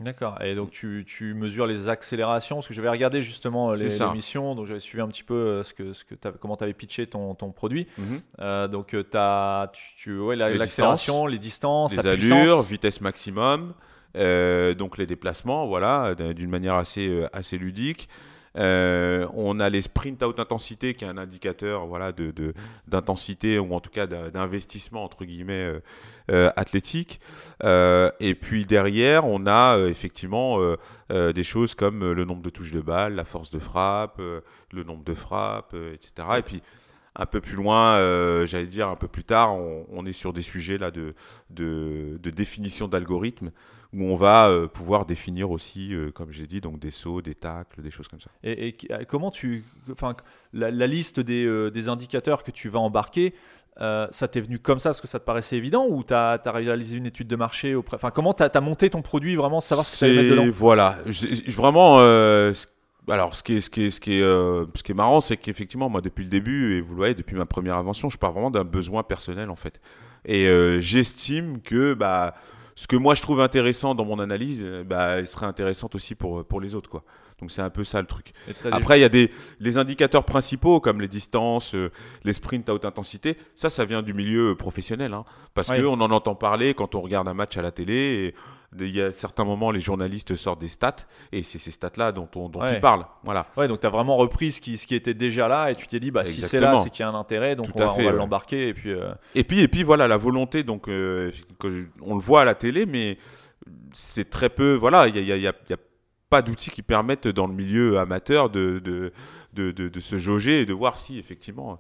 D'accord. 0.04 0.42
Et 0.42 0.56
donc 0.56 0.72
tu, 0.72 1.06
tu, 1.08 1.34
mesures 1.34 1.68
les 1.68 1.90
accélérations 1.90 2.58
parce 2.58 2.68
que 2.68 2.74
j'avais 2.74 2.90
regardé 2.90 3.22
justement 3.22 3.72
les 3.72 4.02
émissions, 4.02 4.56
donc 4.56 4.68
j'avais 4.68 4.80
suivi 4.80 5.02
un 5.02 5.08
petit 5.08 5.24
peu 5.24 5.34
euh, 5.34 5.64
ce 5.64 5.74
que, 5.74 5.94
ce 5.94 6.04
que 6.04 6.16
comment 6.40 6.58
tu 6.58 6.64
avais 6.64 6.74
pitché 6.74 7.08
ton, 7.08 7.36
ton 7.36 7.52
produit. 7.52 7.88
Mhm. 7.98 8.68
donc 8.68 8.90
tu 8.90 9.18
as 9.18 9.72
tu, 9.98 10.18
ouais, 10.20 10.36
l'accélération, 10.36 11.26
les, 11.26 11.38
distances, 11.38 11.94
les 11.96 12.08
allures, 12.08 12.62
vitesse 12.62 13.02
maximum, 13.02 13.74
donc 14.16 14.98
les 14.98 15.06
déplacements, 15.06 15.68
voilà, 15.68 16.16
d'une 16.16 16.50
manière 16.50 16.76
assez, 16.76 17.26
assez 17.34 17.58
ludique. 17.58 18.10
Euh, 18.56 19.28
on 19.34 19.60
a 19.60 19.70
les 19.70 19.82
sprint 19.82 20.22
out 20.22 20.40
intensité 20.40 20.94
qui 20.94 21.06
est 21.06 21.08
un 21.08 21.18
indicateur 21.18 21.88
voilà, 21.88 22.12
d'intensité 22.88 23.56
de, 23.56 23.60
ou 23.60 23.74
en 23.74 23.80
tout 23.80 23.90
cas 23.90 24.06
d'investissement 24.06 25.04
entre 25.04 25.26
guillemets 25.26 25.66
euh, 25.66 25.74
euh, 25.74 25.80
athlétique. 26.30 27.20
et 27.64 28.36
puis 28.36 28.66
derrière, 28.66 29.26
on 29.26 29.46
a 29.46 29.78
effectivement 29.88 30.60
des 31.10 31.44
choses 31.44 31.76
comme 31.76 32.12
le 32.12 32.26
nombre 32.26 32.42
de 32.42 32.50
touches 32.50 32.72
de 32.72 32.82
balle, 32.82 33.16
la 33.16 33.26
force 33.26 33.50
de 33.50 33.60
frappe, 33.60 34.20
le 34.20 34.84
nombre 34.84 35.04
de 35.04 35.14
frappes, 35.14 35.76
etc. 35.94 36.28
Et 36.38 36.42
puis 36.42 36.62
un 37.16 37.26
peu 37.26 37.42
plus 37.42 37.56
loin, 37.56 37.96
euh, 37.98 38.46
j'allais 38.46 38.68
dire 38.68 38.88
un 38.88 38.96
peu 38.96 39.08
plus 39.08 39.24
tard, 39.24 39.56
on, 39.56 40.06
est 40.06 40.14
sur 40.14 40.34
des 40.34 40.42
sujets 40.42 40.78
là 40.78 40.92
de, 40.92 41.14
de, 41.52 42.30
définition 42.30 42.88
d'algorithmes 42.88 43.52
où 43.94 44.04
on 44.04 44.16
va 44.16 44.48
euh, 44.48 44.68
pouvoir 44.68 45.06
définir 45.06 45.52
aussi, 45.52 45.94
euh, 45.94 46.12
comme 46.12 46.32
j'ai 46.32 46.48
dit, 46.48 46.62
donc 46.62 46.80
des 46.80 46.92
sauts, 46.92 47.22
des 47.22 47.36
tacles, 47.36 47.82
des 47.82 47.92
choses 47.92 48.08
comme 48.08 48.20
ça. 48.20 48.30
Et, 48.44 48.76
comment 49.08 49.32
tu, 49.32 49.64
enfin, 49.92 50.16
la, 50.54 50.88
liste 50.88 51.20
des, 51.20 51.70
des, 51.72 51.90
indicateurs 51.90 52.44
que 52.44 52.52
tu 52.52 52.70
vas 52.70 52.80
embarquer, 52.80 53.34
ça 53.78 54.28
t'est 54.30 54.42
venu 54.42 54.60
comme 54.60 54.80
ça 54.80 54.90
parce 54.90 55.02
que 55.02 55.08
ça 55.08 55.20
te 55.20 55.26
paraissait 55.26 55.58
évident 55.58 55.86
ou 55.88 56.04
tu 56.04 56.14
as, 56.14 56.42
réalisé 56.46 56.98
une 56.98 57.06
étude 57.06 57.28
de 57.28 57.36
marché 57.36 57.76
auprès... 57.76 57.96
Enfin, 57.96 58.12
comment 58.12 58.34
tu 58.34 58.44
as, 58.44 58.62
monté 58.62 58.90
ton 58.90 59.02
produit 59.02 59.36
vraiment, 59.36 59.62
savoir 59.62 59.86
ce 59.86 60.06
que 60.06 60.06
allait 60.06 60.24
mettre 60.24 60.42
dedans? 60.42 60.52
Voilà, 60.54 61.00
vraiment, 61.48 62.00
alors, 63.10 63.36
ce 63.36 63.44
qui 63.44 63.56
est, 63.56 63.62
ce 63.62 63.70
qui 63.70 63.84
est, 63.84 63.90
ce 63.90 64.00
qui 64.00 64.20
est, 64.20 64.22
euh, 64.22 64.66
ce 64.76 64.84
qui 64.84 64.92
est 64.92 64.96
marrant, 64.96 65.20
c'est 65.20 65.36
qu'effectivement, 65.36 65.90
moi, 65.90 66.00
depuis 66.02 66.24
le 66.24 66.30
début, 66.30 66.78
et 66.78 66.82
vous 66.82 66.92
le 66.92 66.98
voyez, 66.98 67.14
depuis 67.14 67.36
ma 67.36 67.46
première 67.46 67.76
invention, 67.76 68.10
je 68.10 68.18
pars 68.18 68.32
vraiment 68.32 68.52
d'un 68.52 68.64
besoin 68.64 69.04
personnel, 69.04 69.50
en 69.50 69.56
fait. 69.56 69.82
Et 70.26 70.48
euh, 70.48 70.80
j'estime 70.80 71.62
que 71.62 71.94
bah, 71.94 72.36
ce 72.76 72.88
que 72.88 72.96
moi, 72.96 73.14
je 73.16 73.22
trouve 73.22 73.42
intéressant 73.42 73.96
dans 73.96 74.06
mon 74.06 74.20
analyse, 74.20 74.66
bah, 74.86 75.20
il 75.20 75.28
serait 75.28 75.46
intéressant 75.46 75.90
aussi 75.94 76.16
pour, 76.16 76.44
pour 76.46 76.60
les 76.60 76.76
autres, 76.76 76.90
quoi. 76.90 77.04
Donc 77.40 77.52
c'est 77.52 77.62
un 77.62 77.70
peu 77.70 77.84
ça 77.84 78.00
le 78.00 78.08
truc. 78.08 78.32
Après, 78.72 78.98
il 78.98 79.02
y 79.02 79.06
a 79.06 79.10
des 79.10 79.30
les 79.60 79.78
indicateurs 79.78 80.24
principaux 80.24 80.80
comme 80.80 81.02
les 81.02 81.10
distances, 81.10 81.76
euh, 81.76 81.92
les 82.24 82.32
sprints 82.32 82.70
à 82.70 82.74
haute 82.74 82.86
intensité. 82.86 83.38
Ça, 83.56 83.70
ça 83.70 83.84
vient 83.84 84.02
du 84.02 84.14
milieu 84.14 84.56
professionnel, 84.56 85.14
hein, 85.14 85.26
parce 85.54 85.68
que 85.68 85.82
qu'on 85.82 86.00
en 86.00 86.12
entend 86.12 86.36
parler 86.36 86.74
quand 86.74 86.96
on 86.96 87.02
regarde 87.02 87.28
un 87.28 87.34
match 87.34 87.58
à 87.58 87.62
la 87.62 87.72
télé. 87.72 87.94
Et, 87.94 88.36
il 88.80 88.96
y 88.96 89.02
a 89.02 89.12
certains 89.12 89.44
moments, 89.44 89.72
les 89.72 89.80
journalistes 89.80 90.36
sortent 90.36 90.62
des 90.62 90.70
stats, 90.70 90.96
et 91.32 91.44
c'est 91.44 91.60
ces 91.60 91.72
stats-là 91.72 92.12
dont, 92.12 92.28
on, 92.36 92.50
dont 92.50 92.66
ils 92.66 92.80
parlent. 92.80 93.06
Voilà. 93.24 93.48
Ouais, 93.58 93.68
donc 93.68 93.82
tu 93.82 93.88
as 93.88 93.90
vraiment 93.90 94.16
repris 94.16 94.52
ce 94.52 94.62
qui, 94.62 94.78
ce 94.78 94.88
qui 94.88 94.96
était 94.96 95.14
déjà 95.14 95.48
là, 95.48 95.72
et 95.72 95.76
tu 95.76 95.88
t'es 95.88 96.00
dit, 96.00 96.12
bah, 96.12 96.26
si 96.26 96.42
c'est 96.42 96.60
là, 96.60 96.82
c'est 96.84 96.90
qu'il 96.90 97.02
y 97.02 97.04
a 97.04 97.10
un 97.10 97.16
intérêt, 97.16 97.56
donc 97.56 97.68
on 97.76 97.88
va, 97.88 98.12
l'embarquer. 98.12 98.70
Et 98.70 98.74
puis, 98.74 98.92
euh, 98.92 99.14
et, 99.36 99.44
puis, 99.44 99.62
et 99.62 99.68
puis 99.68 99.84
voilà, 99.84 100.08
la 100.08 100.18
volonté, 100.18 100.64
donc, 100.64 100.88
euh, 100.88 101.32
on 102.02 102.16
le 102.16 102.22
voit 102.22 102.42
à 102.42 102.46
la 102.46 102.56
télé, 102.56 102.86
mais 102.86 103.18
c'est 103.94 104.30
très 104.30 104.50
peu. 104.50 104.74
Voilà, 104.74 105.08
il 105.08 105.22
n'y 105.22 105.32
a, 105.32 105.38
y 105.38 105.48
a, 105.48 105.54
pas 106.30 106.42
d'outils 106.42 106.72
qui 106.72 106.82
permettent 106.82 107.28
dans 107.28 107.46
le 107.46 107.54
milieu 107.54 108.00
amateur 108.00 108.50
de, 108.50 108.80
de, 108.80 109.14
de, 109.54 109.72
de, 109.72 110.00
se 110.00 110.18
jauger 110.18 110.62
et 110.62 110.66
de 110.66 110.74
voir 110.74 110.98
si 110.98 111.20
effectivement 111.20 111.80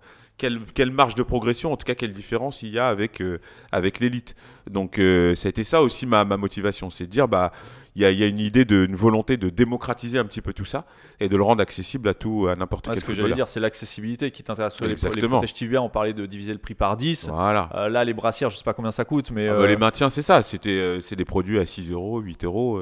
quelle, 0.73 0.91
marge 0.91 1.15
de 1.15 1.23
progression, 1.23 1.71
en 1.71 1.77
tout 1.77 1.85
cas 1.85 1.95
quelle 1.95 2.13
différence 2.13 2.63
il 2.63 2.69
y 2.69 2.79
a 2.79 2.87
avec, 2.87 3.21
euh, 3.21 3.39
avec 3.71 3.99
l'élite. 3.99 4.35
Donc 4.69 4.99
euh, 4.99 5.35
ça 5.35 5.47
a 5.47 5.49
été 5.49 5.63
ça 5.63 5.81
aussi 5.81 6.05
ma, 6.05 6.25
ma 6.25 6.37
motivation, 6.37 6.89
c'est 6.89 7.05
de 7.05 7.11
dire 7.11 7.27
bah 7.27 7.51
il 7.95 8.01
y, 8.01 8.15
y 8.15 8.23
a, 8.23 8.27
une 8.27 8.39
idée, 8.39 8.65
de, 8.65 8.87
une 8.89 8.95
volonté 8.95 9.37
de 9.37 9.49
démocratiser 9.49 10.17
un 10.17 10.25
petit 10.25 10.41
peu 10.41 10.51
tout 10.51 10.65
ça 10.65 10.85
et 11.19 11.29
de 11.29 11.37
le 11.37 11.43
rendre 11.43 11.61
accessible 11.61 12.09
à 12.09 12.15
tout, 12.15 12.47
à 12.49 12.55
n'importe 12.55 12.85
quel 12.85 12.99
Ce 12.99 13.05
que 13.05 13.13
j'allais 13.13 13.35
dire, 13.35 13.47
c'est 13.47 13.59
l'accessibilité 13.59 14.31
qui 14.31 14.41
t'intéresse. 14.41 14.73
Exactement. 14.81 15.39
Les, 15.41 15.45
les 15.45 15.53
tibia, 15.53 15.79
on 15.79 15.89
parlait 15.89 16.13
de 16.13 16.25
diviser 16.25 16.53
le 16.53 16.57
prix 16.57 16.73
par 16.73 16.97
10. 16.97 17.29
Voilà. 17.29 17.69
Euh, 17.75 17.89
là, 17.89 18.03
les 18.03 18.15
brassières, 18.15 18.49
je 18.49 18.57
sais 18.57 18.63
pas 18.63 18.73
combien 18.73 18.89
ça 18.89 19.05
coûte, 19.05 19.29
mais. 19.29 19.47
Ah 19.47 19.57
bah, 19.57 19.67
les 19.67 19.77
maintiens, 19.77 20.09
c'est 20.09 20.23
ça. 20.23 20.41
C'était, 20.41 20.97
c'est 21.01 21.15
des 21.15 21.25
produits 21.25 21.59
à 21.59 21.67
6 21.67 21.91
euros, 21.91 22.19
8 22.19 22.45
euros. 22.45 22.81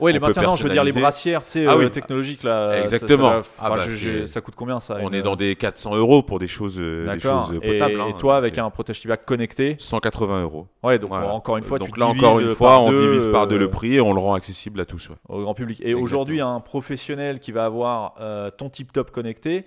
Oui, 0.00 0.12
les 0.12 0.20
maintenant, 0.20 0.52
je 0.52 0.62
veux 0.62 0.70
dire 0.70 0.84
les 0.84 0.92
brassières 0.92 1.44
tu 1.44 1.52
sais, 1.52 1.66
ah 1.66 1.74
euh, 1.74 1.88
technologiques 1.88 2.42
là. 2.42 2.80
Exactement. 2.80 3.42
Ça, 3.42 3.48
ah 3.58 3.70
bah, 3.70 4.26
ça, 4.26 4.40
coûte 4.40 4.54
combien 4.56 4.80
ça 4.80 4.98
On 5.02 5.12
est 5.12 5.22
dans 5.22 5.36
des 5.36 5.56
400 5.56 5.96
euros 5.96 6.22
pour 6.22 6.38
des 6.38 6.48
choses, 6.48 6.78
euh, 6.78 7.06
des 7.12 7.20
choses 7.20 7.54
potables. 7.60 7.92
Et, 7.92 8.00
hein, 8.00 8.14
toi, 8.18 8.36
avec 8.36 8.58
un 8.58 8.68
protège 8.70 9.00
tibia 9.00 9.16
connecté 9.16 9.76
180 9.78 10.42
euros. 10.42 10.66
Ouais, 10.82 10.98
donc 10.98 11.12
encore 11.12 11.56
une 11.56 11.64
fois, 11.64 11.78
donc 11.78 11.96
là 11.98 12.06
encore 12.06 12.40
une 12.40 12.54
fois, 12.54 12.80
on 12.80 12.92
divise 12.92 13.26
par 13.26 13.46
deux 13.46 13.58
le 13.58 13.70
prix 13.70 13.96
et 13.96 14.00
on 14.00 14.12
le 14.12 14.20
rend 14.20 14.34
accessible 14.34 14.80
à 14.80 14.84
tous. 14.84 15.10
Au 15.28 15.42
grand 15.42 15.54
public. 15.54 15.80
Et 15.84 15.94
aujourd'hui, 15.94 16.40
un 16.40 16.60
professionnel 16.60 17.40
qui 17.40 17.52
va 17.52 17.64
avoir 17.64 18.14
euh, 18.20 18.50
ton 18.50 18.68
tip 18.68 18.92
top 18.92 19.10
connecté, 19.10 19.66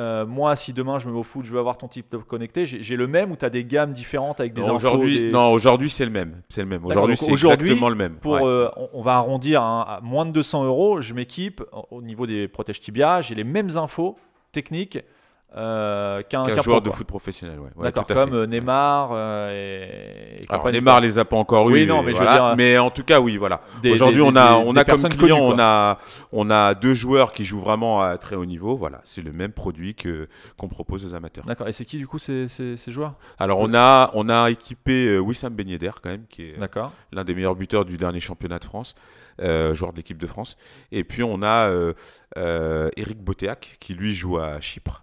euh, 0.00 0.24
moi, 0.24 0.56
si 0.56 0.72
demain 0.72 0.98
je 0.98 1.06
me 1.06 1.12
mets 1.12 1.18
au 1.18 1.22
foot, 1.22 1.44
je 1.44 1.52
veux 1.52 1.58
avoir 1.58 1.76
ton 1.76 1.86
type 1.86 2.08
top 2.08 2.24
connecté, 2.24 2.64
j'ai 2.64 2.96
le 2.96 3.06
même 3.06 3.30
ou 3.32 3.36
tu 3.36 3.44
as 3.44 3.50
des 3.50 3.64
gammes 3.64 3.92
différentes 3.92 4.40
avec 4.40 4.54
des 4.54 4.62
non, 4.62 4.74
Aujourd'hui, 4.74 5.30
non, 5.30 5.52
aujourd'hui 5.52 5.90
c'est 5.90 6.06
le 6.06 6.10
même. 6.10 6.40
C'est 6.48 6.62
le 6.62 6.68
même. 6.68 6.84
Aujourd'hui, 6.86 7.18
c'est 7.18 7.30
exactement 7.30 7.90
le 7.90 7.94
même. 7.96 8.14
Pour, 8.14 8.36
euh, 8.36 8.70
on, 8.94 9.02
va 9.02 9.16
arrondir 9.16 9.62
à 9.62 10.00
moins 10.02 10.24
de 10.24 10.32
200 10.32 10.64
euros. 10.64 11.02
Je 11.02 11.12
m'équipe 11.12 11.62
au 11.90 12.00
niveau 12.00 12.26
des 12.26 12.48
protèges 12.48 12.80
tibia. 12.80 13.20
J'ai 13.20 13.34
les 13.34 13.44
mêmes 13.44 13.76
infos 13.76 14.16
techniques 14.52 14.98
euh, 15.56 16.22
qu'un 16.22 16.44
joueur 16.62 16.80
de 16.80 16.90
foot 16.90 17.08
professionnel. 17.08 17.58
Ouais. 17.58 17.70
D'accord, 17.82 18.06
comme 18.06 18.34
euh, 18.34 18.46
Neymar 18.46 19.10
euh, 19.12 20.38
et, 20.38 20.44
Alors 20.48 20.70
Neymar 20.70 21.00
les 21.00 21.18
a 21.18 21.24
pas 21.24 21.36
encore 21.36 21.68
eu, 21.70 21.86
non, 21.86 22.04
mais, 22.04 22.12
mais 22.56 22.78
en 22.78 22.90
tout 22.90 23.02
cas 23.02 23.18
oui, 23.18 23.36
voilà. 23.36 23.60
Aujourd'hui 23.84 24.22
on 24.22 24.36
a 24.36 24.54
on 24.54 24.76
a 24.76 24.84
comme 24.84 25.08
client 25.08 25.40
on 25.40 25.58
a 25.58 25.98
on 26.30 26.50
a 26.50 26.74
deux 26.74 26.94
joueurs 26.94 27.32
qui 27.32 27.44
jouent 27.44 27.58
vraiment 27.58 28.00
à 28.00 28.16
très 28.16 28.36
haut 28.36 28.44
niveau. 28.44 28.76
Voilà, 28.76 29.00
c'est 29.02 29.22
le 29.22 29.32
même 29.32 29.50
produit 29.50 29.96
que 29.96 30.28
qu'on 30.56 30.68
propose 30.68 31.04
aux 31.04 31.16
amateurs. 31.16 31.44
D'accord. 31.46 31.66
Et 31.66 31.72
c'est 31.72 31.84
qui 31.84 31.98
du 31.98 32.06
coup 32.06 32.20
ces, 32.20 32.46
ces, 32.46 32.76
joueurs? 32.86 33.14
Alors 33.40 33.58
on 33.58 33.74
a 33.74 34.12
on 34.14 34.28
a 34.28 34.50
équipé 34.50 35.18
Wissam 35.18 35.52
Ben 35.52 35.68
Yedder 35.68 35.90
quand 36.00 36.10
même 36.10 36.26
qui 36.28 36.42
est 36.42 36.56
l'un 37.10 37.24
des 37.24 37.34
meilleurs 37.34 37.56
buteurs 37.56 37.84
du 37.84 37.96
dernier 37.96 38.20
championnat 38.20 38.60
de 38.60 38.64
France. 38.64 38.94
joueur 39.40 39.90
de 39.90 39.96
l'équipe 39.96 40.18
de 40.18 40.28
France. 40.28 40.56
Et 40.92 41.02
puis 41.02 41.24
on 41.24 41.42
a 41.42 41.72
Eric 42.36 43.18
Botéac 43.18 43.78
qui 43.80 43.94
lui 43.94 44.14
joue 44.14 44.38
à 44.38 44.60
Chypre. 44.60 45.02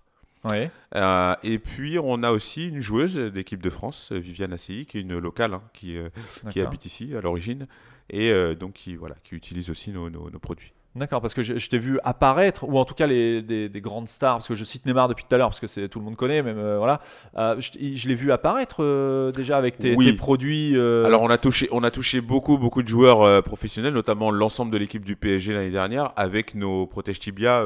Euh, 0.95 1.35
et 1.43 1.59
puis 1.59 1.99
on 1.99 2.23
a 2.23 2.31
aussi 2.31 2.69
une 2.69 2.81
joueuse 2.81 3.15
d'équipe 3.15 3.61
de 3.61 3.69
France, 3.69 4.11
Viviane 4.11 4.53
Assey, 4.53 4.85
qui 4.85 4.97
est 4.97 5.01
une 5.01 5.17
locale 5.17 5.53
hein, 5.53 5.63
qui, 5.73 5.97
euh, 5.97 6.09
qui 6.49 6.61
habite 6.61 6.85
ici 6.85 7.15
à 7.15 7.21
l'origine 7.21 7.67
et 8.09 8.31
euh, 8.31 8.55
donc 8.55 8.73
qui, 8.73 8.95
voilà, 8.95 9.15
qui 9.23 9.35
utilise 9.35 9.69
aussi 9.69 9.91
nos 9.91 10.29
produits. 10.39 10.73
D'accord, 10.97 11.21
parce 11.21 11.33
que 11.33 11.41
je, 11.43 11.69
t'ai 11.69 11.77
vu 11.77 11.99
apparaître, 12.03 12.67
ou 12.67 12.77
en 12.77 12.85
tout 12.85 12.95
cas 12.95 13.05
les, 13.05 13.41
des, 13.41 13.81
grandes 13.81 14.07
stars, 14.07 14.37
parce 14.37 14.47
que 14.47 14.55
je 14.55 14.63
cite 14.63 14.85
Neymar 14.85 15.07
depuis 15.07 15.25
tout 15.27 15.35
à 15.35 15.37
l'heure, 15.37 15.49
parce 15.49 15.59
que 15.59 15.67
c'est 15.67 15.87
tout 15.89 15.99
le 15.99 16.05
monde 16.05 16.15
connaît, 16.15 16.41
même 16.41 16.57
euh, 16.57 16.77
voilà. 16.77 17.01
Euh, 17.37 17.59
je, 17.59 18.07
l'ai 18.07 18.15
vu 18.15 18.31
apparaître 18.31 18.77
euh, 18.83 19.31
déjà 19.31 19.57
avec 19.57 19.77
tes, 19.77 19.95
produits. 20.13 20.75
Alors 20.75 21.21
on 21.21 21.29
a 21.29 21.37
touché, 21.37 21.67
on 21.71 21.83
a 21.83 21.91
touché 21.91 22.21
beaucoup, 22.21 22.57
beaucoup 22.57 22.81
de 22.81 22.87
joueurs 22.87 23.43
professionnels, 23.43 23.93
notamment 23.93 24.31
l'ensemble 24.31 24.71
de 24.71 24.77
l'équipe 24.77 25.05
du 25.05 25.15
PSG 25.15 25.53
l'année 25.53 25.69
dernière, 25.69 26.11
avec 26.15 26.55
nos 26.55 26.87
protèges 26.87 27.19
tibia 27.19 27.63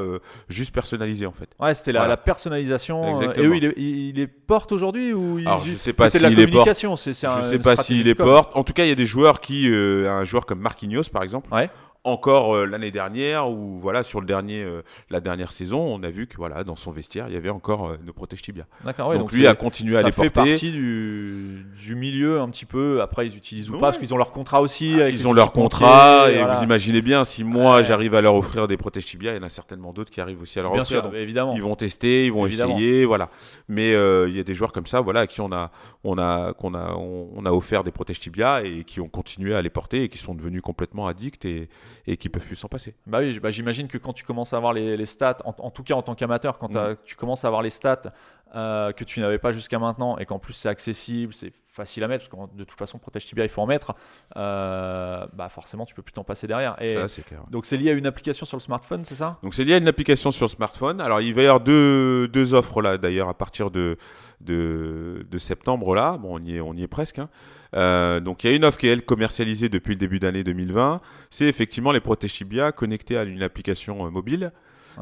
juste 0.48 0.74
personnalisés 0.74 1.26
en 1.26 1.32
fait. 1.32 1.48
Ouais, 1.58 1.74
c'était 1.74 1.92
la, 1.92 2.16
personnalisation. 2.16 3.20
Et 3.32 3.40
eux, 3.40 3.56
il 3.56 4.14
les, 4.14 4.26
portent 4.26 4.72
aujourd'hui 4.72 5.12
ou 5.12 5.38
Alors 5.38 5.64
je 5.64 5.74
sais 5.74 5.92
pas 5.92 6.10
s'il 6.10 6.22
les 6.26 6.46
porte. 6.46 6.68
Je 6.68 7.02
sais 7.42 7.58
pas 7.58 7.76
s'il 7.76 8.04
les 8.04 8.14
porte. 8.14 8.54
En 8.56 8.64
tout 8.64 8.72
cas, 8.72 8.84
il 8.84 8.88
y 8.88 8.92
a 8.92 8.96
des 8.96 9.06
joueurs 9.06 9.40
qui, 9.40 9.68
un 9.72 10.24
joueur 10.24 10.44
comme 10.44 10.60
Marquinhos 10.60 11.04
par 11.12 11.22
exemple. 11.22 11.52
Ouais 11.52 11.70
encore 12.04 12.56
euh, 12.56 12.66
l'année 12.66 12.90
dernière 12.90 13.48
ou 13.48 13.78
voilà 13.80 14.02
sur 14.02 14.20
le 14.20 14.26
dernier 14.26 14.62
euh, 14.62 14.82
la 15.08 15.20
dernière 15.20 15.52
saison 15.52 15.78
on 15.80 16.02
a 16.02 16.10
vu 16.10 16.26
que 16.26 16.36
voilà 16.36 16.64
dans 16.64 16.74
son 16.74 16.90
vestiaire 16.90 17.26
il 17.28 17.34
y 17.34 17.36
avait 17.36 17.48
encore 17.48 17.90
euh, 17.90 17.96
nos 18.04 18.12
protèges 18.12 18.42
tibia 18.42 18.66
ouais, 18.84 19.18
donc, 19.18 19.30
lui 19.30 19.46
a 19.46 19.54
continué 19.54 19.96
à 19.96 20.02
les 20.02 20.10
porter. 20.10 20.28
ça 20.34 20.44
fait 20.44 20.50
partie 20.50 20.72
du, 20.72 21.64
du, 21.76 21.94
milieu 21.94 22.40
un 22.40 22.48
petit 22.48 22.64
peu. 22.64 23.00
Après 23.02 23.26
ils 23.26 23.36
utilisent 23.36 23.70
ou 23.70 23.74
pas 23.74 23.80
parce 23.88 23.98
qu'ils 23.98 24.12
ont 24.12 24.16
leur 24.16 24.32
contrat 24.32 24.60
aussi 24.60 24.96
ah, 25.00 25.08
ils 25.08 25.28
ont 25.28 25.32
leur 25.32 25.52
contrat 25.52 26.30
et 26.30 26.42
vous 26.42 26.64
imaginez 26.64 27.02
bien 27.02 27.24
si 27.24 27.44
moi 27.44 27.82
j'arrive 27.84 28.16
à 28.16 28.20
leur 28.20 28.34
offrir 28.34 28.66
des 28.66 28.76
protèges 28.76 29.04
tibia 29.04 29.32
il 29.32 29.36
y 29.36 29.40
en 29.40 29.44
a 29.44 29.48
certainement 29.48 29.92
d'autres 29.92 30.10
qui 30.10 30.20
arrivent 30.20 30.42
aussi 30.42 30.58
à 30.58 30.62
leur 30.62 30.74
offrir. 30.74 31.02
donc 31.02 31.14
évidemment. 31.14 31.54
ils 31.54 31.62
vont 31.62 31.76
tester 31.76 32.26
ils 32.26 32.32
vont 32.32 32.46
essayer 32.46 33.04
voilà. 33.04 33.30
Mais 33.68 33.92
il 33.92 34.36
y 34.36 34.40
a 34.40 34.44
des 34.44 34.54
joueurs 34.54 34.72
comme 34.72 34.86
ça 34.86 35.00
voilà 35.00 35.20
à 35.20 35.26
qui 35.28 35.40
on 35.40 35.52
a 35.52 35.70
on 36.02 36.18
a 36.18 36.52
qu'on 36.54 36.74
a 36.74 36.94
on, 36.96 37.46
a 37.46 37.52
offert 37.52 37.84
des 37.84 37.92
protèges 37.92 38.18
tibia 38.18 38.64
et 38.64 38.82
qui 38.82 39.00
ont 39.00 39.08
continué 39.08 39.54
à 39.54 39.62
les 39.62 39.70
porter 39.70 40.04
et 40.04 40.08
qui 40.08 40.18
sont 40.18 40.34
devenus 40.34 40.62
complètement 40.62 41.06
addicts 41.06 41.44
et 41.44 41.68
et 42.06 42.16
qui 42.16 42.28
peuvent 42.28 42.44
plus 42.44 42.56
s'en 42.56 42.68
passer. 42.68 42.94
Bah 43.06 43.20
oui, 43.20 43.38
bah 43.38 43.50
j'imagine 43.50 43.88
que 43.88 43.98
quand 43.98 44.12
tu 44.12 44.24
commences 44.24 44.52
à 44.52 44.56
avoir 44.56 44.72
les, 44.72 45.06
stats, 45.06 45.38
en, 45.44 45.70
tout 45.70 45.82
cas 45.82 45.94
en 45.94 46.02
tant 46.02 46.14
qu'amateur, 46.14 46.58
quand 46.58 46.74
mm. 46.74 46.96
tu 47.04 47.16
commences 47.16 47.44
à 47.44 47.48
avoir 47.48 47.62
les 47.62 47.70
stats 47.70 48.12
euh, 48.54 48.92
que 48.92 49.04
tu 49.04 49.20
n'avais 49.20 49.38
pas 49.38 49.52
jusqu'à 49.52 49.78
maintenant 49.78 50.18
et 50.18 50.26
qu'en 50.26 50.38
plus 50.38 50.52
c'est 50.52 50.68
accessible, 50.68 51.32
c'est 51.32 51.52
facile 51.72 52.04
à 52.04 52.08
mettre, 52.08 52.28
parce 52.28 52.50
que 52.50 52.56
de 52.56 52.64
toute 52.64 52.78
façon, 52.78 52.98
Protège 52.98 53.24
Tibia, 53.24 53.44
il 53.44 53.48
faut 53.48 53.62
en 53.62 53.66
mettre, 53.66 53.94
euh, 54.36 55.26
bah 55.32 55.48
forcément, 55.48 55.86
tu 55.86 55.94
peux 55.94 56.02
plus 56.02 56.12
t'en 56.12 56.24
passer 56.24 56.46
derrière. 56.46 56.76
Et 56.82 56.94
clair. 57.26 57.44
Donc 57.50 57.64
c'est 57.64 57.78
lié 57.78 57.90
à 57.90 57.94
une 57.94 58.06
application 58.06 58.44
sur 58.44 58.58
le 58.58 58.62
smartphone, 58.62 59.04
c'est 59.04 59.14
ça? 59.14 59.38
Donc 59.42 59.54
c'est 59.54 59.64
lié 59.64 59.74
à 59.74 59.76
une 59.78 59.88
application 59.88 60.30
sur 60.30 60.44
le 60.44 60.50
smartphone. 60.50 61.00
Alors 61.00 61.20
il 61.20 61.34
va 61.34 61.42
y 61.42 61.46
avoir 61.46 61.60
deux, 61.60 62.28
deux 62.28 62.52
offres 62.52 62.82
là, 62.82 62.98
d'ailleurs, 62.98 63.28
à 63.28 63.34
partir 63.34 63.70
de, 63.70 63.96
de, 64.40 65.26
de, 65.30 65.38
septembre 65.38 65.94
là. 65.94 66.18
Bon, 66.18 66.38
on 66.38 66.42
y 66.42 66.56
est, 66.56 66.60
on 66.60 66.74
y 66.74 66.82
est 66.82 66.88
presque. 66.88 67.20
Hein. 67.20 67.30
Euh, 67.74 68.20
donc 68.20 68.44
il 68.44 68.50
y 68.50 68.52
a 68.52 68.56
une 68.56 68.64
offre 68.64 68.78
qui 68.78 68.86
est 68.86 68.92
elle 68.92 69.02
commercialisée 69.02 69.68
depuis 69.68 69.90
le 69.90 69.98
début 69.98 70.18
d'année 70.18 70.44
2020. 70.44 71.00
C'est 71.30 71.46
effectivement 71.46 71.92
les 71.92 72.00
protèges 72.00 72.32
tibia 72.34 72.72
connectés 72.72 73.16
à 73.16 73.24
une 73.24 73.42
application 73.42 74.06
euh, 74.06 74.10
mobile 74.10 74.52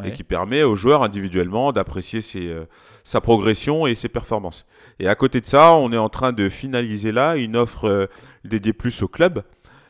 et 0.05 0.13
qui 0.13 0.23
permet 0.23 0.63
aux 0.63 0.77
joueurs 0.77 1.03
individuellement 1.03 1.73
d'apprécier 1.73 2.21
euh, 2.37 2.65
sa 3.03 3.21
progression 3.21 3.89
et 3.89 3.97
ses 3.97 4.09
performances. 4.09 4.65
Et 5.01 5.09
à 5.09 5.17
côté 5.17 5.41
de 5.41 5.47
ça, 5.47 5.75
on 5.75 5.91
est 5.91 5.99
en 5.99 6.09
train 6.09 6.33
de 6.33 6.49
finaliser 6.49 7.11
là 7.11 7.35
une 7.35 7.57
offre 7.57 8.09
dédiée 8.45 8.73
plus 8.73 9.03
au 9.03 9.09
club. 9.09 9.43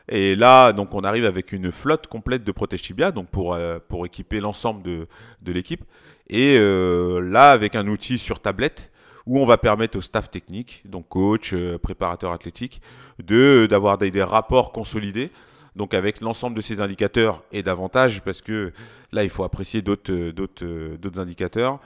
Et 0.09 0.35
là, 0.35 0.73
donc, 0.73 0.95
on 0.95 1.01
arrive 1.01 1.23
avec 1.23 1.51
une 1.51 1.71
flotte 1.71 2.07
complète 2.07 2.43
de 2.43 2.51
protèges 2.51 2.81
tibia, 2.81 3.11
donc 3.11 3.29
pour, 3.29 3.55
pour 3.89 4.07
équiper 4.07 4.39
l'ensemble 4.39 4.81
de, 4.81 5.07
de 5.43 5.51
l'équipe. 5.51 5.83
Et 6.29 6.57
là, 6.59 7.51
avec 7.51 7.75
un 7.75 7.87
outil 7.87 8.17
sur 8.17 8.39
tablette 8.39 8.90
où 9.25 9.39
on 9.39 9.45
va 9.45 9.57
permettre 9.57 9.97
au 9.97 10.01
staff 10.01 10.29
technique, 10.29 10.83
donc 10.85 11.07
coach, 11.09 11.53
euh, 11.53 11.77
préparateur 11.77 12.31
athlétique, 12.31 12.81
de 13.19 13.67
d'avoir 13.69 13.97
des, 13.97 14.23
rapports 14.23 14.71
consolidés. 14.71 15.31
Donc 15.75 15.93
avec 15.93 16.19
l'ensemble 16.21 16.55
de 16.55 16.61
ces 16.61 16.81
indicateurs 16.81 17.43
et 17.51 17.63
davantage, 17.63 18.21
parce 18.23 18.41
que 18.41 18.73
là 19.11 19.23
il 19.23 19.29
faut 19.29 19.43
apprécier 19.43 19.81
d'autres 19.81 20.11
euh, 20.11 20.33
d'autres 20.33 20.65
euh, 20.65 20.97
d'autres 20.97 21.19
indicateurs. 21.19 21.79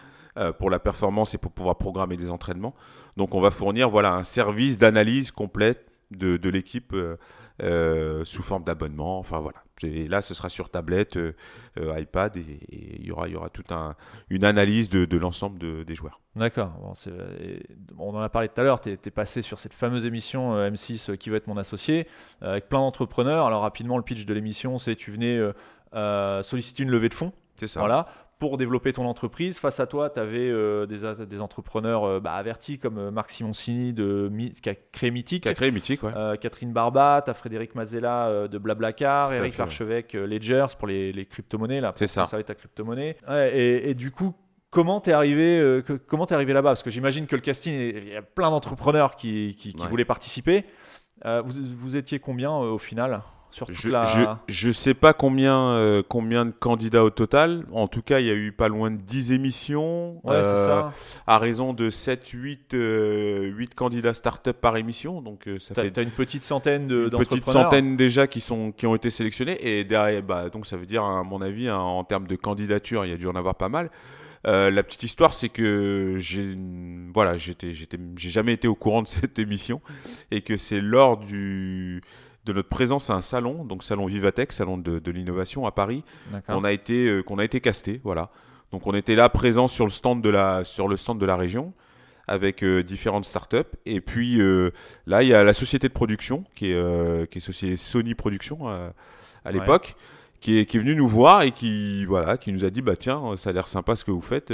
pour 0.59 0.69
la 0.69 0.79
performance 0.79 1.33
et 1.33 1.37
pour 1.37 1.53
pouvoir 1.53 1.77
programmer 1.77 2.17
des 2.17 2.29
entraînements. 2.29 2.75
Donc 3.15 3.33
on 3.35 3.39
va 3.39 3.51
fournir 3.51 3.89
voilà, 3.89 4.13
un 4.15 4.25
service 4.25 4.77
d'analyse 4.77 5.31
complète 5.31 5.85
de, 6.11 6.49
l'équipe 6.49 6.93
sous 7.59 8.43
forme 8.43 8.63
d'abonnement. 8.63 9.17
Enfin 9.19 9.39
voilà. 9.39 9.63
Et 9.83 10.07
là, 10.07 10.21
ce 10.21 10.33
sera 10.33 10.47
sur 10.49 10.69
tablette, 10.69 11.17
euh, 11.17 11.33
euh, 11.77 11.99
iPad, 11.99 12.37
et 12.37 12.59
il 12.71 13.05
y 13.05 13.11
aura, 13.11 13.27
il 13.27 13.33
y 13.33 13.35
aura 13.35 13.49
toute 13.49 13.71
un, 13.73 13.95
une 14.29 14.45
analyse 14.45 14.89
de, 14.89 15.03
de 15.03 15.17
l'ensemble 15.17 15.59
de- 15.59 15.83
des 15.83 15.95
joueurs. 15.95 16.21
D'accord. 16.37 16.71
Bon, 16.81 16.93
on 17.97 18.15
en 18.15 18.21
a 18.21 18.29
parlé 18.29 18.47
tout 18.47 18.59
à 18.61 18.63
l'heure. 18.63 18.79
Tu 18.79 18.91
es, 18.91 18.97
passé 19.11 19.41
sur 19.41 19.59
cette 19.59 19.73
fameuse 19.73 20.05
émission 20.05 20.55
euh, 20.55 20.69
M6 20.69 21.11
euh, 21.11 21.15
qui 21.17 21.29
va 21.29 21.37
être 21.37 21.47
mon 21.47 21.57
associé 21.57 22.07
euh, 22.41 22.51
avec 22.51 22.69
plein 22.69 22.79
d'entrepreneurs. 22.79 23.45
Alors 23.47 23.61
rapidement, 23.63 23.97
le 23.97 24.03
pitch 24.03 24.25
de 24.25 24.33
l'émission, 24.33 24.79
c'est 24.79 24.95
tu 24.95 25.11
venais 25.11 25.37
euh, 25.37 25.51
euh, 25.93 26.41
solliciter 26.41 26.83
une 26.83 26.91
levée 26.91 27.09
de 27.09 27.13
fonds. 27.13 27.33
C'est 27.55 27.67
ça. 27.67 27.79
Voilà. 27.81 28.07
Pour 28.37 28.57
développer 28.57 28.91
ton 28.91 29.05
entreprise, 29.05 29.59
face 29.59 29.79
à 29.79 29.87
toi, 29.87 30.09
tu 30.09 30.19
avais 30.19 30.51
des, 30.87 31.05
a- 31.05 31.15
des 31.25 31.39
entrepreneurs 31.39 32.03
euh, 32.03 32.19
bah, 32.19 32.33
avertis 32.33 32.77
comme 32.77 32.97
euh, 32.97 33.09
Marc 33.11 33.31
Simoncini 33.31 33.93
de, 33.93 34.29
qui 34.61 34.69
a 34.69 34.75
créé 34.75 35.09
Mythique, 35.09 35.43
Qui 35.43 35.49
a 35.49 35.53
créé 35.53 35.71
Mythique, 35.71 36.03
ouais. 36.03 36.11
euh, 36.17 36.35
Catherine 36.35 36.73
Barbat, 36.73 37.21
tu 37.23 37.31
as 37.31 37.33
Frédéric 37.33 37.75
Mazella 37.75 38.27
euh, 38.27 38.47
de 38.49 38.57
Blablacar, 38.57 39.29
Tout 39.29 39.35
Eric. 39.35 39.57
Larchevêque, 39.57 40.15
euh, 40.15 40.27
Ledgers 40.27 40.65
pour 40.77 40.89
les, 40.89 41.13
les 41.13 41.25
crypto-monnaies. 41.25 41.81
C'est 41.95 42.07
ça. 42.07 42.23
conserver 42.23 42.43
ta 42.43 42.55
crypto-monnaie. 42.55 43.15
Ouais, 43.29 43.57
et, 43.57 43.89
et 43.89 43.93
du 43.93 44.11
coup, 44.11 44.33
comment 44.69 44.99
t'es 44.99 45.13
arrivé, 45.13 45.57
euh, 45.59 45.81
que- 45.81 45.93
comment 45.93 46.25
t'es 46.25 46.35
arrivé 46.35 46.51
là-bas? 46.51 46.71
Parce 46.71 46.83
que 46.83 46.89
j'imagine 46.89 47.27
que 47.27 47.35
le 47.37 47.41
casting, 47.41 47.73
il 47.73 48.09
y 48.09 48.15
a 48.17 48.21
plein 48.21 48.49
d'entrepreneurs 48.51 49.15
qui, 49.15 49.55
qui- 49.57 49.73
qui 49.73 49.81
Ouais. 49.81 49.87
voulaient 49.87 50.03
participer. 50.03 50.65
Euh, 51.23 51.41
vous, 51.45 51.53
vous 51.75 51.95
étiez 51.95 52.19
combien 52.19 52.51
euh, 52.51 52.71
au 52.71 52.77
final? 52.79 53.21
Sur 53.55 53.71
Je, 53.71 53.87
la... 53.89 54.03
je, 54.03 54.25
je 54.53 54.71
sais 54.71 54.93
pas 54.93 55.13
combien, 55.13 55.57
euh, 55.69 56.03
combien 56.07 56.45
de 56.45 56.51
candidats 56.51 57.03
au 57.05 57.09
total. 57.09 57.65
En 57.71 57.87
tout 57.87 58.01
cas, 58.01 58.19
il 58.19 58.25
y 58.25 58.29
a 58.29 58.33
eu 58.33 58.51
pas 58.51 58.67
loin 58.67 58.91
de 58.91 58.97
10 58.97 59.31
émissions. 59.31 60.15
Ouais, 60.25 60.33
c'est 60.35 60.57
euh, 60.57 60.67
ça. 60.67 60.93
À 61.25 61.39
raison 61.39 61.71
de 61.71 61.89
7, 61.89 62.27
8, 62.27 62.73
euh, 62.73 63.43
8 63.55 63.73
candidats 63.73 64.13
start-up 64.13 64.57
par 64.59 64.75
émission. 64.75 65.21
Donc 65.21 65.47
ça 65.59 65.73
T'as 65.73 65.83
fait 65.83 66.03
une 66.03 66.11
petite 66.11 66.43
centaine 66.43 66.87
de- 66.87 67.09
une 67.11 67.17
petite 67.17 67.45
centaine 67.45 67.95
déjà 67.95 68.27
qui, 68.27 68.41
sont, 68.41 68.73
qui 68.73 68.85
ont 68.87 68.95
été 68.95 69.09
sélectionnés. 69.09 69.57
Et 69.61 69.85
derrière, 69.85 70.21
bah, 70.21 70.49
donc 70.49 70.65
ça 70.65 70.75
veut 70.75 70.85
dire, 70.85 71.03
à 71.03 71.23
mon 71.23 71.41
avis, 71.41 71.69
hein, 71.69 71.77
en 71.79 72.03
termes 72.03 72.27
de 72.27 72.35
candidature, 72.35 73.05
il 73.05 73.11
y 73.11 73.13
a 73.13 73.17
dû 73.17 73.27
en 73.27 73.35
avoir 73.35 73.55
pas 73.55 73.69
mal. 73.69 73.89
Euh, 74.47 74.69
la 74.69 74.83
petite 74.83 75.03
histoire, 75.03 75.33
c'est 75.33 75.49
que 75.49 76.17
j'ai, 76.19 76.55
voilà, 77.13 77.35
j'étais, 77.35 77.73
j'ai 77.73 78.29
jamais 78.29 78.53
été 78.53 78.67
au 78.67 78.75
courant 78.75 79.01
de 79.01 79.07
cette 79.07 79.39
émission 79.39 79.81
et 80.29 80.41
que 80.41 80.57
c'est 80.57 80.81
lors 80.81 81.17
du, 81.17 82.03
de 82.45 82.53
notre 82.53 82.69
présence 82.69 83.09
à 83.09 83.13
un 83.15 83.21
salon, 83.21 83.65
donc 83.65 83.83
salon 83.83 84.05
Vivatech, 84.05 84.51
salon 84.53 84.77
de, 84.77 84.99
de 84.99 85.11
l'innovation 85.11 85.65
à 85.65 85.71
Paris, 85.71 86.03
qu'on 86.47 86.63
a 86.63 86.71
été, 86.71 87.07
euh, 87.07 87.23
qu'on 87.23 87.39
a 87.39 87.43
été 87.43 87.59
casté, 87.61 88.01
voilà. 88.03 88.29
Donc 88.71 88.85
on 88.87 88.93
était 88.93 89.15
là 89.15 89.29
présent 89.29 89.67
sur 89.67 89.85
le 89.85 89.91
stand 89.91 90.21
de 90.21 90.29
la, 90.29 90.63
sur 90.63 90.87
le 90.87 90.97
stand 90.97 91.19
de 91.19 91.25
la 91.25 91.35
région 91.37 91.73
avec 92.27 92.63
euh, 92.63 92.83
différentes 92.83 93.25
startups. 93.25 93.57
Et 93.85 94.01
puis 94.01 94.41
euh, 94.41 94.71
là, 95.07 95.23
il 95.23 95.29
y 95.29 95.33
a 95.33 95.43
la 95.43 95.53
société 95.53 95.87
de 95.87 95.93
production 95.93 96.43
qui 96.55 96.71
est, 96.71 97.29
qui 97.31 97.37
est 97.37 97.41
société 97.41 97.75
Sony 97.77 98.13
Production 98.15 98.67
à 98.67 98.91
Ouais. 99.45 99.51
l'époque, 99.53 99.95
qui 100.39 100.57
est, 100.57 100.65
qui 100.65 100.77
est 100.77 100.79
venu 100.79 100.95
nous 100.95 101.07
voir 101.07 101.43
et 101.43 101.51
qui, 101.51 102.03
voilà, 102.05 102.37
qui 102.37 102.51
nous 102.51 102.65
a 102.65 102.69
dit 102.71 102.81
bah 102.81 102.95
tiens, 102.95 103.37
ça 103.37 103.51
a 103.51 103.53
l'air 103.53 103.67
sympa 103.67 103.95
ce 103.95 104.03
que 104.03 104.11
vous 104.11 104.21
faites, 104.21 104.51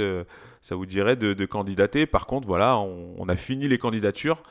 ça 0.60 0.74
vous 0.76 0.84
dirait 0.86 1.16
de, 1.16 1.32
de 1.32 1.46
candidater. 1.46 2.04
Par 2.06 2.26
contre, 2.26 2.46
voilà, 2.46 2.76
on, 2.78 3.14
on 3.18 3.28
a 3.28 3.36
fini 3.36 3.68
les 3.68 3.78
candidatures. 3.78 4.42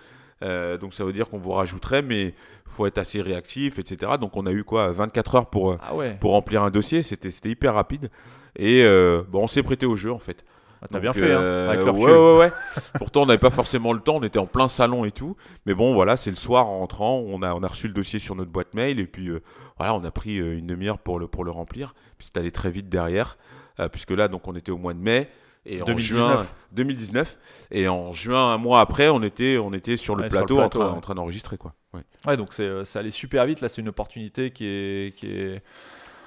Euh, 0.44 0.78
donc 0.78 0.94
ça 0.94 1.04
veut 1.04 1.14
dire 1.14 1.28
qu'on 1.28 1.38
vous 1.38 1.52
rajouterait, 1.52 2.02
mais 2.02 2.34
faut 2.68 2.86
être 2.86 2.98
assez 2.98 3.22
réactif, 3.22 3.80
etc. 3.80 4.14
Donc 4.20 4.36
on 4.38 4.46
a 4.46 4.52
eu 4.52 4.64
quoi 4.64 4.92
24 4.92 5.36
heures 5.36 5.46
pour, 5.50 5.72
euh, 5.74 5.78
Ah 5.82 5.96
ouais, 5.96 6.18
pour 6.20 6.32
remplir 6.32 6.64
un 6.64 6.72
dossier. 6.72 7.04
C'était 7.04 7.30
hyper 7.50 7.74
rapide. 7.74 8.10
Et 8.56 8.84
euh, 8.84 9.24
bon, 9.30 9.44
on 9.44 9.48
s'est 9.48 9.64
prêté 9.64 9.86
au 9.86 9.96
jeu 9.96 10.12
en 10.12 10.20
fait. 10.20 10.44
Ah, 10.84 10.88
t'as 10.90 11.00
bien 11.00 11.14
fait, 11.14 11.32
hein, 11.32 11.70
avec 11.70 11.86
le 11.86 11.92
ouais, 11.92 12.12
ouais, 12.12 12.38
ouais. 12.40 12.52
Pourtant, 12.98 13.22
on 13.22 13.26
n'avait 13.28 13.38
pas 13.38 13.52
forcément 13.52 13.94
le 13.94 14.00
temps. 14.00 14.16
On 14.16 14.24
était 14.24 14.40
en 14.40 14.48
plein 14.48 14.68
salon 14.68 15.06
et 15.06 15.12
tout. 15.12 15.38
Mais 15.68 15.76
bon, 15.76 15.94
voilà, 15.94 16.18
c'est 16.18 16.32
le 16.32 16.36
soir 16.36 16.66
en 16.68 16.80
rentrant. 16.80 17.20
On 17.28 17.44
a, 17.44 17.54
on 17.54 17.62
a 17.62 17.68
reçu 17.68 17.88
le 17.88 17.94
dossier 17.94 18.18
sur 18.18 18.34
notre 18.34 18.50
boîte 18.50 18.74
mail. 18.74 19.00
Et 19.00 19.06
puis, 19.06 19.28
euh, 19.30 19.44
voilà, 19.78 19.94
on 19.94 20.04
a 20.04 20.10
pris 20.10 20.38
une 20.38 20.66
demi-heure 20.66 20.98
pour 20.98 21.20
le, 21.20 21.28
pour 21.28 21.44
le 21.44 21.52
remplir. 21.52 21.94
Puis 22.18 22.30
c'est 22.34 22.40
allé 22.40 22.50
très 22.52 22.72
vite 22.72 22.90
derrière. 22.90 23.38
euh, 23.80 23.90
puisque 23.90 24.10
là, 24.10 24.28
donc, 24.28 24.48
on 24.48 24.56
était 24.56 24.72
au 24.72 24.80
mois 24.80 24.96
de 24.96 25.00
mai. 25.00 25.30
Et 25.66 25.82
en 25.82 25.86
2019. 25.86 26.18
juin 26.20 26.48
2019 26.72 27.38
et 27.70 27.88
en 27.88 28.14
juin 28.14 28.54
un 28.54 28.58
mois 28.58 28.80
après 28.82 29.10
on 29.10 29.22
était 29.22 29.58
on 29.58 29.74
était 29.74 29.96
sur 29.96 30.16
le 30.16 30.24
Ouais, 30.24 30.30
sur 30.30 30.40
le 30.40 30.46
plateau, 30.46 30.60
en 30.62 30.70
train, 30.70 30.80
ouais. 30.88 30.98
en 30.98 31.02
train 31.02 31.14
d'enregistrer 31.16 31.58
quoi 31.58 31.76
ouais. 31.94 32.02
Ouais, 32.26 32.36
donc 32.38 32.54
c'est, 32.54 32.64
euh, 32.64 32.84
ça 32.84 33.00
allait 33.00 33.12
super 33.12 33.46
vite. 33.46 33.62
Là, 33.62 33.70
c'est 33.70 33.82
une 33.82 33.90
opportunité 33.90 34.50
qui 34.52 34.66
est. 34.66 35.16
Qui 35.16 35.28
est... 35.28 35.62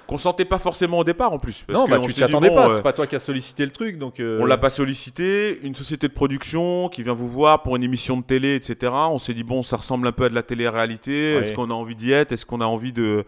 qu'on 0.07 0.17
sentait 0.17 0.45
pas 0.45 0.59
forcément 0.59 0.99
au 0.99 1.03
départ 1.03 1.33
en 1.33 1.39
plus 1.39 1.63
parce 1.63 1.79
non, 1.79 1.85
que 1.85 1.91
bah, 1.91 1.99
on 1.99 2.07
tu 2.07 2.13
t'y 2.13 2.23
attendais 2.23 2.47
bon, 2.49 2.55
pas. 2.55 2.69
euh, 2.69 2.75
C'est 2.77 2.81
pas 2.83 2.93
toi 2.93 3.07
qui 3.07 3.15
as 3.15 3.19
sollicité 3.19 3.65
le 3.65 3.71
truc. 3.71 3.97
Donc, 3.97 4.19
euh, 4.21 4.39
On 4.41 4.45
l'a 4.45 4.57
pas 4.57 4.69
sollicité, 4.69 5.59
une 5.63 5.75
société 5.75 6.07
de 6.07 6.13
production 6.13 6.87
qui 6.89 7.03
vient 7.03 7.13
vous 7.13 7.29
voir 7.29 7.61
pour 7.63 7.75
une 7.75 7.83
émission 7.83 8.15
de 8.17 8.23
télé, 8.23 8.55
etc. 8.55 8.91
On 8.93 9.17
s'est 9.17 9.33
dit, 9.33 9.43
bon, 9.43 9.63
ça 9.63 9.75
ressemble 9.77 10.07
un 10.07 10.11
peu 10.13 10.25
à 10.25 10.29
de 10.29 10.35
la 10.35 10.43
télé-réalité. 10.43 11.33
Est-ce 11.35 11.51
qu'on 11.53 11.69
a 11.71 11.73
envie 11.73 11.95
d'y 11.95 12.11
être? 12.13 12.31
Est-ce 12.31 12.45
qu'on 12.45 12.61
a 12.61 12.65
envie 12.65 12.93
de, 12.93 13.25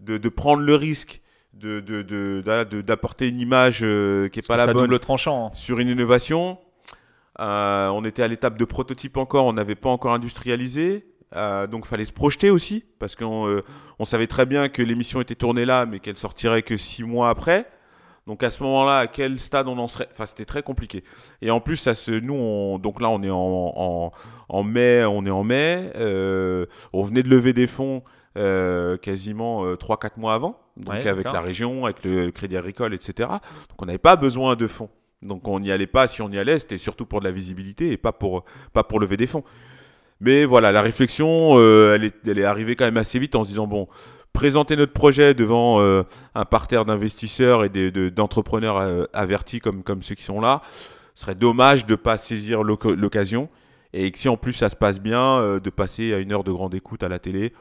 de, 0.00 0.16
de 0.16 0.28
prendre 0.30 0.62
le 0.62 0.74
risque 0.74 1.20
de, 1.52 1.80
de, 1.80 2.80
d'apporter 2.82 3.28
une 3.28 3.38
image 3.40 3.80
euh, 3.82 4.28
qui 4.28 4.38
n'est 4.38 4.42
pas 4.46 4.56
la 4.56 4.72
bonne 4.72 4.98
tranchant. 4.98 5.46
hein. 5.46 5.50
sur 5.54 5.78
une 5.78 5.88
innovation 5.88 6.58
Euh, 7.38 7.88
On 7.88 8.04
était 8.04 8.22
à 8.22 8.28
l'étape 8.28 8.58
de 8.58 8.64
prototype 8.64 9.16
encore, 9.16 9.46
on 9.46 9.52
n'avait 9.52 9.74
pas 9.74 9.88
encore 9.90 10.12
industrialisé. 10.12 11.06
Euh, 11.36 11.68
donc 11.68 11.86
fallait 11.86 12.04
se 12.04 12.12
projeter 12.12 12.50
aussi 12.50 12.84
parce 12.98 13.14
qu'on 13.14 13.46
euh, 13.46 13.62
on 14.00 14.04
savait 14.04 14.26
très 14.26 14.46
bien 14.46 14.68
que 14.68 14.82
l'émission 14.82 15.20
était 15.20 15.36
tournée 15.36 15.64
là 15.64 15.86
mais 15.86 16.00
qu'elle 16.00 16.16
sortirait 16.16 16.62
que 16.62 16.76
six 16.76 17.04
mois 17.04 17.28
après 17.28 17.66
donc 18.26 18.42
à 18.42 18.50
ce 18.50 18.64
moment-là 18.64 18.98
à 18.98 19.06
quel 19.06 19.38
stade 19.38 19.68
on 19.68 19.78
en 19.78 19.86
serait? 19.86 20.08
Enfin 20.10 20.26
c'était 20.26 20.44
très 20.44 20.64
compliqué 20.64 21.04
et 21.40 21.52
en 21.52 21.60
plus 21.60 21.76
ça 21.76 21.94
se 21.94 22.10
nous 22.10 22.34
on, 22.34 22.80
donc 22.80 23.00
là 23.00 23.10
on 23.10 23.22
est 23.22 23.30
en, 23.30 23.36
en, 23.38 24.12
en 24.48 24.62
mai 24.64 25.04
on 25.04 25.24
est 25.24 25.30
en 25.30 25.44
mai 25.44 25.92
on 26.92 27.04
venait 27.04 27.22
de 27.22 27.28
lever 27.28 27.52
des 27.52 27.68
fonds 27.68 28.02
euh, 28.36 28.96
quasiment 28.96 29.64
euh, 29.66 29.74
3-4 29.74 30.18
mois 30.18 30.34
avant. 30.34 30.58
Donc 30.76 30.94
Ouais, 30.94 31.08
avec 31.08 31.24
la 31.32 31.40
région 31.40 31.84
avec 31.84 32.04
le, 32.04 32.30
crédit 32.30 32.56
agricole 32.56 32.94
etc 32.94 33.28
donc 33.28 33.82
on 33.82 33.86
n'avait 33.86 33.98
pas 33.98 34.16
besoin 34.16 34.56
de 34.56 34.66
fonds. 34.66 34.88
Donc 35.22 35.46
on 35.48 35.60
n'y 35.60 35.70
allait 35.70 35.86
pas 35.86 36.06
si 36.06 36.22
on 36.22 36.30
y 36.30 36.38
allait. 36.38 36.58
C'était 36.58 36.78
surtout 36.78 37.04
pour 37.06 37.20
de 37.20 37.24
la 37.26 37.32
visibilité 37.32 37.90
et 37.92 37.96
pas 37.96 38.12
pour 38.12 38.44
pas 38.72 38.84
pour 38.84 39.00
lever 39.00 39.16
des 39.16 39.26
fonds. 39.26 39.44
Mais 40.20 40.44
voilà, 40.44 40.70
la 40.72 40.82
réflexion, 40.82 41.54
euh, 41.58 41.94
elle, 41.94 42.04
est, 42.04 42.14
elle 42.26 42.38
est 42.38 42.44
arrivée 42.44 42.76
quand 42.76 42.84
même 42.84 42.98
assez 42.98 43.18
vite 43.18 43.34
en 43.36 43.42
se 43.42 43.48
disant, 43.48 43.66
bon, 43.66 43.88
présenter 44.34 44.76
notre 44.76 44.92
projet 44.92 45.32
devant 45.34 45.80
euh, 45.80 46.02
un 46.34 46.44
parterre 46.44 46.84
d'investisseurs 46.84 47.64
et 47.64 47.68
de- 47.70 48.10
d'entrepreneurs 48.10 49.08
avertis 49.14 49.60
comme, 49.60 49.82
comme 49.82 50.02
ceux 50.02 50.14
qui 50.14 50.22
sont 50.22 50.40
là, 50.40 50.60
ce 51.14 51.22
serait 51.22 51.34
dommage 51.34 51.86
de 51.86 51.92
ne 51.92 51.96
pas 51.96 52.18
saisir 52.18 52.62
l'oc- 52.62 52.84
l'occasion. 52.84 53.48
Et 53.92 54.10
que 54.10 54.18
si 54.18 54.28
en 54.28 54.36
plus 54.36 54.52
ça 54.52 54.68
se 54.68 54.76
passe 54.76 55.00
bien, 55.00 55.38
euh, 55.38 55.58
de 55.58 55.70
passer 55.70 56.12
à 56.14 56.18
une 56.18 56.32
heure 56.32 56.44
de 56.44 56.52
grande 56.52 56.74
écoute 56.74 57.02
à 57.02 57.08
la 57.08 57.18
télé. 57.18 57.52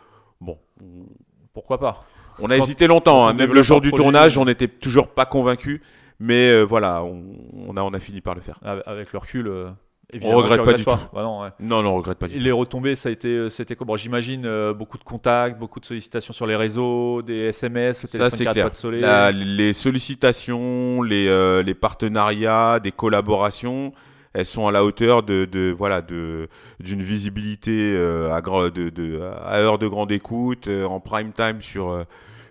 Bon, 0.42 0.58
on- 0.82 1.06
Pourquoi 1.54 1.80
pas 1.80 2.06
on 2.42 2.50
a 2.50 2.56
Quand- 2.58 2.64
hésité 2.64 2.88
longtemps, 2.88 3.26
on 3.26 3.28
hein, 3.28 3.34
même 3.34 3.52
le 3.54 3.62
jour 3.64 3.82
du 3.82 3.90
projet, 3.90 4.02
tournage, 4.04 4.38
on 4.38 4.46
n'était 4.46 4.68
toujours 4.70 5.10
pas 5.10 5.26
convaincu. 5.26 5.82
Mais 6.22 6.50
euh, 6.52 6.64
voilà, 6.64 7.04
on, 7.04 7.24
on 7.68 7.76
a, 7.76 7.82
on 7.82 7.90
a 7.94 8.00
fini 8.00 8.22
par 8.22 8.34
le 8.36 8.40
faire. 8.42 8.60
Avec 8.86 9.12
le 9.12 9.20
recul. 9.20 9.48
euh, 9.48 9.70
évidemment, 10.14 10.38
regrette 10.38 10.60
tu 10.60 10.66
pas 10.66 10.74
du 10.74 10.84
Bah 11.14 11.24
non, 11.24 11.42
ouais. 11.42 11.50
Non, 11.60 11.82
non, 11.84 11.90
on 11.92 11.96
regrette 11.98 12.18
pas 12.18 12.28
du 12.28 12.36
tout. 12.36 12.40
les 12.42 12.52
retombées, 12.54 12.96
ça 12.96 13.10
a 13.10 13.12
été, 13.12 13.28
euh, 13.28 13.50
c'était 13.50 13.76
quoi? 13.76 13.86
Bon, 13.86 13.98
j'imagine 13.98 14.46
euh, 14.46 14.74
beaucoup 14.74 14.98
de 14.98 15.04
contacts, 15.04 15.60
beaucoup 15.60 15.80
de 15.82 15.86
sollicitations 15.86 16.32
sur 16.34 16.46
les 16.48 16.56
réseaux, 16.56 17.22
des 17.22 17.48
SMS, 17.48 18.04
le 18.04 18.08
Ça, 18.08 18.18
téléphone 18.18 18.38
c'est 18.38 18.46
clair. 18.46 18.70
pas 18.72 18.90
de. 18.90 18.90
La- 19.02 19.32
les 19.32 19.74
sollicitations, 19.74 21.02
les, 21.02 21.64
les 21.64 21.74
partenariats, 21.74 22.80
des 22.80 22.92
collaborations, 22.94 23.92
elles 24.34 24.46
sont 24.46 24.68
à 24.68 24.72
la 24.72 24.84
hauteur 24.84 25.24
de, 25.24 25.46
de 25.46 25.74
voilà 25.78 26.02
de 26.02 26.48
d'une 26.80 27.02
visibilité 27.02 27.94
euh, 27.96 28.32
à, 28.32 28.42
de, 28.42 28.90
de- 28.90 29.22
à 29.22 29.58
heure 29.60 29.78
de 29.80 29.88
grande 29.88 30.12
écoute 30.12 30.68
euh, 30.68 30.86
en 30.86 31.00
prime 31.00 31.32
time 31.34 31.62
sur 31.62 31.90
euh, 31.90 32.04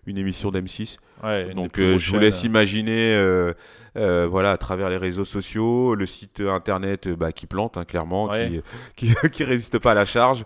une 0.07 0.19
émission 0.19 0.51
d'M6. 0.51 0.97
Ouais, 1.23 1.43
une 1.43 1.49
des 1.49 1.55
Donc 1.55 1.79
je 1.79 2.11
vous 2.13 2.19
laisse 2.19 2.45
imaginer 2.45 3.17
voilà 3.95 4.53
à 4.53 4.57
travers 4.57 4.89
les 4.89 4.97
réseaux 4.97 5.25
sociaux, 5.25 5.95
le 5.97 6.07
site 6.07 6.41
internet 6.41 7.09
bah, 7.09 7.33
qui 7.33 7.47
plante 7.47 7.77
hein, 7.77 7.85
clairement, 7.85 8.27
Ouais. 8.27 8.63
qui, 8.97 9.09
qui 9.15 9.31
qui 9.31 9.45
résiste 9.45 9.79
pas 9.81 9.91
à 9.91 9.95
la 9.95 10.05
charge. 10.05 10.45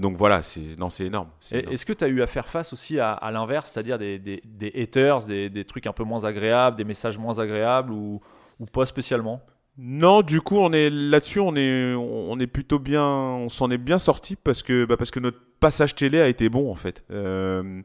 Donc 0.00 0.16
voilà, 0.16 0.42
c'est 0.42 0.76
non 0.78 0.90
c'est 0.90 1.06
énorme. 1.06 1.28
Est-ce 1.52 1.84
que 1.84 1.92
tu 1.92 2.04
as 2.04 2.08
eu 2.08 2.22
à 2.22 2.26
faire 2.26 2.48
face 2.48 2.72
aussi 2.72 2.98
à, 2.98 3.12
à 3.12 3.30
l'inverse, 3.30 3.70
c'est-à-dire 3.72 3.98
des, 3.98 4.18
des, 4.18 4.42
des 4.44 4.72
haters, 4.80 5.24
des, 5.24 5.50
des 5.50 5.64
trucs 5.64 5.86
un 5.86 5.92
peu 5.92 6.04
moins 6.04 6.24
agréables, 6.24 6.76
des 6.76 6.84
messages 6.84 7.18
moins 7.18 7.38
agréables 7.38 7.92
ou, 7.92 8.20
ou 8.58 8.66
pas 8.66 8.86
spécialement? 8.86 9.42
Non, 9.82 10.20
du 10.20 10.42
coup, 10.42 10.58
on 10.58 10.72
est 10.72 10.90
là-dessus, 10.90 11.40
on 11.40 11.54
est, 11.56 11.94
on 11.94 12.38
est 12.38 12.46
plutôt 12.46 12.78
bien, 12.78 13.02
on 13.02 13.48
s'en 13.48 13.70
est 13.70 13.78
bien 13.78 13.98
sorti 13.98 14.36
parce 14.36 14.62
que, 14.62 14.84
bah, 14.84 14.98
parce 14.98 15.10
que 15.10 15.20
notre 15.20 15.38
passage 15.58 15.94
télé 15.94 16.20
a 16.20 16.28
été 16.28 16.48
bon 16.50 16.70
en 16.70 16.74
fait. 16.74 17.02
Euh, 17.10 17.80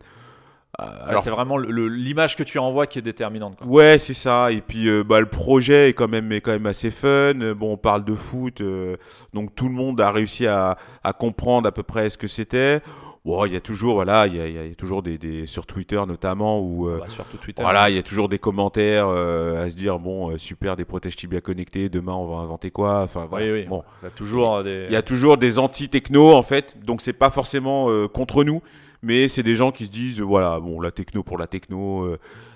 Ouais, 0.78 1.16
C'est 1.22 1.30
vraiment 1.30 1.58
l'image 1.58 2.36
que 2.36 2.44
tu 2.44 2.60
envoies 2.60 2.86
qui 2.86 3.00
est 3.00 3.02
déterminante. 3.02 3.56
quoi. 3.58 3.66
Ouais, 3.66 3.98
c'est 3.98 4.14
ça. 4.14 4.52
Et 4.52 4.60
puis, 4.60 4.90
euh, 4.90 5.06
bah, 5.06 5.22
le 5.22 5.26
projet 5.26 5.88
est 5.88 5.94
quand 5.94 6.10
même, 6.10 6.30
est 6.34 6.42
quand 6.42 6.52
même 6.52 6.66
assez 6.66 6.92
fun. 6.92 7.34
Bon, 7.56 7.72
on 7.72 7.78
parle 7.78 8.04
de 8.04 8.14
foot, 8.14 8.60
euh, 8.60 8.98
donc 9.34 9.56
tout 9.56 9.70
le 9.70 9.74
monde 9.74 10.02
a 10.02 10.12
réussi 10.12 10.48
à, 10.48 10.78
à 11.02 11.14
comprendre 11.14 11.66
à 11.66 11.72
peu 11.72 11.84
près 11.84 12.10
ce 12.10 12.18
que 12.18 12.28
c'était. 12.28 12.82
Il 13.26 13.54
y 13.54 13.56
a 13.56 13.60
toujours, 13.60 13.96
voilà, 13.96 14.28
il 14.28 14.36
y 14.36 14.40
a, 14.40 14.48
y 14.48 14.72
a 14.72 14.76
toujours 14.76 15.02
des, 15.02 15.18
des, 15.18 15.48
sur 15.48 15.66
Twitter 15.66 16.02
notamment 16.08 16.60
où, 16.62 16.88
euh, 16.88 17.00
Bah, 17.00 17.06
surtout 17.10 17.38
Twitter. 17.38 17.62
voilà, 17.64 17.90
il 17.90 17.96
y 17.96 18.00
a 18.00 18.04
toujours 18.04 18.30
des 18.30 18.38
commentaires 18.40 19.08
euh, 19.08 19.66
à 19.66 19.70
se 19.70 19.76
dire 19.76 19.98
bon, 19.98 20.30
euh, 20.32 20.38
super, 20.38 20.76
des 20.76 20.86
protèges 20.86 21.16
tibia 21.16 21.42
connectés, 21.42 21.90
demain 21.90 22.14
on 22.14 22.28
va 22.28 22.38
inventer 22.44 22.70
quoi, 22.72 23.02
enfin 23.02 23.26
voilà. 23.30 23.46
Oui, 23.48 23.52
oui. 23.52 23.64
Bon, 23.68 23.84
Il 24.02 24.06
y 24.06 24.08
a 24.08 24.12
toujours 24.12 24.64
des. 24.64 24.86
il 24.90 24.94
y 24.94 24.96
a 24.96 25.02
toujours 25.02 25.38
des 25.38 25.58
anti-techno 25.58 26.34
en 26.34 26.44
fait, 26.44 26.76
donc 26.86 27.02
c'est 27.02 27.14
pas 27.14 27.32
forcément 27.32 27.90
euh, 27.90 28.08
contre 28.08 28.44
nous, 28.44 28.62
mais 29.02 29.28
c'est 29.28 29.44
des 29.44 29.56
gens 29.56 29.72
qui 29.72 29.86
se 29.86 29.92
disent 29.92 30.20
euh, 30.22 30.24
voilà, 30.24 30.60
bon, 30.60 30.80
la 30.80 30.92
techno 30.92 31.24
pour 31.24 31.38
la 31.40 31.48
techno, 31.48 32.08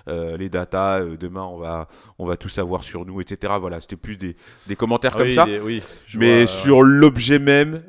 euh, 0.08 0.36
les 0.36 0.48
data, 0.48 1.00
euh, 1.00 1.16
demain 1.16 1.42
on 1.44 1.56
va, 1.58 1.88
on 2.18 2.26
va 2.26 2.36
tout 2.36 2.48
savoir 2.48 2.84
sur 2.84 3.04
nous, 3.04 3.20
etc. 3.20 3.52
Voilà, 3.60 3.80
c'était 3.80 3.96
plus 3.96 4.16
des, 4.16 4.36
des 4.66 4.76
commentaires 4.76 5.12
Ah 5.14 5.18
comme 5.18 5.28
oui, 5.28 5.34
ça. 5.34 5.44
des- 5.44 5.60
oui, 5.60 5.82
je 6.06 6.18
Mais 6.18 6.26
vois, 6.26 6.42
euh, 6.42 6.46
sur 6.46 6.82
l'objet 6.82 7.38
même, 7.38 7.82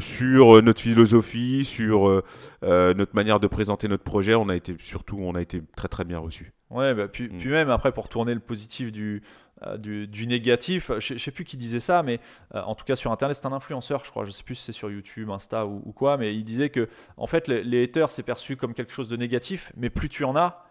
sur 0.00 0.62
notre 0.62 0.80
philosophie, 0.80 1.64
sur 1.64 2.22
notre 2.62 3.14
manière 3.14 3.40
de 3.40 3.46
présenter 3.46 3.88
notre 3.88 4.04
projet, 4.04 4.34
on 4.34 4.48
a 4.48 4.56
été 4.56 4.76
surtout, 4.80 5.18
on 5.20 5.34
a 5.34 5.42
été 5.42 5.62
très 5.76 5.88
très 5.88 6.04
bien 6.04 6.18
reçus. 6.18 6.52
Ouais, 6.70 6.94
bah, 6.94 7.06
puis, 7.08 7.28
Mm. 7.28 7.38
puis 7.38 7.48
même 7.50 7.70
après, 7.70 7.92
pour 7.92 8.08
tourner 8.08 8.34
le 8.34 8.40
positif 8.40 8.90
du, 8.90 9.22
euh, 9.64 9.76
du, 9.76 10.08
du 10.08 10.26
négatif, 10.26 10.90
je 10.98 11.14
ne 11.14 11.18
sais 11.18 11.30
plus 11.30 11.44
qui 11.44 11.56
disait 11.56 11.78
ça, 11.80 12.02
mais 12.02 12.18
euh, 12.56 12.62
en 12.62 12.74
tout 12.74 12.84
cas 12.84 12.96
sur 12.96 13.12
Internet, 13.12 13.36
c'est 13.40 13.46
un 13.46 13.52
influenceur, 13.52 14.04
je 14.04 14.10
crois, 14.10 14.24
je 14.24 14.32
sais 14.32 14.42
plus 14.42 14.56
si 14.56 14.64
c'est 14.64 14.72
sur 14.72 14.90
YouTube, 14.90 15.30
Insta 15.30 15.64
ou, 15.64 15.80
ou 15.84 15.92
quoi, 15.92 16.16
mais 16.16 16.34
il 16.34 16.42
disait 16.44 16.70
que 16.70 16.88
en 17.16 17.28
fait, 17.28 17.46
les, 17.46 17.62
les 17.62 17.84
haters, 17.84 18.10
c'est 18.10 18.24
perçu 18.24 18.56
comme 18.56 18.74
quelque 18.74 18.92
chose 18.92 19.06
de 19.08 19.16
négatif, 19.16 19.70
mais 19.76 19.90
plus 19.90 20.08
tu 20.08 20.24
en 20.24 20.34
as, 20.34 20.65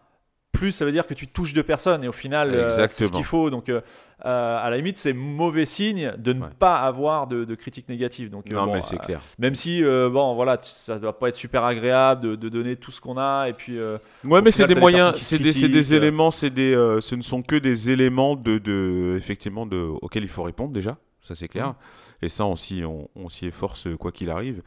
plus 0.56 0.72
ça 0.72 0.86
veut 0.86 0.92
dire 0.92 1.06
que 1.08 1.14
tu 1.14 1.28
touches 1.28 1.54
de 1.54 1.62
personnes, 1.62 2.04
et 2.04 2.08
au 2.08 2.12
final, 2.14 2.52
euh, 2.54 2.70
c'est 2.70 2.88
ce 2.88 3.04
qu'il 3.12 3.24
faut. 3.24 3.50
Donc, 3.50 3.70
euh, 3.70 3.82
euh, 4.26 4.58
à 4.64 4.70
la 4.70 4.78
limite, 4.78 4.98
c'est 4.98 5.14
mauvais 5.14 5.66
signe 5.66 6.14
de 6.18 6.34
ne 6.34 6.42
Ouais. 6.44 6.50
pas 6.58 6.78
avoir 6.78 7.28
de, 7.28 7.44
de 7.44 7.56
critiques 7.56 7.90
négatives. 7.90 8.30
Donc, 8.30 8.50
non, 8.50 8.66
bon, 8.66 8.74
mais 8.74 8.82
c'est 8.82 8.98
clair. 8.98 9.22
même 9.38 9.56
si, 9.56 9.84
bon, 9.84 10.36
voilà, 10.36 10.58
ça 10.64 10.98
doit 11.00 11.20
pas 11.20 11.30
être 11.30 11.36
super 11.36 11.66
agréable 11.66 12.22
de, 12.22 12.36
de 12.36 12.50
donner 12.50 12.76
tout 12.76 12.92
ce 12.92 13.02
qu'on 13.02 13.18
a, 13.18 13.48
et 13.50 13.54
puis. 13.54 13.78
Ouais, 14.24 14.42
mais 14.42 14.52
c'est 14.52 14.66
des 14.68 14.76
moyens, 14.76 15.16
c'est 15.18 15.38
des, 15.40 15.94
éléments, 15.94 16.32
c'est 16.32 16.50
des, 16.50 16.74
ce 17.02 17.16
ne 17.16 17.22
sont 17.22 17.42
que 17.42 17.56
des 17.56 17.90
éléments 17.90 18.36
de, 18.36 18.58
de 18.58 19.16
effectivement, 19.18 19.66
de, 19.66 19.78
auxquels 20.02 20.24
il 20.24 20.30
faut 20.30 20.44
répondre 20.44 20.72
déjà. 20.74 20.98
Ça 21.22 21.34
c'est 21.34 21.48
clair. 21.48 21.74
Et 22.22 22.30
ça, 22.30 22.46
on 22.46 22.56
s'y, 22.56 22.84
on, 22.86 23.10
on 23.16 23.30
s'y 23.30 23.48
efforce 23.48 23.88
quoi 24.00 24.12
qu'il 24.12 24.30
arrive. 24.30 24.62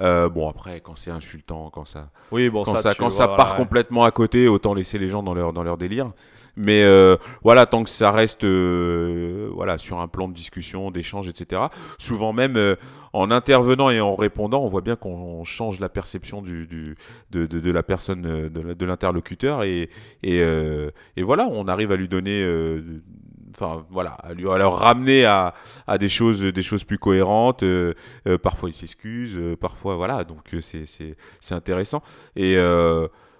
Euh, 0.00 0.28
bon 0.28 0.48
après, 0.48 0.80
quand 0.80 0.96
c'est 0.96 1.10
insultant, 1.10 1.70
quand 1.70 1.84
ça, 1.84 2.10
Oui, 2.30 2.48
bon, 2.48 2.64
quand 2.64 2.76
ça, 2.76 2.94
quand 2.94 3.16
part 3.36 3.54
complètement 3.54 4.04
à 4.04 4.10
côté, 4.10 4.48
autant 4.48 4.74
laisser 4.74 4.98
les 4.98 5.08
gens 5.08 5.22
dans 5.22 5.34
leur, 5.34 5.52
dans 5.52 5.62
leur 5.62 5.76
délire. 5.76 6.12
Mais 6.56 6.82
euh, 6.82 7.16
voilà, 7.42 7.64
tant 7.66 7.82
que 7.82 7.90
ça 7.90 8.10
reste 8.10 8.44
euh, 8.44 9.48
voilà, 9.54 9.78
sur 9.78 10.00
un 10.00 10.08
plan 10.08 10.28
de 10.28 10.34
discussion, 10.34 10.90
d'échange, 10.90 11.28
etc. 11.28 11.62
Souvent 11.98 12.32
même 12.34 12.56
euh, 12.56 12.76
en 13.14 13.30
intervenant 13.30 13.88
et 13.88 14.00
en 14.00 14.14
répondant, 14.14 14.62
on 14.62 14.68
voit 14.68 14.82
bien 14.82 14.96
qu'on 14.96 15.44
change 15.44 15.80
la 15.80 15.88
perception 15.88 16.42
du, 16.42 16.66
du, 16.66 16.96
de, 17.30 17.46
de, 17.46 17.60
de 17.60 17.70
la 17.70 17.82
personne, 17.82 18.26
euh, 18.26 18.74
de, 18.74 18.84
l'interlocuteur. 18.84 19.62
Et, 19.62 19.88
et, 20.22 20.42
euh, 20.42 20.90
et 21.16 21.22
voilà, 21.22 21.48
on 21.50 21.68
arrive 21.68 21.90
à 21.92 21.96
lui 21.96 22.08
donner... 22.08 22.42
Enfin 23.54 23.84
voilà, 23.90 24.10
à, 24.10 24.34
lui, 24.34 24.48
à 24.48 24.56
leur 24.58 24.78
ramener 24.78 25.24
à, 25.24 25.54
à 25.86 25.98
des 25.98 26.08
choses, 26.08 26.42
des 26.42 26.62
choses 26.62 26.84
plus 26.84 26.98
cohérentes. 26.98 27.62
euh, 27.62 27.94
euh, 28.26 28.38
parfois 28.38 28.70
ils 28.70 28.74
s'excusent, 28.74 29.36
euh, 29.36 29.56
parfois 29.56 29.96
voilà. 29.96 30.24
Donc 30.24 30.54
c'est, 30.60 30.86
c'est, 30.86 31.16
c'est 31.40 31.54
intéressant. 31.54 32.02
Et 32.36 32.56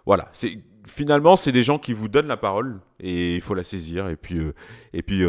voilà, 0.04 0.28
c'est 0.32 0.58
finalement 0.84 1.36
c'est 1.36 1.52
des 1.52 1.62
gens 1.62 1.78
qui 1.78 1.92
vous 1.92 2.08
donnent 2.08 2.26
la 2.26 2.36
parole 2.36 2.80
et 2.98 3.36
il 3.36 3.40
faut 3.40 3.54
la 3.54 3.62
saisir 3.62 4.08
et 4.08 4.16
puis 4.16 4.40
et 4.92 5.02
puis 5.02 5.24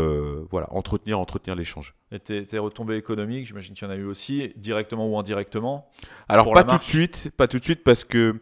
voilà 0.49 0.67
entretenir 0.71 1.19
entretenir 1.19 1.55
l'échange. 1.55 1.93
Et 2.11 2.19
tes, 2.19 2.45
tes 2.45 2.57
retombées 2.57 2.97
économiques, 2.97 3.45
j'imagine 3.47 3.75
qu'il 3.75 3.87
y 3.87 3.89
en 3.89 3.93
a 3.93 3.97
eu 3.97 4.05
aussi, 4.05 4.53
directement 4.55 5.07
ou 5.07 5.17
indirectement. 5.17 5.89
Alors 6.27 6.51
pas 6.53 6.63
tout 6.63 6.77
de 6.77 6.83
suite, 6.83 7.29
pas 7.37 7.47
tout 7.47 7.59
de 7.59 7.63
suite 7.63 7.83
parce 7.83 8.03
que 8.03 8.39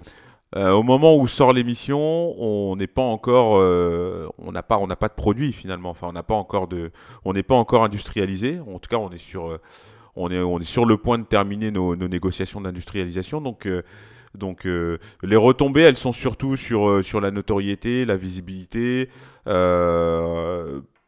euh, 0.55 0.71
au 0.71 0.83
moment 0.83 1.15
où 1.15 1.27
sort 1.27 1.53
l'émission, 1.53 1.97
on 2.37 2.75
n'est 2.75 2.87
pas 2.87 3.01
encore, 3.01 3.57
euh, 3.57 4.27
on 4.37 4.51
n'a 4.51 4.63
pas, 4.63 4.77
on 4.79 4.87
n'a 4.87 4.97
pas 4.97 5.07
de 5.07 5.13
produit 5.13 5.53
finalement. 5.53 5.89
Enfin, 5.89 6.07
on 6.09 6.13
n'a 6.13 6.23
pas 6.23 6.33
encore 6.33 6.67
de, 6.67 6.91
on 7.23 7.31
n'est 7.31 7.43
pas 7.43 7.55
encore 7.55 7.85
industrialisé. 7.85 8.59
En 8.59 8.79
tout 8.79 8.89
cas, 8.89 8.97
on 8.97 9.09
est 9.11 9.17
sur, 9.17 9.49
euh, 9.49 9.61
on 10.17 10.29
est, 10.29 10.39
on 10.39 10.59
est 10.59 10.65
sur 10.65 10.85
le 10.85 10.97
point 10.97 11.19
de 11.19 11.23
terminer 11.23 11.71
nos, 11.71 11.95
nos 11.95 12.09
négociations 12.09 12.59
d'industrialisation. 12.59 13.39
Donc, 13.39 13.65
donc 14.35 14.65
les 14.65 15.35
retombées, 15.35 15.81
elles 15.81 15.97
sont 15.97 16.11
surtout 16.11 16.57
sur, 16.57 17.03
sur 17.03 17.21
la 17.21 17.31
notoriété, 17.31 18.03
la 18.03 18.17
visibilité, 18.17 19.09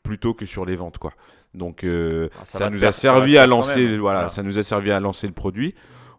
plutôt 0.03 0.33
que 0.33 0.45
sur 0.45 0.65
les 0.65 0.77
ventes, 0.77 0.99
quoi. 0.99 1.11
Donc 1.53 1.85
Ah, 1.85 2.45
ça, 2.45 2.69
nous 2.69 2.85
a 2.85 2.93
servi 2.93 3.37
à 3.37 3.45
lancer, 3.45 3.97
voilà, 3.97 4.29
ça 4.29 4.41
nous 4.41 4.57
a 4.57 4.63
servi 4.63 4.91
à 4.91 5.01
lancer 5.01 5.27
le 5.27 5.33
produit. 5.33 5.75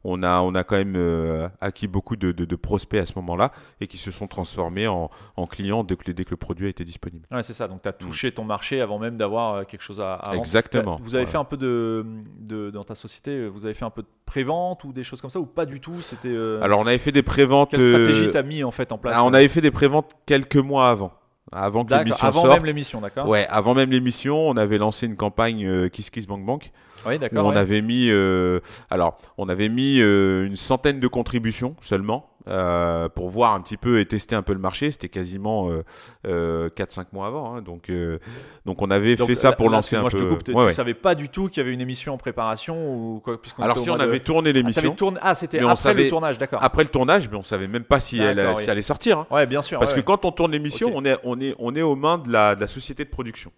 On 0.07 0.23
a, 0.23 0.41
on 0.43 0.55
a 0.55 0.65
quand 0.65 0.77
même 0.77 0.95
euh, 0.97 1.49
acquis 1.61 1.87
beaucoup 1.89 2.15
de, 2.17 2.31
de- 2.33 2.45
de 2.45 2.57
prospects 2.57 3.01
à 3.01 3.07
ce 3.07 3.15
moment-là 3.17 3.53
et 3.81 3.87
qui 3.87 3.97
se 3.97 4.11
sont 4.11 4.27
transformés 4.27 4.87
en, 4.87 5.11
en 5.37 5.47
clients 5.47 5.83
dès 5.83 5.97
que, 5.97 6.11
dès 6.13 6.25
que 6.25 6.31
le 6.31 6.37
produit 6.37 6.67
a 6.67 6.69
été 6.69 6.85
disponible. 6.85 7.27
Ouais, 7.31 7.43
c'est 7.43 7.55
ça. 7.55 7.69
Donc, 7.69 7.81
tu 7.83 7.89
as 7.89 7.93
touché 7.95 8.31
ton 8.33 8.45
marché 8.45 8.81
avant 8.83 8.99
même 8.99 9.17
d'avoir 9.17 9.55
euh, 9.55 9.65
quelque 9.65 9.83
chose 9.83 10.01
à. 10.01 10.21
Exactement. 10.35 10.99
Vous 11.03 11.15
avez 11.15 11.25
Voilà. 11.25 11.33
fait 11.33 11.39
un 11.39 11.45
peu 11.45 11.57
de, 11.57 12.05
de- 12.39 12.71
Dans 12.71 12.85
ta 12.85 12.95
société, 12.95 13.49
vous 13.49 13.65
avez 13.65 13.75
fait 13.75 13.85
un 13.87 13.91
peu 13.91 14.03
de 14.03 14.09
pré-vente 14.27 14.85
ou 14.85 14.93
des 14.93 15.05
choses 15.05 15.21
comme 15.21 15.31
ça 15.31 15.41
ou 15.41 15.47
pas 15.47 15.65
du 15.67 15.81
tout? 15.81 15.99
C'était. 16.01 16.29
euh, 16.29 16.61
Alors 16.63 16.81
on 16.81 16.87
avait 16.87 16.99
fait 16.99 17.13
des 17.13 17.23
préventes. 17.23 17.71
quelle 17.71 17.81
stratégie 17.81 18.31
t'as 18.31 18.43
mis 18.43 18.63
en 18.63 18.71
fait 18.71 18.93
en 18.93 18.99
place 18.99 19.15
ah, 19.17 19.25
on 19.25 19.33
avait 19.33 19.49
fait 19.49 19.61
des 19.63 19.71
préventes 19.71 20.13
quelques 20.27 20.57
mois 20.57 20.91
avant, 20.91 21.13
avant 21.53 21.85
que 21.85 21.95
l'émission 21.95 22.27
avant 22.27 22.43
sorte. 22.43 22.55
même 22.55 22.65
l'émission, 22.65 23.01
d'accord 23.01 23.29
Ouais, 23.29 23.47
avant 23.49 23.75
même 23.75 23.91
l'émission, 23.91 24.49
on 24.49 24.57
avait 24.57 24.79
lancé 24.79 25.07
une 25.07 25.17
campagne 25.17 25.67
euh, 25.67 25.89
Kiss 25.89 26.11
Kiss 26.11 26.27
Bank 26.27 26.45
Bank 26.45 26.73
Oui, 27.07 27.17
où 27.17 27.19
d'accord. 27.19 27.47
on 27.47 27.51
ouais. 27.51 27.57
avait 27.57 27.83
mis, 27.83 28.09
euh, 28.11 28.61
alors 28.91 29.19
on 29.39 29.49
avait 29.49 29.69
mis 29.69 30.01
euh, 30.01 30.47
une 30.47 30.57
centaine 30.57 31.01
de 31.01 31.09
contributions 31.09 31.77
seulement 31.81 32.31
euh, 32.49 33.09
pour 33.09 33.31
voir 33.31 33.55
un 33.55 33.61
petit 33.61 33.77
peu 33.77 34.01
et 34.01 34.07
tester 34.07 34.35
un 34.35 34.43
peu 34.43 34.53
le 34.53 34.59
marché. 34.59 34.91
C'était 34.91 35.09
quasiment 35.09 35.71
euh, 35.71 35.83
euh, 36.27 36.69
4-5 36.71 37.07
mois 37.13 37.27
avant, 37.27 37.55
hein. 37.57 37.63
donc 37.63 37.89
euh, 37.91 38.19
donc 38.67 38.83
on 38.83 38.91
avait 38.91 39.17
Donc, 39.17 39.29
fait 39.29 39.35
ça 39.35 39.53
pour 39.53 39.71
là, 39.71 39.77
lancer 39.79 39.97
un 39.97 40.03
peu. 40.05 40.11
te 40.11 40.17
coupe. 40.23 40.49
Ouais, 40.49 40.55
tu 40.55 40.55
ouais. 40.55 40.73
savais 40.73 40.95
pas 40.95 41.15
du 41.15 41.29
tout 41.29 41.49
qu'il 41.49 41.59
y 41.59 41.61
avait 41.65 41.73
une 41.73 41.81
émission 41.81 42.15
en 42.15 42.19
préparation 42.19 42.77
ou 42.95 43.21
quoi 43.25 43.39
Alors 43.59 43.79
si 43.79 43.89
on 43.91 43.97
de- 43.97 44.03
avait 44.03 44.21
tourné 44.21 44.51
Ah, 44.51 44.53
l'émission 44.53 44.95
tourné- 44.95 45.19
Ah, 45.23 45.35
c'était 45.35 45.59
après 45.61 45.77
savait- 45.77 46.05
le 46.05 46.09
tournage, 46.11 46.39
d'accord. 46.39 46.63
après 46.63 46.83
le 46.83 46.91
tournage, 46.91 47.29
mais 47.31 47.37
on 47.37 47.43
savait 47.45 47.69
même 47.69 47.85
pas 47.85 48.01
si 48.01 48.21
elle, 48.21 48.39
si 48.57 48.65
elle 48.65 48.71
allait 48.71 48.83
sortir. 48.83 49.19
hein. 49.21 49.27
Ouais, 49.31 49.47
bien 49.47 49.63
sûr. 49.63 49.79
Parce 49.79 49.95
que 49.95 50.01
quand 50.01 50.25
on 50.25 50.33
tourne 50.33 50.53
l'émission, 50.53 50.91
on, 50.95 51.05
est, 51.05 51.17
on, 51.25 51.41
est, 51.41 51.55
on 51.59 51.75
est 51.75 51.83
aux 51.83 51.97
mains 51.97 52.19
de 52.19 52.31
la, 52.31 52.55
de 52.55 52.61
la 52.61 52.67
société 52.69 53.05
de 53.05 53.11
production, 53.11 53.53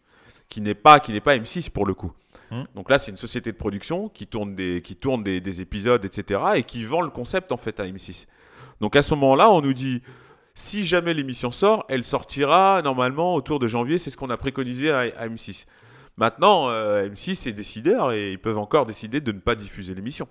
qui 0.48 0.60
n'est 0.60 0.74
pas, 0.74 1.00
qui 1.00 1.18
pas 1.20 1.36
M6 1.36 1.70
pour 1.70 1.86
le 1.86 1.94
coup. 1.94 2.12
Hmm. 2.52 2.62
Donc 2.76 2.88
là, 2.90 2.98
c'est 3.00 3.10
une 3.10 3.16
société 3.16 3.50
de 3.50 3.56
production 3.56 4.08
qui 4.08 4.28
tourne, 4.28 4.54
des, 4.54 4.80
qui 4.80 4.94
tourne 4.94 5.24
des, 5.24 5.40
des 5.40 5.60
épisodes, 5.60 6.04
etc., 6.04 6.40
et 6.54 6.62
qui 6.62 6.84
vend 6.84 7.00
le 7.00 7.10
concept 7.10 7.50
en 7.50 7.56
fait 7.56 7.80
à 7.80 7.84
M6. 7.84 8.26
Donc 8.80 8.96
à 8.96 9.02
ce 9.02 9.14
moment-là, 9.14 9.50
on 9.50 9.60
nous 9.60 9.74
dit, 9.74 10.02
si 10.54 10.86
jamais 10.86 11.14
l'émission 11.14 11.50
sort, 11.50 11.84
elle 11.88 12.04
sortira 12.04 12.80
normalement 12.82 13.34
autour 13.34 13.58
de 13.58 13.68
janvier, 13.68 13.98
c'est 13.98 14.10
ce 14.10 14.16
qu'on 14.16 14.30
a 14.30 14.36
préconisé 14.36 14.90
à, 14.90 15.00
à 15.00 15.28
M6. 15.28 15.66
Maintenant, 16.16 16.70
euh, 16.70 17.08
M6 17.08 17.48
est 17.48 17.52
décideur 17.52 18.12
et 18.12 18.32
ils 18.32 18.38
peuvent 18.38 18.58
encore 18.58 18.86
décider 18.86 19.20
de 19.20 19.32
ne 19.32 19.38
pas 19.38 19.54
diffuser 19.54 19.94
l'émission. 19.94 20.26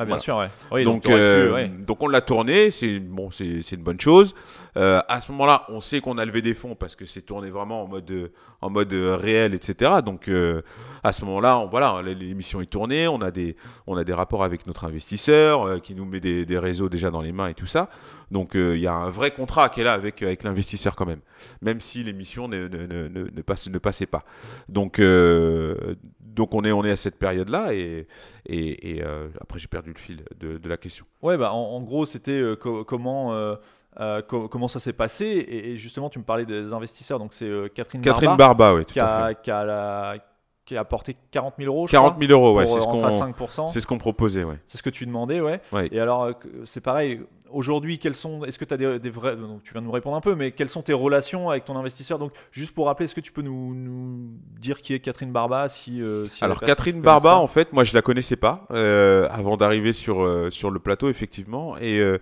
Ah, 0.00 0.04
bien 0.06 0.16
Voilà. 0.16 0.22
sûr, 0.22 0.36
ouais. 0.38 0.48
Oui, 0.72 0.84
donc, 0.84 1.02
pu, 1.04 1.12
euh, 1.12 1.52
ouais. 1.52 1.68
donc 1.68 2.02
on 2.02 2.08
l'a 2.08 2.22
tourné, 2.22 2.70
c'est 2.70 2.98
bon, 3.00 3.30
c'est 3.30 3.60
une 3.72 3.82
bonne 3.82 4.00
chose. 4.00 4.34
Euh, 4.78 5.00
à 5.08 5.20
ce 5.20 5.30
moment-là, 5.32 5.64
on 5.68 5.80
sait 5.80 6.00
qu'on 6.00 6.16
a 6.16 6.24
levé 6.24 6.40
des 6.42 6.54
fonds 6.54 6.74
parce 6.74 6.96
que 6.96 7.04
c'est 7.04 7.22
tourné 7.22 7.50
vraiment 7.50 7.82
en 7.82 7.86
mode 7.88 8.10
euh, 8.10 8.28
en 8.62 8.70
mode 8.70 8.92
réel, 8.92 9.52
etc. 9.52 9.96
Donc 10.04 10.28
euh, 10.28 10.62
à 11.02 11.12
ce 11.12 11.24
moment-là, 11.26 11.58
on- 11.58 11.66
voilà, 11.68 12.00
l'émission 12.02 12.60
est 12.62 12.66
tournée, 12.70 13.08
on 13.08 13.20
a 13.20 13.30
des 13.30 13.56
on 13.86 13.96
a 13.96 14.04
des 14.04 14.12
rapports 14.14 14.42
avec 14.44 14.66
notre 14.66 14.84
investisseur 14.84 15.82
qui 15.82 15.94
nous 15.94 16.04
met 16.06 16.20
des, 16.20 16.46
des 16.46 16.58
réseaux 16.58 16.88
déjà 16.88 17.10
dans 17.10 17.20
les 17.20 17.32
mains 17.32 17.48
et 17.48 17.54
tout 17.54 17.66
ça. 17.66 17.90
Donc 18.30 18.52
il 18.54 18.78
y 18.78 18.86
a 18.86 18.94
un 18.94 19.10
vrai 19.10 19.32
contrat 19.32 19.68
qui 19.68 19.80
est 19.80 19.84
là 19.84 19.92
avec 19.92 20.22
avec 20.22 20.44
l'investisseur 20.44 20.94
quand 20.96 21.06
même, 21.06 21.20
même 21.62 21.80
si 21.80 22.02
l'émission 22.04 22.48
ne, 22.48 22.68
ne, 22.68 22.86
ne, 22.86 23.08
ne, 23.08 23.24
ne 23.30 23.42
passe- 23.42 23.68
ne 23.68 23.78
passait 23.78 24.06
pas. 24.06 24.24
Donc 24.68 24.98
donc 26.20 26.54
on 26.54 26.62
est 26.64 26.72
on 26.72 26.84
est 26.84 26.90
à 26.92 26.96
cette 26.96 27.18
période-là 27.18 27.74
et 27.74 28.06
et, 28.46 28.96
et, 28.98 29.02
après 29.40 29.58
j'ai 29.58 29.66
perdu 29.68 29.89
le 29.90 29.98
fil 29.98 30.24
de, 30.38 30.58
de 30.58 30.68
la 30.68 30.76
question. 30.76 31.04
Ouais, 31.22 31.36
bah, 31.36 31.52
en, 31.52 31.58
en 31.76 31.80
gros, 31.82 32.06
c'était 32.06 32.32
euh, 32.32 32.56
co- 32.56 32.84
comment, 32.84 33.34
euh, 33.34 33.54
euh, 34.00 34.22
co- 34.22 34.48
comment 34.48 34.68
ça 34.68 34.80
s'est 34.80 34.92
passé. 34.92 35.24
Et, 35.26 35.70
et 35.70 35.76
justement, 35.76 36.08
tu 36.10 36.18
me 36.18 36.24
parlais 36.24 36.46
des 36.46 36.72
investisseurs. 36.72 37.18
Donc, 37.18 37.32
c'est 37.34 37.44
euh, 37.46 37.68
Catherine, 37.68 38.00
Catherine 38.02 38.36
Barba, 38.36 38.54
Barba, 38.54 38.74
oui, 38.74 38.84
a, 39.00 39.34
qui, 39.34 39.50
a 39.50 39.64
la- 39.64 40.14
qui 40.70 40.76
a 40.76 40.80
apporté 40.82 41.16
40 41.32 41.54
000 41.58 41.68
euros. 41.68 41.88
je 41.88 41.90
40 41.90 42.12
crois, 42.14 42.26
000 42.28 42.40
euros, 42.40 42.56
ouais, 42.56 42.64
c'est 42.68 42.74
ce 42.78 42.86
euh, 42.86 42.90
qu'on 42.92 43.00
rentrer 43.00 43.16
à 43.16 43.32
5%. 43.32 43.66
c'est 43.66 43.80
ce 43.80 43.88
qu'on 43.88 43.98
proposait, 43.98 44.44
ouais. 44.44 44.54
C'est 44.68 44.78
ce 44.78 44.84
que 44.84 44.90
tu 44.90 45.04
demandais, 45.04 45.40
ouais. 45.40 45.60
Ouais. 45.72 45.88
Et 45.90 45.98
alors, 45.98 46.22
euh, 46.22 46.32
c'est 46.64 46.80
pareil. 46.80 47.20
Aujourd'hui, 47.50 47.98
quels 47.98 48.14
sont 48.14 48.44
Est-ce 48.44 48.56
que 48.56 48.64
tu 48.64 48.72
as 48.72 48.76
des, 48.76 49.00
des 49.00 49.10
vrais 49.10 49.34
donc, 49.34 49.64
Tu 49.64 49.72
viens 49.72 49.80
de 49.80 49.86
nous 49.86 49.92
répondre 49.92 50.14
un 50.16 50.20
peu, 50.20 50.36
mais 50.36 50.52
quelles 50.52 50.68
sont 50.68 50.82
tes 50.82 50.92
relations 50.92 51.50
avec 51.50 51.64
ton 51.64 51.76
investisseur? 51.76 52.20
Donc, 52.20 52.30
juste 52.52 52.72
pour 52.72 52.86
rappeler, 52.86 53.06
est-ce 53.06 53.16
que 53.16 53.20
tu 53.20 53.32
peux 53.32 53.42
nous, 53.42 53.74
nous 53.74 54.30
dire 54.60 54.80
qui 54.80 54.94
est 54.94 55.00
Catherine 55.00 55.32
Barba 55.32 55.68
si, 55.68 56.00
euh, 56.00 56.28
si 56.28 56.44
Alors 56.44 56.60
Catherine 56.60 57.00
Barba, 57.00 57.36
en 57.36 57.48
fait, 57.48 57.72
moi 57.72 57.82
je 57.82 57.92
la 57.92 58.02
connaissais 58.02 58.36
pas 58.36 58.68
euh, 58.70 59.26
avant 59.32 59.56
d'arriver 59.56 59.92
sur 59.92 60.22
euh, 60.22 60.50
sur 60.50 60.70
le 60.70 60.78
plateau, 60.78 61.08
effectivement. 61.08 61.76
Et 61.78 61.98
euh, 61.98 62.18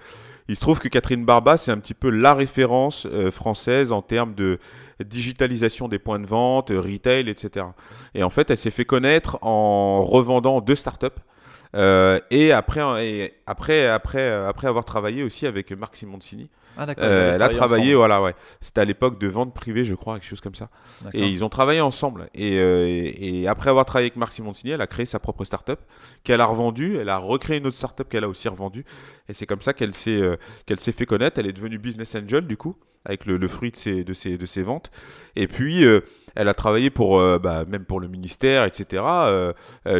il 0.48 0.54
se 0.54 0.60
trouve 0.60 0.78
que 0.80 0.88
Catherine 0.88 1.26
Barba, 1.26 1.58
c'est 1.58 1.70
un 1.70 1.78
petit 1.78 1.92
peu 1.92 2.08
la 2.08 2.32
référence 2.32 3.06
euh, 3.12 3.30
française 3.30 3.92
en 3.92 4.00
termes 4.00 4.32
de 4.34 4.58
digitalisation 5.04 5.88
des 5.88 5.98
points 5.98 6.18
de 6.18 6.26
vente, 6.26 6.70
euh, 6.70 6.80
retail, 6.80 7.28
etc. 7.28 7.66
Et 8.14 8.22
en 8.22 8.30
fait, 8.30 8.50
elle 8.50 8.56
s'est 8.56 8.70
fait 8.70 8.84
connaître 8.84 9.38
en 9.42 10.04
revendant 10.04 10.60
deux 10.60 10.76
startups. 10.76 11.06
et 12.30 12.52
après, 12.52 13.06
et 13.06 13.34
après, 13.46 13.86
après, 13.88 14.30
après 14.30 14.68
avoir 14.68 14.84
travaillé 14.84 15.22
aussi 15.22 15.46
avec 15.46 15.70
Marc 15.72 15.96
Simoncini, 15.96 16.48
Ah 16.80 16.86
euh, 16.98 17.34
elle 17.34 17.42
a 17.42 17.48
travaillé, 17.48 17.86
ensemble. 17.94 17.96
voilà, 17.96 18.22
ouais. 18.22 18.34
C'était 18.60 18.80
à 18.80 18.84
l'époque 18.84 19.18
de 19.20 19.26
vente 19.26 19.52
privée, 19.52 19.84
je 19.84 19.94
crois, 19.94 20.14
quelque 20.14 20.28
chose 20.28 20.40
comme 20.40 20.54
ça. 20.54 20.68
Et 21.12 21.26
ils 21.26 21.44
ont 21.44 21.48
travaillé 21.48 21.80
ensemble. 21.80 22.28
Et, 22.34 22.58
euh, 22.58 22.86
et- 22.86 23.40
et 23.42 23.48
après 23.48 23.68
avoir 23.70 23.84
travaillé 23.84 24.06
avec 24.06 24.16
Marc 24.16 24.32
Simoncini, 24.32 24.70
elle 24.72 24.80
a 24.80 24.86
créé 24.86 25.04
sa 25.04 25.18
propre 25.18 25.44
start-up 25.44 25.80
qu'elle 26.24 26.40
a 26.40 26.46
revendue. 26.46 26.96
Elle 26.98 27.08
a 27.08 27.18
recréé 27.18 27.58
une 27.58 27.66
autre 27.66 27.76
start-up 27.76 28.08
qu'elle 28.08 28.24
a 28.24 28.28
aussi 28.28 28.48
revendue. 28.48 28.84
Et 29.28 29.34
c'est 29.34 29.44
comme 29.46 29.60
ça 29.60 29.72
qu'elle 29.74 29.92
s'est 29.92 30.20
euh, 30.22 30.36
qu'elle 30.66 30.80
s'est 30.80 30.92
fait 30.92 31.04
connaître. 31.06 31.38
Elle 31.40 31.48
est 31.48 31.52
devenue 31.52 31.78
business 31.78 32.14
angel 32.14 32.46
du 32.46 32.56
coup, 32.56 32.76
avec 33.04 33.26
le, 33.26 33.48
fruit 33.48 33.70
de 33.70 33.76
ses, 33.76 34.04
de, 34.04 34.12
ses, 34.12 34.38
de 34.38 34.46
ses 34.46 34.62
ventes. 34.62 34.90
Et 35.36 35.46
puis, 35.46 35.84
euh, 35.84 36.00
elle 36.34 36.48
a 36.48 36.54
travaillé 36.54 36.90
pour, 36.90 37.18
euh, 37.18 37.38
bah, 37.38 37.64
même 37.66 37.84
pour 37.84 38.00
le 38.00 38.08
ministère, 38.08 38.64
etc., 38.64 39.02
euh, 39.04 39.52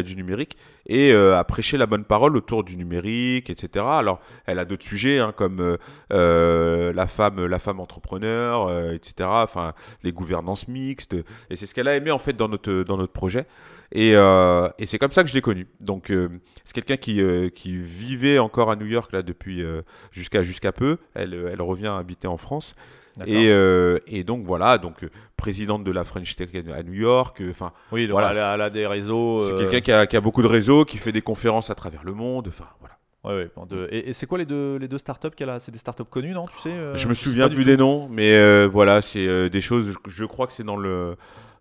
du 0.03 0.15
numérique. 0.15 0.57
Et 0.91 1.13
euh, 1.13 1.37
a 1.37 1.43
prêché 1.43 1.77
la 1.77 1.85
bonne 1.85 2.03
parole 2.03 2.35
autour 2.35 2.63
du 2.63 2.75
numérique, 2.75 3.51
etc. 3.51 3.85
Alors, 3.87 4.19
elle 4.47 4.57
a 4.57 4.65
d'autres 4.65 4.83
sujets, 4.83 5.19
hein, 5.19 5.31
comme 5.37 5.59
euh, 5.61 5.77
euh, 6.11 6.91
la, 6.93 7.05
femme, 7.05 7.45
la 7.45 7.59
femme 7.59 7.79
entrepreneur, 7.79 8.67
euh, 8.67 8.93
etc. 8.93 9.29
Enfin, 9.31 9.73
les 10.01 10.11
gouvernances 10.11 10.67
mixtes. 10.67 11.15
Et 11.51 11.55
c'est 11.55 11.67
ce 11.67 11.75
qu'elle 11.75 11.87
a 11.87 11.95
aimé, 11.95 12.09
en 12.09 12.17
fait, 12.17 12.33
dans 12.33 12.49
notre, 12.49 12.83
dans 12.83 12.97
notre 12.97 13.13
projet. 13.13 13.45
Et, 13.91 14.15
euh, 14.15 14.67
et 14.79 14.87
c'est 14.87 14.97
comme 14.97 15.11
ça 15.11 15.23
que 15.23 15.29
je 15.29 15.35
l'ai 15.35 15.41
connue. 15.41 15.67
Donc, 15.79 16.09
euh, 16.09 16.29
c'est 16.65 16.73
quelqu'un 16.73 16.97
qui, 16.97 17.21
euh, 17.21 17.49
qui 17.49 17.77
vivait 17.77 18.39
encore 18.39 18.71
à 18.71 18.75
New 18.75 18.87
York, 18.87 19.11
là, 19.11 19.21
depuis 19.21 19.63
euh, 19.63 19.83
jusqu'à 20.11 20.41
jusqu'à 20.41 20.71
peu. 20.71 20.97
Elle, 21.13 21.35
euh, 21.35 21.49
elle 21.53 21.61
revient 21.61 21.87
habiter 21.87 22.27
en 22.27 22.37
France. 22.37 22.75
Et, 23.27 23.49
euh, 23.51 23.97
et 24.07 24.23
donc, 24.23 24.45
voilà, 24.45 24.77
donc, 24.77 25.03
euh, 25.03 25.09
présidente 25.37 25.83
de 25.83 25.91
la 25.91 26.03
French 26.03 26.35
Tech 26.35 26.49
à 26.75 26.83
New 26.83 26.93
York. 26.93 27.41
euh, 27.41 27.51
Enfin, 27.51 27.71
oui, 27.91 28.07
donc 28.07 28.13
voilà, 28.13 28.31
elle, 28.31 28.37
a, 28.39 28.53
elle 28.55 28.61
a 28.61 28.69
des 28.69 28.87
réseaux. 28.87 29.41
c'est 29.41 29.55
quelqu'un 29.55 29.79
qui 29.81 29.91
a, 29.91 30.05
qui 30.07 30.17
a 30.17 30.21
beaucoup 30.21 30.41
de 30.41 30.47
réseaux, 30.47 30.85
qui 30.85 30.97
fait 30.97 31.11
des 31.11 31.21
conférences 31.21 31.69
à 31.69 31.75
travers 31.75 32.03
le 32.03 32.13
monde. 32.13 32.47
Enfin, 32.49 32.65
voilà. 32.79 32.95
ouais, 33.25 33.43
ouais, 33.43 33.51
bon, 33.55 33.65
de- 33.65 33.87
Et, 33.91 34.09
et 34.09 34.13
c'est 34.13 34.25
quoi 34.25 34.37
les 34.37 34.45
deux, 34.45 34.77
les 34.77 34.87
deux 34.87 34.97
startups 34.97 35.29
qu'elle 35.35 35.49
a 35.49 35.59
C'est 35.59 35.71
des 35.71 35.77
startups 35.77 36.03
connues, 36.09 36.31
non 36.33 36.45
Tu 36.45 36.69
sais 36.69 36.75
je 36.95 37.07
me 37.07 37.13
souviens 37.13 37.49
plus 37.49 37.65
des 37.65 37.77
noms, 37.77 38.07
mais 38.09 38.65
voilà, 38.67 39.01
c'est 39.01 39.49
des 39.49 39.61
choses. 39.61 39.91
Je, 39.91 40.09
je 40.11 40.25
crois 40.25 40.47
que 40.47 40.53
c'est 40.53 40.63
dans 40.63 40.77
le. 40.77 41.15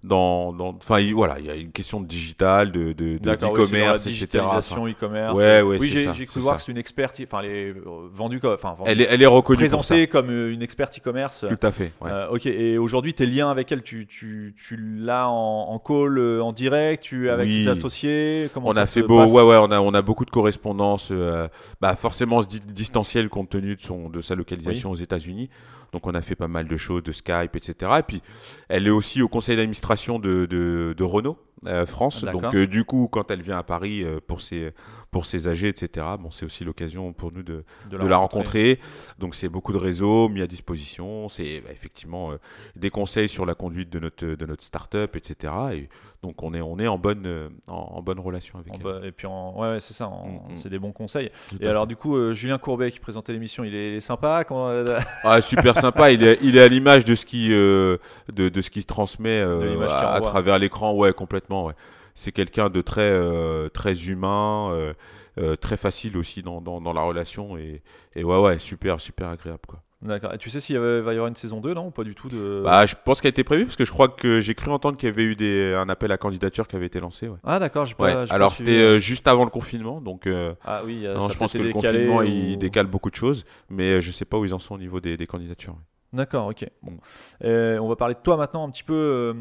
Dans, 0.05 0.55
enfin, 0.81 1.01
il- 1.01 1.13
voilà, 1.13 1.41
il 1.41 1.47
y 1.47 1.51
a 1.51 1.57
une 1.57 1.73
question 1.73 2.01
de 2.01 2.07
digital, 2.07 2.71
de, 2.71 2.93
de, 2.93 2.93
de- 2.93 3.19
D'accord, 3.19 3.53
oui, 3.59 3.65
etc. 3.65 4.45
e-commerce. 4.45 5.35
Ouais, 5.35 5.61
ouais, 5.61 5.79
oui, 5.81 6.07
j'ai 6.15 6.27
cru 6.27 6.39
voir 6.39 6.57
que 6.59 6.63
c'est 6.63 6.71
une 6.71 6.79
experte, 6.79 7.21
enfin, 7.27 7.41
elle 7.43 7.51
est 7.51 7.71
euh, 7.71 8.09
vendue 8.15 8.39
comme, 8.39 8.55
enfin, 8.55 8.77
elle, 8.87 9.01
est, 9.01 9.09
elle 9.11 9.21
est 9.23 9.27
reconnue 9.27 9.69
pour 9.69 9.83
ça. 9.85 9.95
présentée 9.95 10.07
comme 10.07 10.31
euh, 10.31 10.53
une 10.53 10.63
experte 10.63 10.97
e-commerce. 10.99 11.45
Tout 11.49 11.67
à 11.67 11.73
fait. 11.73 11.91
ouais. 12.01 12.11
Euh, 12.13 12.29
ok, 12.31 12.47
et 12.47 12.79
aujourd'hui, 12.79 13.13
tes 13.13 13.27
liens 13.27 13.51
avec 13.51 13.73
elle, 13.73 13.83
tu, 13.83 14.07
tu, 14.07 14.55
tu 14.57 14.77
l'as 14.77 15.29
en, 15.29 15.33
en 15.73 15.79
call, 15.81 16.41
en 16.43 16.53
direct, 16.53 17.03
tu 17.03 17.29
avec 17.29 17.49
Oui. 17.49 17.65
ses 17.65 17.69
associés? 17.69 18.49
Comment 18.55 18.69
on 18.69 18.75
ça 18.75 18.83
a 18.83 18.87
fait 18.87 19.03
beau, 19.03 19.25
ouais, 19.27 19.43
ouais, 19.43 19.57
on 19.57 19.73
a, 19.73 19.81
on 19.81 19.95
a 19.95 20.03
beaucoup 20.03 20.25
de 20.25 20.31
correspondances, 20.31 21.09
euh, 21.11 21.49
bah 21.81 21.97
forcément 21.97 22.43
di- 22.43 22.61
distancielles 22.61 23.29
compte 23.29 23.51
tenu 23.51 23.75
de, 23.75 23.81
son, 23.81 24.09
de 24.09 24.21
sa 24.21 24.37
localisation 24.37 24.93
aux 24.93 24.97
États-Unis. 24.97 25.51
Donc 25.93 26.07
on 26.07 26.15
a 26.15 26.23
fait 26.23 26.37
pas 26.37 26.49
mal 26.49 26.69
de 26.69 26.77
choses, 26.77 27.03
de 27.03 27.13
Skype, 27.13 27.55
etc. 27.57 27.93
Et 27.99 28.03
puis 28.03 28.23
elle 28.69 28.87
est 28.87 28.91
aussi 28.91 29.23
au 29.23 29.29
conseil 29.29 29.57
d'administration 29.57 30.19
de, 30.19 30.97
Renault 31.01 31.39
euh, 31.67 31.87
France. 31.87 32.25
D'accord. 32.25 32.41
Donc 32.43 32.55
euh, 32.55 32.67
du 32.67 32.85
coup, 32.85 33.09
quand 33.11 33.31
elle 33.31 33.43
vient 33.43 33.59
à 33.59 33.63
Paris 33.63 34.03
euh, 34.05 34.21
pour 34.27 34.41
ses 34.41 34.73
pour 35.11 35.25
ses 35.25 35.49
AG, 35.49 35.65
etc. 35.65 36.07
Bon, 36.21 36.31
c'est 36.31 36.45
aussi 36.45 36.65
l'occasion 36.65 37.13
pour 37.15 37.33
nous 37.33 37.43
de, 37.43 37.65
de 37.91 37.97
la 37.97 38.19
rencontrer. 38.19 38.79
Donc 39.19 39.35
c'est 39.35 39.49
beaucoup 39.49 39.73
de 39.73 39.79
réseaux 39.79 40.29
mis 40.29 40.43
à 40.43 40.47
disposition. 40.47 41.29
C'est 41.31 41.63
bah, 41.63 41.71
effectivement 41.73 42.33
des 42.77 42.91
conseils 42.91 43.29
sur 43.29 43.47
la 43.47 43.55
conduite 43.55 43.89
de 43.91 43.99
notre 44.01 44.27
de 44.27 44.47
notre 44.47 44.63
start-up, 44.65 45.17
etc. 45.17 45.53
Et 45.73 45.89
donc 46.23 46.43
on 46.43 46.53
est 46.53 46.61
on 46.61 46.79
est 46.79 46.87
en 46.89 46.99
bonne 46.99 47.49
en, 47.69 47.73
en 47.75 48.03
bonne 48.03 48.21
relation 48.21 48.59
avec 48.59 48.75
En 48.75 48.99
elle. 49.01 49.07
et 49.07 49.13
puis, 49.13 49.27
en- 49.27 49.59
ouais, 49.59 49.71
ouais, 49.71 49.81
c'est 49.81 49.95
ça, 49.95 50.09
Mm, 50.09 50.53
mm. 50.53 50.57
c'est 50.57 50.69
des 50.69 50.79
bons 50.79 50.93
conseils. 50.93 51.31
Tout 51.49 51.57
Et 51.61 51.67
alors, 51.67 51.85
fait. 51.85 51.89
du 51.89 51.97
coup, 51.97 52.35
Julien 52.35 52.59
Courbet 52.59 52.91
qui 52.91 53.01
présentait 53.01 53.33
l'émission, 53.33 53.65
il 53.65 53.75
est, 53.75 53.93
il 53.93 53.95
est 53.97 54.01
sympa 54.01 54.45
quand, 54.45 54.69
Ah, 55.25 55.41
super 55.41 55.75
sympa. 55.77 56.11
Il 56.13 56.23
est, 56.23 56.39
il 56.43 56.57
est 56.57 56.63
à 56.63 56.69
l'image 56.69 57.05
de 57.07 57.15
ce 57.15 57.25
qui, 57.25 57.49
de, 57.49 57.99
de 58.29 58.61
ce 58.61 58.69
qui 58.71 58.83
se 58.83 58.87
transmet 58.87 59.41
à, 59.41 60.13
à 60.13 60.21
travers 60.21 60.59
l'écran. 60.59 60.93
Ouais, 60.93 61.13
complètement. 61.15 61.48
Ouais. 61.51 61.75
C'est 62.15 62.33
quelqu'un 62.33 62.69
de 62.69 62.81
très, 62.81 63.11
euh, 63.13 63.69
très 63.69 64.09
humain, 64.09 64.71
euh, 64.73 64.93
euh, 65.39 65.55
très 65.55 65.77
facile 65.77 66.17
aussi 66.17 66.43
dans, 66.43 66.61
dans, 66.61 66.81
dans 66.81 66.93
la 66.93 67.03
relation 67.03 67.57
et, 67.57 67.81
et 68.17 68.25
ouais, 68.25 68.41
ouais, 68.41 68.59
super, 68.59 69.01
super 69.01 69.29
agréable 69.29 69.61
quoi. 69.69 69.81
D'accord. 70.03 70.33
Et 70.35 70.39
tu 70.39 70.49
sais 70.51 70.61
s'il 70.61 70.75
y 70.77 70.79
avait- 70.79 71.01
va 71.01 71.13
y 71.13 71.17
avoir 71.17 71.29
une 71.29 71.35
saison 71.37 71.61
2, 71.61 71.75
non 71.75 71.87
Ou 71.89 71.91
pas 71.91 72.05
du 72.05 72.15
tout 72.15 72.29
de... 72.29 72.63
Bah, 72.65 72.87
je 72.87 72.95
pense 73.05 73.21
qu'elle 73.21 73.31
a 73.31 73.31
été 73.31 73.43
prévue 73.45 73.65
parce 73.65 73.77
que 73.77 73.85
je 73.85 73.91
crois 73.93 74.07
que 74.09 74.41
j'ai 74.41 74.55
cru 74.55 74.71
entendre 74.71 74.97
qu'il 74.97 75.09
y 75.09 75.13
avait 75.13 75.25
eu 75.25 75.35
des, 75.37 75.75
un 75.75 75.89
appel 75.89 76.11
à 76.13 76.17
candidature 76.17 76.67
qui 76.69 76.77
avait 76.77 76.87
été 76.87 77.01
lancé. 77.01 77.27
Ouais. 77.29 77.39
Ah, 77.45 77.59
d'accord. 77.61 77.87
Ouais. 77.99 78.15
Alors 78.31 78.55
c'était 78.55 78.79
euh, 78.81 78.99
juste 79.01 79.27
avant 79.27 79.45
le 79.45 79.51
confinement, 79.51 80.01
donc 80.01 80.27
euh, 80.29 80.55
Ah 80.65 80.83
oui, 80.85 81.05
euh, 81.05 81.15
non, 81.17 81.29
je 81.29 81.37
pense 81.39 81.53
que 81.53 81.59
le 81.59 81.73
confinement 81.73 82.19
ou- 82.19 82.23
il 82.25 82.59
décale 82.59 82.87
beaucoup 82.87 83.11
de 83.11 83.17
choses, 83.17 83.45
mais 83.71 84.01
je 84.01 84.11
sais 84.13 84.25
pas 84.25 84.39
où 84.39 84.45
ils 84.45 84.55
en 84.55 84.59
sont 84.61 84.75
au 84.75 84.79
niveau 84.79 85.01
des, 85.01 85.17
des 85.17 85.27
candidatures. 85.27 85.77
D'accord, 86.13 86.47
ok. 86.49 86.65
Bon. 86.83 86.97
On 87.43 87.89
va 87.89 87.97
parler 87.97 88.15
de 88.15 88.21
toi 88.21 88.37
maintenant 88.37 88.67
un 88.67 88.71
petit 88.71 88.85
peu 88.85 89.35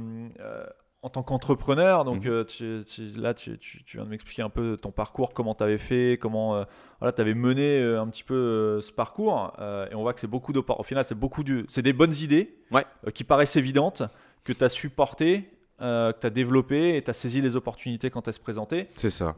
en 1.08 1.10
tant 1.10 1.24
qu'entrepreneur. 1.24 2.03
Donc 2.05 2.26
Mhm. 2.26 2.32
euh, 2.32 2.43
tu- 2.43 2.84
tu- 2.86 3.20
là, 3.20 3.34
tu, 3.34 3.58
viens 3.93 4.03
de 4.03 4.10
m'expliquer 4.10 4.41
un 4.43 4.49
peu 4.49 4.78
ton 4.80 4.91
parcours, 4.91 5.34
comment 5.34 5.55
tu 5.55 5.64
avais 5.64 5.78
fait, 5.78 6.18
comment 6.22 6.55
euh, 6.55 6.64
voilà, 6.99 7.12
tu 7.14 7.22
avais 7.22 7.34
mené 7.34 7.80
euh, 7.80 8.01
un 8.01 8.08
petit 8.08 8.24
peu 8.24 8.80
ce 8.82 8.91
parcours. 8.91 9.53
Et 9.91 9.95
on 9.95 10.01
voit 10.01 10.14
que 10.14 10.20
c'est 10.20 10.28
beaucoup 10.28 10.53
d'oppor- 10.53 10.80
Au 10.80 10.84
final, 10.84 11.03
c'est 11.05 11.16
beaucoup 11.16 11.43
du... 11.43 11.66
c'est 11.70 11.82
des 11.82 11.93
bonnes 11.93 12.14
idées 12.22 12.55
Ouais. 12.72 12.86
qui 13.14 13.24
paraissent 13.24 13.55
évidentes, 13.55 14.03
que 14.43 14.53
tu 14.53 14.64
as 14.64 14.70
su 14.70 14.89
porter, 14.89 15.49
euh, 15.82 16.12
que 16.12 16.20
tu 16.22 16.28
as 16.28 16.30
développé 16.30 16.95
et 16.97 17.01
tu 17.01 17.10
as 17.10 17.14
saisi 17.14 17.39
les 17.41 17.55
opportunités 17.55 18.10
quand 18.10 18.28
elles 18.28 18.34
se 18.34 18.39
présentaient. 18.39 18.88
C'est 18.95 19.12
ça. 19.12 19.36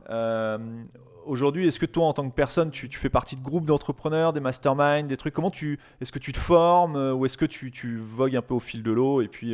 Aujourd'hui, 1.26 1.68
est-ce 1.68 1.80
que 1.80 1.86
toi, 1.86 2.06
en 2.06 2.14
tant 2.14 2.28
que 2.28 2.34
personne, 2.34 2.72
tu, 2.72 2.90
fais 2.90 3.10
partie 3.10 3.36
de 3.36 3.42
groupes 3.44 3.66
d'entrepreneurs, 3.66 4.34
des 4.34 4.40
masterminds, 4.40 5.06
des 5.08 5.18
trucs 5.18 5.34
Comment 5.34 5.52
tu, 5.52 5.78
est-ce 6.02 6.12
que 6.12 6.18
tu 6.18 6.32
te 6.32 6.40
formes 6.40 6.96
ou 6.96 7.26
est-ce 7.26 7.38
que 7.38 7.46
tu, 7.46 7.98
vogues 7.98 8.36
un 8.36 8.42
peu 8.42 8.56
au 8.56 8.60
fil 8.60 8.82
de 8.82 8.92
l'eau 8.92 9.22
et 9.22 9.28
puis 9.28 9.54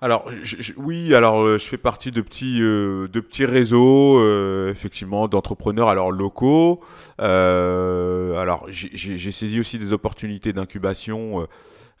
Alors 0.00 0.30
oui, 0.76 1.12
alors 1.14 1.40
euh, 1.40 1.58
je 1.58 1.64
fais 1.64 1.76
partie 1.76 2.12
de 2.12 2.20
petits 2.20 2.58
euh, 2.62 3.08
de 3.08 3.18
petits 3.18 3.44
réseaux 3.44 4.20
euh, 4.20 4.70
effectivement 4.70 5.26
d'entrepreneurs 5.26 5.88
alors 5.88 6.12
locaux. 6.12 6.80
Alors 7.18 8.66
j'ai- 8.68 9.30
saisi 9.32 9.58
aussi 9.58 9.78
des 9.78 9.92
opportunités 9.92 10.52
d'incubation. 10.52 11.46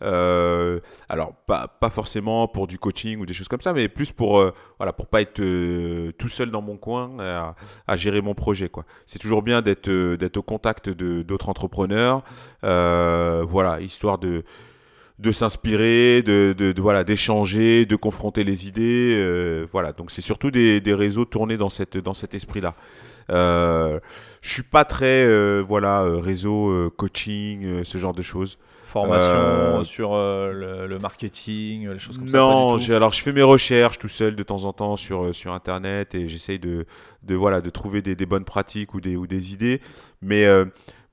alors 0.00 1.32
pas, 1.46 1.66
pas 1.80 1.90
forcément 1.90 2.46
pour 2.46 2.68
du 2.68 2.78
coaching 2.78 3.18
ou 3.18 3.26
des 3.26 3.34
choses 3.34 3.48
comme 3.48 3.60
ça, 3.60 3.72
mais 3.72 3.88
plus 3.88 4.12
pour 4.12 4.44
voilà 4.78 4.92
pour 4.92 5.08
pas 5.08 5.20
être 5.20 5.42
tout 6.18 6.28
seul 6.28 6.52
dans 6.52 6.62
mon 6.62 6.76
coin 6.76 7.16
à, 7.18 7.56
à 7.88 7.96
gérer 7.96 8.20
mon 8.22 8.34
projet 8.34 8.68
quoi. 8.68 8.84
C'est 9.06 9.18
toujours 9.18 9.42
bien 9.42 9.60
d'être 9.60 9.90
d'être 9.90 10.36
au 10.36 10.42
contact 10.42 10.88
de 10.88 11.22
d'autres 11.22 11.48
entrepreneurs, 11.48 12.22
voilà 12.62 13.80
histoire 13.80 14.18
de 14.18 14.44
de 15.18 15.32
s'inspirer, 15.32 16.22
de, 16.22 16.54
de, 16.56 16.72
de- 16.72 16.80
voilà, 16.82 17.02
d'échanger, 17.04 17.86
de 17.86 17.96
confronter 17.96 18.44
les 18.44 18.68
idées, 18.68 19.12
euh, 19.16 19.66
voilà. 19.72 19.92
Donc 19.92 20.10
c'est 20.10 20.20
surtout 20.22 20.50
des, 20.50 20.80
des 20.80 20.94
réseaux 20.94 21.24
tournés 21.24 21.56
dans 21.56 21.70
cette 21.70 21.96
dans 21.96 22.14
cet 22.14 22.34
esprit-là. 22.34 22.74
Euh, 23.30 23.98
je 24.40 24.48
suis 24.50 24.62
pas 24.62 24.84
très 24.84 25.24
euh, 25.26 25.62
voilà 25.66 26.02
euh, 26.02 26.18
réseau 26.18 26.70
euh, 26.70 26.90
coaching, 26.96 27.64
euh, 27.64 27.84
ce 27.84 27.98
genre 27.98 28.14
de 28.14 28.22
choses. 28.22 28.58
formation 28.86 29.84
sur 29.84 30.14
le, 30.16 30.86
le 30.86 30.98
marketing, 30.98 31.88
les 31.90 31.98
choses 31.98 32.16
comme 32.18 32.28
ça 32.28 32.38
Non, 32.38 32.76
tout 32.76 32.82
j'ai- 32.84 32.94
alors 32.94 33.12
je 33.12 33.20
fais 33.20 33.32
mes 33.32 33.42
recherches 33.42 33.98
tout 33.98 34.08
seul 34.08 34.34
de 34.34 34.42
temps 34.42 34.64
en 34.64 34.72
temps 34.72 34.96
sur, 34.96 35.34
sur 35.34 35.52
internet 35.52 36.14
et 36.14 36.26
j'essaye 36.28 36.58
de, 36.58 36.86
de, 37.22 37.34
voilà, 37.34 37.60
de 37.60 37.68
trouver 37.70 38.00
des, 38.00 38.14
des 38.16 38.24
bonnes 38.24 38.44
pratiques 38.46 38.94
ou 38.94 39.00
des, 39.02 39.14
ou 39.16 39.26
des 39.26 39.52
idées. 39.52 39.82
Mais 40.22 40.46
euh, 40.46 40.64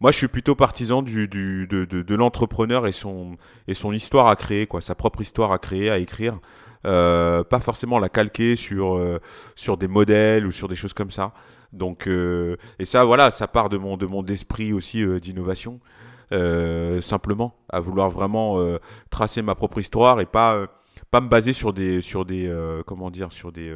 moi, 0.02 0.12
je 0.12 0.18
suis 0.18 0.28
plutôt 0.28 0.56
partisan 0.56 1.02
du, 1.02 1.28
du, 1.28 1.68
de, 1.68 1.86
de, 1.86 2.16
l'entrepreneur 2.16 2.86
et 2.86 2.92
son, 2.92 3.38
et 3.68 3.74
son 3.74 3.94
histoire 3.94 4.28
à 4.28 4.36
créer, 4.36 4.68
quoi, 4.68 4.82
sa 4.82 4.94
propre 4.94 5.22
histoire 5.22 5.52
à 5.52 5.60
créer, 5.60 5.90
à 5.90 5.98
écrire. 5.98 6.40
Euh, 6.86 7.44
pas 7.44 7.60
forcément 7.60 7.98
la 7.98 8.10
calquer 8.10 8.56
sur, 8.56 8.96
euh, 8.96 9.20
sur 9.56 9.78
des 9.78 9.88
modèles 9.88 10.46
ou 10.46 10.52
sur 10.52 10.68
des 10.68 10.76
choses 10.76 10.94
comme 10.94 11.12
ça. 11.12 11.34
Donc, 11.74 12.08
euh, 12.08 12.58
et 12.78 12.86
ça, 12.86 13.04
voilà, 13.04 13.32
ça 13.32 13.48
part 13.48 13.70
de 13.70 13.78
mon, 13.78 13.98
de 13.98 14.06
mon 14.06 14.24
esprit 14.26 14.74
aussi 14.74 15.04
d'innovation. 15.20 15.80
Simplement, 17.02 17.56
à 17.70 17.80
vouloir 17.80 18.10
vraiment 18.10 18.60
tracer 19.10 19.42
ma 19.42 19.56
propre 19.56 19.80
histoire 19.80 20.20
et 20.20 20.26
pas, 20.26 20.68
pas 21.10 21.22
me 21.22 21.30
baser 21.30 21.54
sur 21.54 21.72
des, 21.72 22.02
sur 22.02 22.26
des, 22.26 22.54
comment 22.86 23.10
dire, 23.10 23.32
sur 23.32 23.54
des, 23.54 23.74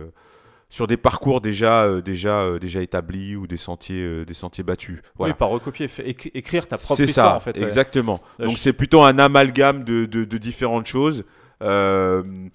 sur 0.69 0.85
des 0.85 0.97
parcours 0.97 1.41
déjà, 1.41 1.83
euh, 1.83 2.01
déjà, 2.01 2.41
euh, 2.41 2.59
déjà 2.59 2.81
établis 2.81 3.35
ou 3.35 3.47
des 3.47 3.57
sentiers, 3.57 4.03
euh, 4.03 4.25
des 4.25 4.35
sentiers 4.35 4.63
battus. 4.63 5.01
Voilà. 5.17 5.33
Oui, 5.33 5.37
pas 5.37 5.45
recopier, 5.47 5.89
écrire 6.35 6.67
ta 6.67 6.77
propre 6.77 6.95
C'est 6.95 7.05
histoire 7.05 7.31
ça, 7.31 7.35
en 7.37 7.39
fait. 7.39 7.57
exactement. 7.61 8.21
Donc 8.39 8.57
c'est 8.59 8.73
plutôt 8.73 9.01
un 9.01 9.17
amalgame 9.19 9.83
de, 9.83 10.05
de, 10.05 10.25
de 10.25 10.37
différentes 10.37 10.85
choses. 10.87 11.25
Il 11.61 12.51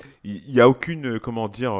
n'y 0.49 0.61
a 0.61 0.69
aucune, 0.69 1.19
comment 1.19 1.49
dire, 1.49 1.75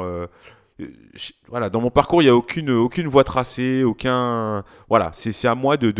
voilà, 1.47 1.69
dans 1.69 1.79
mon 1.79 1.89
parcours, 1.89 2.21
il 2.21 2.25
n'y 2.25 2.31
a 2.31 2.35
aucune, 2.35 2.69
aucune 2.69 3.07
voie 3.07 3.23
tracée, 3.23 3.83
aucun, 3.85 4.63
voilà, 4.89 5.09
c'est 5.13 5.31
c'est 5.31 5.47
à 5.47 5.55
moi 5.55 5.77
de- 5.77 5.91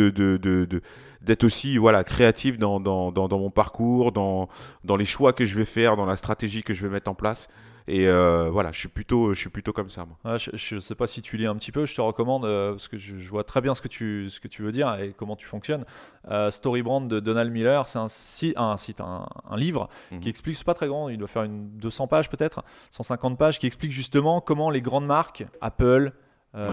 d'être 1.22 1.44
aussi 1.46 1.78
voilà 1.78 2.04
créatif 2.04 2.60
dans, 2.60 2.80
dans, 2.80 3.12
dans, 3.12 3.28
dans 3.28 3.40
mon 3.40 3.50
parcours, 3.50 4.12
dans, 4.12 4.48
dans 4.84 4.96
les 4.98 5.06
choix 5.06 5.34
que 5.34 5.46
je 5.46 5.56
vais 5.56 5.66
faire, 5.66 5.96
dans 5.96 6.06
la 6.06 6.18
stratégie 6.18 6.62
que 6.62 6.74
je 6.74 6.84
vais 6.86 6.90
mettre 6.90 7.10
en 7.10 7.16
place. 7.16 7.48
Et 7.88 8.08
euh, 8.08 8.50
voilà, 8.50 8.72
je 8.72 8.80
suis 8.80 8.88
plutôt, 8.88 9.34
je 9.34 9.40
suis 9.40 9.50
plutôt 9.50 9.72
comme 9.72 9.90
ça. 9.90 10.06
Moi. 10.06 10.38
je 10.38 10.76
ne 10.76 10.80
sais 10.80 10.96
pas 10.96 11.06
si 11.06 11.22
tu 11.22 11.38
lis 11.38 11.46
un 11.46 11.56
petit 11.56 11.72
peu, 11.72 11.86
je 11.86 11.94
te 11.94 12.02
recommande, 12.02 12.46
euh, 12.46 12.72
parce 12.72 12.88
que 12.88 12.98
je, 12.98 13.16
vois 13.30 13.44
très 13.44 13.62
bien 13.62 13.76
ce 13.76 13.82
que, 13.82 13.88
tu, 13.88 14.30
ce 14.30 14.40
que 14.40 14.48
tu 14.48 14.64
veux 14.64 14.72
dire 14.72 14.96
et 14.96 15.14
comment 15.16 15.36
tu 15.36 15.46
fonctionnes. 15.46 15.86
Euh, 16.30 16.50
Storybrand 16.50 17.02
de 17.02 17.20
Donald 17.20 17.52
Miller, 17.52 17.88
c'est 17.88 18.00
un, 18.00 18.08
site, 18.08 18.58
un, 18.58 18.78
site, 18.78 19.02
un, 19.02 19.28
livre 19.56 19.90
mhm. 20.12 20.20
qui 20.20 20.30
explique, 20.30 20.56
c'est 20.56 20.66
pas 20.66 20.74
très 20.74 20.88
grand, 20.88 21.10
il 21.10 21.18
doit 21.18 21.28
faire 21.28 21.44
une 21.44 21.78
200 21.78 22.08
pages 22.08 22.30
peut-être, 22.30 22.64
150 22.90 23.38
pages, 23.38 23.60
qui 23.60 23.68
explique 23.68 23.92
justement 23.92 24.42
comment 24.42 24.72
les 24.72 24.82
grandes 24.82 25.06
marques, 25.06 25.46
Apple, 25.62 26.14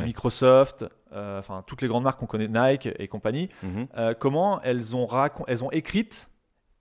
Microsoft, 0.04 0.84
enfin 1.12 1.64
toutes 1.66 1.82
les 1.82 1.88
grandes 1.88 2.04
marques 2.04 2.20
qu'on 2.20 2.26
connaît, 2.26 2.46
Nike 2.46 2.88
et 3.00 3.08
compagnie, 3.08 3.48
mhm. 3.64 4.14
comment 4.20 4.62
elles 4.62 4.94
ont, 4.94 5.08
elles 5.48 5.64
ont 5.64 5.72
écrite 5.72 6.30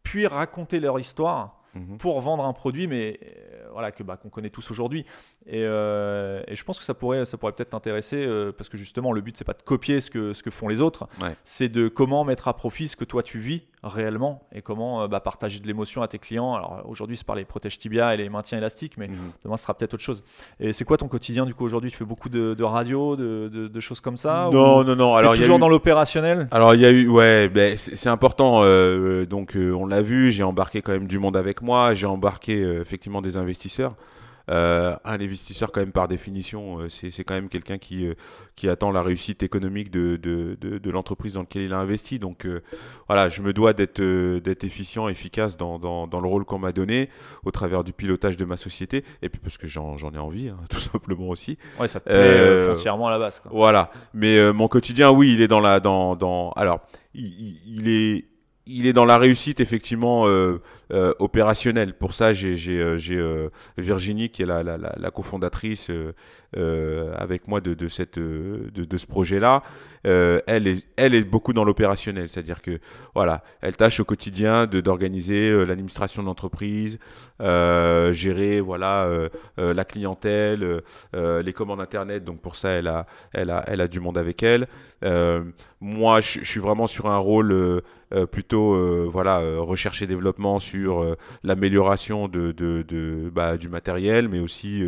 puis 0.04 0.28
raconté 0.28 0.80
leur 0.80 1.00
histoire 1.00 1.61
Mhm. 1.74 1.98
pour 1.98 2.20
vendre 2.22 2.44
un 2.44 2.54
produit, 2.54 2.88
mais 2.88 3.20
euh, 3.24 3.70
voilà 3.72 3.92
que 3.92 4.04
bah, 4.04 4.18
qu'on 4.18 4.30
connaît 4.30 4.50
tous 4.50 4.72
aujourd'hui. 4.72 5.06
Et, 5.46 5.64
euh, 5.64 6.44
et, 6.48 6.56
je 6.56 6.64
pense 6.64 6.78
que 6.78 6.84
ça 6.84 6.94
pourrait, 6.94 7.26
ça 7.26 7.38
pourrait 7.38 7.54
peut-être 7.54 7.70
t'intéresser 7.70 8.18
euh, 8.18 8.52
parce 8.52 8.70
que 8.70 8.78
justement 8.78 9.14
le 9.14 9.22
but 9.22 9.38
c'est 9.38 9.46
pas 9.46 9.54
de 9.54 9.62
copier 9.62 10.02
ce 10.02 10.10
que 10.10 10.34
ce 10.34 10.44
que 10.44 10.52
font 10.52 10.68
les 10.68 10.82
autres, 10.82 11.08
c'est 11.46 11.70
de 11.70 11.88
comment 11.88 12.24
mettre 12.26 12.48
à 12.48 12.56
profit 12.56 12.88
ce 12.88 12.96
que 12.96 13.06
toi 13.06 13.24
tu 13.24 13.40
vis 13.40 13.64
réellement 13.84 14.48
et 14.54 14.62
comment 14.62 15.08
bah, 15.08 15.20
partager 15.20 15.60
de 15.60 15.68
l'émotion 15.68 16.02
à 16.02 16.08
tes 16.08 16.20
clients. 16.20 16.54
Alors 16.54 16.84
aujourd'hui 16.88 17.18
c'est 17.18 17.26
par 17.26 17.36
les 17.36 17.46
protèges 17.46 17.80
tibia 17.80 18.14
et 18.14 18.18
les 18.18 18.30
maintiens 18.30 18.58
élastiques, 18.58 18.98
mais 18.98 19.08
mhm. 19.08 19.16
demain 19.44 19.58
ce 19.58 19.64
sera 19.64 19.74
peut-être 19.74 19.96
autre 19.96 20.04
chose. 20.04 20.24
Et 20.60 20.74
c'est 20.74 20.86
quoi 20.86 20.98
ton 20.98 21.08
quotidien 21.08 21.46
du 21.46 21.54
coup 21.54 21.66
aujourd'hui? 21.66 21.92
Tu 21.92 21.98
fais 21.98 22.06
beaucoup 22.06 22.30
de, 22.30 22.54
de 22.54 22.64
radio, 22.64 23.16
de, 23.16 23.48
de, 23.48 23.80
choses 23.80 24.02
comme 24.02 24.18
ça 24.18 24.50
Non, 24.54 24.84
non, 24.84 24.96
non. 24.96 25.16
Alors 25.16 25.36
toujours 25.36 25.60
dans 25.60 25.70
l'opérationnel? 25.70 26.48
Alors 26.52 26.76
il 26.76 26.82
y 26.82 26.86
a 26.86 26.92
eu, 26.92 27.08
ouais, 27.08 27.50
ben, 27.50 27.76
c'est 27.76 28.10
important. 28.10 28.62
donc 29.26 29.56
on 29.56 29.86
l'a 29.86 30.02
vu, 30.02 30.32
j'ai 30.32 30.44
embarqué 30.44 30.82
quand 30.82 30.92
même 30.92 31.08
du 31.08 31.20
monde 31.20 31.38
avec 31.38 31.62
moi. 31.62 31.94
J'ai 31.94 32.08
embarqué 32.08 32.62
euh, 32.62 32.82
effectivement 32.82 33.22
des 33.22 33.38
investisseurs. 33.38 33.96
Euh, 34.50 34.96
un 35.06 35.20
investisseur, 35.20 35.72
quand 35.72 35.82
même, 35.82 35.92
par 35.92 36.08
définition, 36.08 36.80
euh, 36.80 36.90
c'est 36.90 37.24
quand 37.24 37.34
même 37.34 37.50
quelqu'un 37.50 37.78
qui, 37.78 38.08
qui 38.56 38.70
attend 38.70 38.92
la 38.92 39.02
réussite 39.02 39.44
économique 39.44 39.92
de, 39.92 40.16
de, 40.16 40.58
de, 40.60 40.92
l'entreprise 40.92 41.34
dans 41.34 41.42
laquelle 41.42 41.64
il 41.64 41.74
a 41.74 41.80
investi. 41.80 42.20
Donc 42.20 42.48
voilà, 43.08 43.30
je 43.30 43.42
me 43.42 43.54
dois 43.54 43.74
d'être 43.74 44.64
efficient, 44.64 45.08
efficace 45.10 45.58
dans, 45.58 45.80
dans, 45.80 46.08
dans 46.08 46.20
le 46.20 46.28
rôle 46.28 46.46
qu'on 46.46 46.60
m'a 46.60 46.72
donné 46.72 47.10
au 47.44 47.52
travers 47.52 47.84
du 47.84 47.94
pilotage 47.94 48.38
de 48.38 48.46
ma 48.46 48.58
société. 48.58 49.04
Et 49.22 49.30
puis 49.30 49.40
parce 49.40 49.58
que 49.58 49.68
j'en 49.68 49.98
ai 49.98 50.18
envie, 50.18 50.50
hein, 50.50 50.58
tout 50.70 50.80
simplement 50.80 51.30
aussi. 51.30 51.58
Ouais, 51.80 51.88
ça 51.88 52.00
te 52.00 52.10
plaît 52.10 52.68
foncièrement 52.68 53.08
à 53.08 53.12
la 53.12 53.20
base. 53.20 53.40
Quoi. 53.40 53.52
Voilà. 53.54 53.92
Mais 54.14 54.52
mon 54.54 54.68
quotidien, 54.68 55.12
oui, 55.12 55.34
il 55.34 55.42
est 55.42 55.48
dans 55.48 55.60
la. 55.60 55.80
Dans, 55.80 56.16
dans... 56.16 56.52
Alors, 56.52 56.82
il, 57.14 57.58
il 57.66 57.88
est 57.88 58.26
il 58.66 58.88
est 58.88 58.94
dans 58.94 59.06
la 59.06 59.18
réussite 59.18 59.60
effectivement 59.60 60.28
euh, 60.28 60.62
euh, 60.94 61.14
opérationnelle. 61.20 61.94
Pour 61.94 62.14
ça, 62.14 62.34
j'ai 62.34 62.58
euh, 62.68 63.50
Virginie 63.78 64.30
qui 64.30 64.42
est 64.42 64.46
la, 64.46 65.12
cofondatrice 65.14 65.90
avec 66.54 67.48
moi 67.48 67.62
de, 67.62 67.88
ce 67.90 69.06
projet-là. 69.06 69.64
elle, 70.04 70.68
est, 70.68 71.30
beaucoup 71.30 71.54
dans 71.54 71.64
l'opérationnel, 71.64 72.30
c'est-à-dire 72.30 72.62
que 72.62 72.80
voilà, 73.16 73.44
elle 73.62 73.78
tâche 73.78 74.00
au 74.00 74.06
quotidien 74.06 74.68
d'organiser 74.68 75.66
l'administration 75.66 76.24
de 76.24 76.28
l'entreprise, 76.28 77.00
gérer 77.40 78.60
voilà 78.60 79.10
la 79.58 79.86
clientèle, 79.86 80.82
les 81.14 81.54
commandes 81.54 81.82
internet. 81.82 82.24
Donc 82.24 82.42
pour 82.42 82.56
ça, 82.56 82.70
elle 82.70 82.88
a, 82.88 83.06
elle 83.34 83.50
a, 83.50 83.88
du 83.88 84.00
monde 84.00 84.18
avec 84.18 84.44
elle. 84.44 84.68
moi, 85.80 86.20
je, 86.20 86.44
suis 86.44 86.60
vraiment 86.60 86.88
sur 86.88 87.08
un 87.08 87.18
rôle 87.18 87.82
euh, 88.14 88.26
plutôt 88.26 88.74
euh, 88.74 89.08
voilà 89.10 89.40
euh, 89.40 89.62
recherche 89.62 90.02
et 90.02 90.08
développement 90.08 90.60
sur 90.60 90.81
l'amélioration 91.44 92.28
de, 92.28 93.32
bah, 93.34 93.58
du 93.58 93.70
matériel, 93.70 94.28
mais 94.30 94.40
aussi 94.40 94.84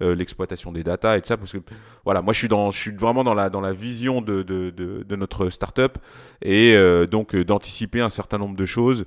l'exploitation 0.00 0.72
des 0.72 0.82
data 0.82 1.16
et 1.16 1.20
tout 1.20 1.28
ça. 1.28 1.36
Parce 1.36 1.52
que 1.52 1.58
voilà, 2.04 2.22
moi 2.22 2.32
je 2.32 2.38
suis 2.38 2.48
dans, 2.48 2.70
je 2.70 2.78
suis 2.78 2.90
vraiment 2.92 3.24
dans 3.24 3.34
la 3.34 3.50
dans 3.50 3.60
la 3.60 3.72
vision 3.72 4.20
de, 4.20 4.42
de, 4.42 4.70
de 4.70 5.16
notre 5.16 5.50
startup 5.50 5.98
et 6.42 6.76
donc 7.10 7.36
d'anticiper 7.36 8.00
un 8.00 8.10
certain 8.10 8.38
nombre 8.38 8.56
de 8.56 8.66
choses 8.66 9.04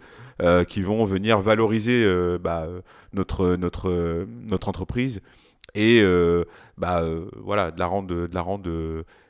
qui 0.67 0.81
vont 0.81 1.05
venir 1.05 1.39
valoriser 1.39 2.05
bah, 2.39 2.67
notre 3.13 3.55
notre 3.55 4.25
notre 4.49 4.69
entreprise 4.69 5.21
et 5.75 6.03
bah 6.77 7.03
voilà 7.35 7.71
de 7.71 7.79
la 7.79 7.85
rendre 7.85 8.27
de 8.27 8.33
la 8.33 8.41
rendre 8.41 8.69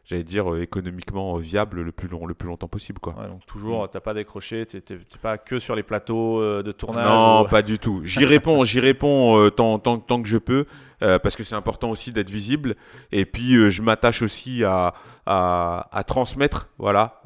j'allais 0.10 0.24
dire, 0.24 0.52
euh, 0.52 0.62
économiquement 0.62 1.36
viable 1.38 1.82
le 1.82 1.92
plus, 1.92 2.08
long, 2.08 2.26
le 2.26 2.34
plus 2.34 2.48
longtemps 2.48 2.68
possible. 2.68 3.00
Quoi. 3.00 3.14
donc 3.28 3.46
toujours, 3.46 3.90
t'as 3.90 4.00
pas 4.00 4.14
décroché, 4.14 4.66
tu 4.66 4.78
n'es 4.78 5.00
pas 5.22 5.38
que 5.38 5.60
sur 5.60 5.76
les 5.76 5.84
plateaux 5.84 6.42
euh, 6.42 6.64
de 6.64 6.72
tournage 6.72 7.08
Non, 7.08 7.46
pas 7.46 7.62
du 7.62 7.78
tout. 7.78 8.02
J'y 8.04 8.26
réponds, 8.26 8.64
j'y 8.64 8.80
réponds 8.80 9.38
euh, 9.38 9.52
tant, 9.52 9.78
tant, 9.78 10.00
tant, 10.00 10.22
que 10.22 10.28
je 10.28 10.38
peux. 10.38 10.66
parce 11.00 11.36
que 11.36 11.44
c'est 11.44 11.56
important 11.56 11.92
aussi 11.92 12.12
d'être 12.12 12.30
visible. 12.30 12.76
Et 13.12 13.26
puis, 13.26 13.70
je 13.70 13.82
m'attache 13.82 14.22
aussi 14.24 14.64
à, 14.64 14.94
à, 15.28 15.88
à, 15.92 16.04
transmettre 16.04 16.70
voilà, 16.80 17.22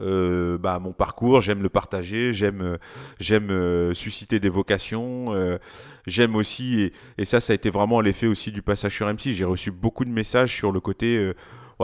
bah, 0.59 0.79
mon 0.79 0.91
parcours. 0.91 1.41
J'aime 1.41 1.63
le 1.63 1.69
partager, 1.69 2.33
j'aime 2.33 2.77
j'aime 3.19 3.93
susciter 3.93 4.39
des 4.39 4.49
vocations. 4.49 5.33
j'aime 6.05 6.35
aussi, 6.35 6.81
et, 6.81 6.93
et, 7.17 7.25
ça, 7.25 7.39
ça 7.39 7.53
a 7.53 7.55
été 7.55 7.69
vraiment 7.69 8.01
l'effet 8.01 8.27
aussi 8.27 8.51
du 8.51 8.61
passage 8.61 8.93
sur 8.93 9.07
MC. 9.07 9.31
J'ai 9.33 9.45
reçu 9.45 9.71
beaucoup 9.71 10.03
de 10.03 10.11
messages 10.11 10.53
sur 10.53 10.71
le 10.71 10.81
côté 10.81 11.33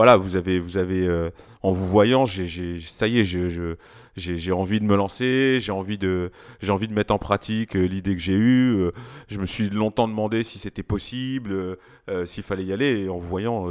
voilà, 0.00 0.16
vous 0.16 0.36
avez, 0.36 0.60
vous 0.60 0.78
avez 0.78 1.06
euh, 1.06 1.28
en 1.62 1.72
vous 1.72 1.86
voyant, 1.86 2.24
j'ai, 2.24 2.80
ça 2.80 3.06
y 3.06 3.18
est, 3.18 3.24
je, 3.26 3.76
j'ai 4.20 4.52
envie 4.52 4.80
de 4.80 4.84
me 4.84 4.96
lancer, 4.96 5.58
j'ai 5.60 5.72
envie 5.72 5.98
de, 5.98 6.30
j'ai 6.60 6.70
envie 6.70 6.86
de 6.86 6.94
mettre 6.94 7.12
en 7.12 7.18
pratique 7.18 7.76
euh, 7.76 7.86
l'idée 7.86 8.14
que 8.14 8.20
j'ai 8.20 8.34
eue. 8.34 8.76
Euh, 8.76 8.92
je 9.28 9.38
me 9.38 9.46
suis 9.46 9.70
longtemps 9.70 10.06
demandé 10.06 10.42
si 10.42 10.58
c'était 10.58 10.82
possible, 10.82 11.52
euh, 11.52 12.26
s'il 12.26 12.42
fallait 12.42 12.64
y 12.64 12.72
aller. 12.72 13.04
Et 13.04 13.08
en 13.08 13.18
voyant, 13.18 13.66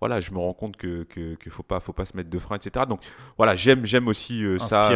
voilà, 0.00 0.20
je 0.20 0.32
me 0.32 0.38
rends 0.38 0.52
compte 0.52 0.76
que 0.76 1.04
qu'il 1.04 1.52
faut 1.52 1.62
pas, 1.62 1.80
faut 1.80 1.92
pas 1.92 2.04
se 2.04 2.16
mettre 2.16 2.30
de 2.30 2.38
frein, 2.38 2.56
etc. 2.56 2.84
Donc 2.88 3.00
voilà, 3.36 3.54
j'aime, 3.54 3.86
j'aime 3.86 4.08
aussi 4.08 4.44
ça, 4.58 4.90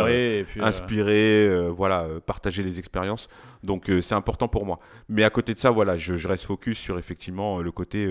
inspirer, 0.60 1.70
voilà, 1.70 2.06
partager 2.26 2.62
les 2.62 2.78
expériences. 2.78 3.28
Donc 3.62 3.90
c'est 4.00 4.14
important 4.14 4.48
pour 4.48 4.66
moi. 4.66 4.80
Mais 5.08 5.24
à 5.24 5.30
côté 5.30 5.54
de 5.54 5.58
ça, 5.58 5.70
voilà, 5.70 5.96
je, 5.96 6.26
reste 6.26 6.44
focus 6.44 6.78
sur 6.78 6.98
effectivement 6.98 7.60
le 7.60 7.70
côté 7.70 8.08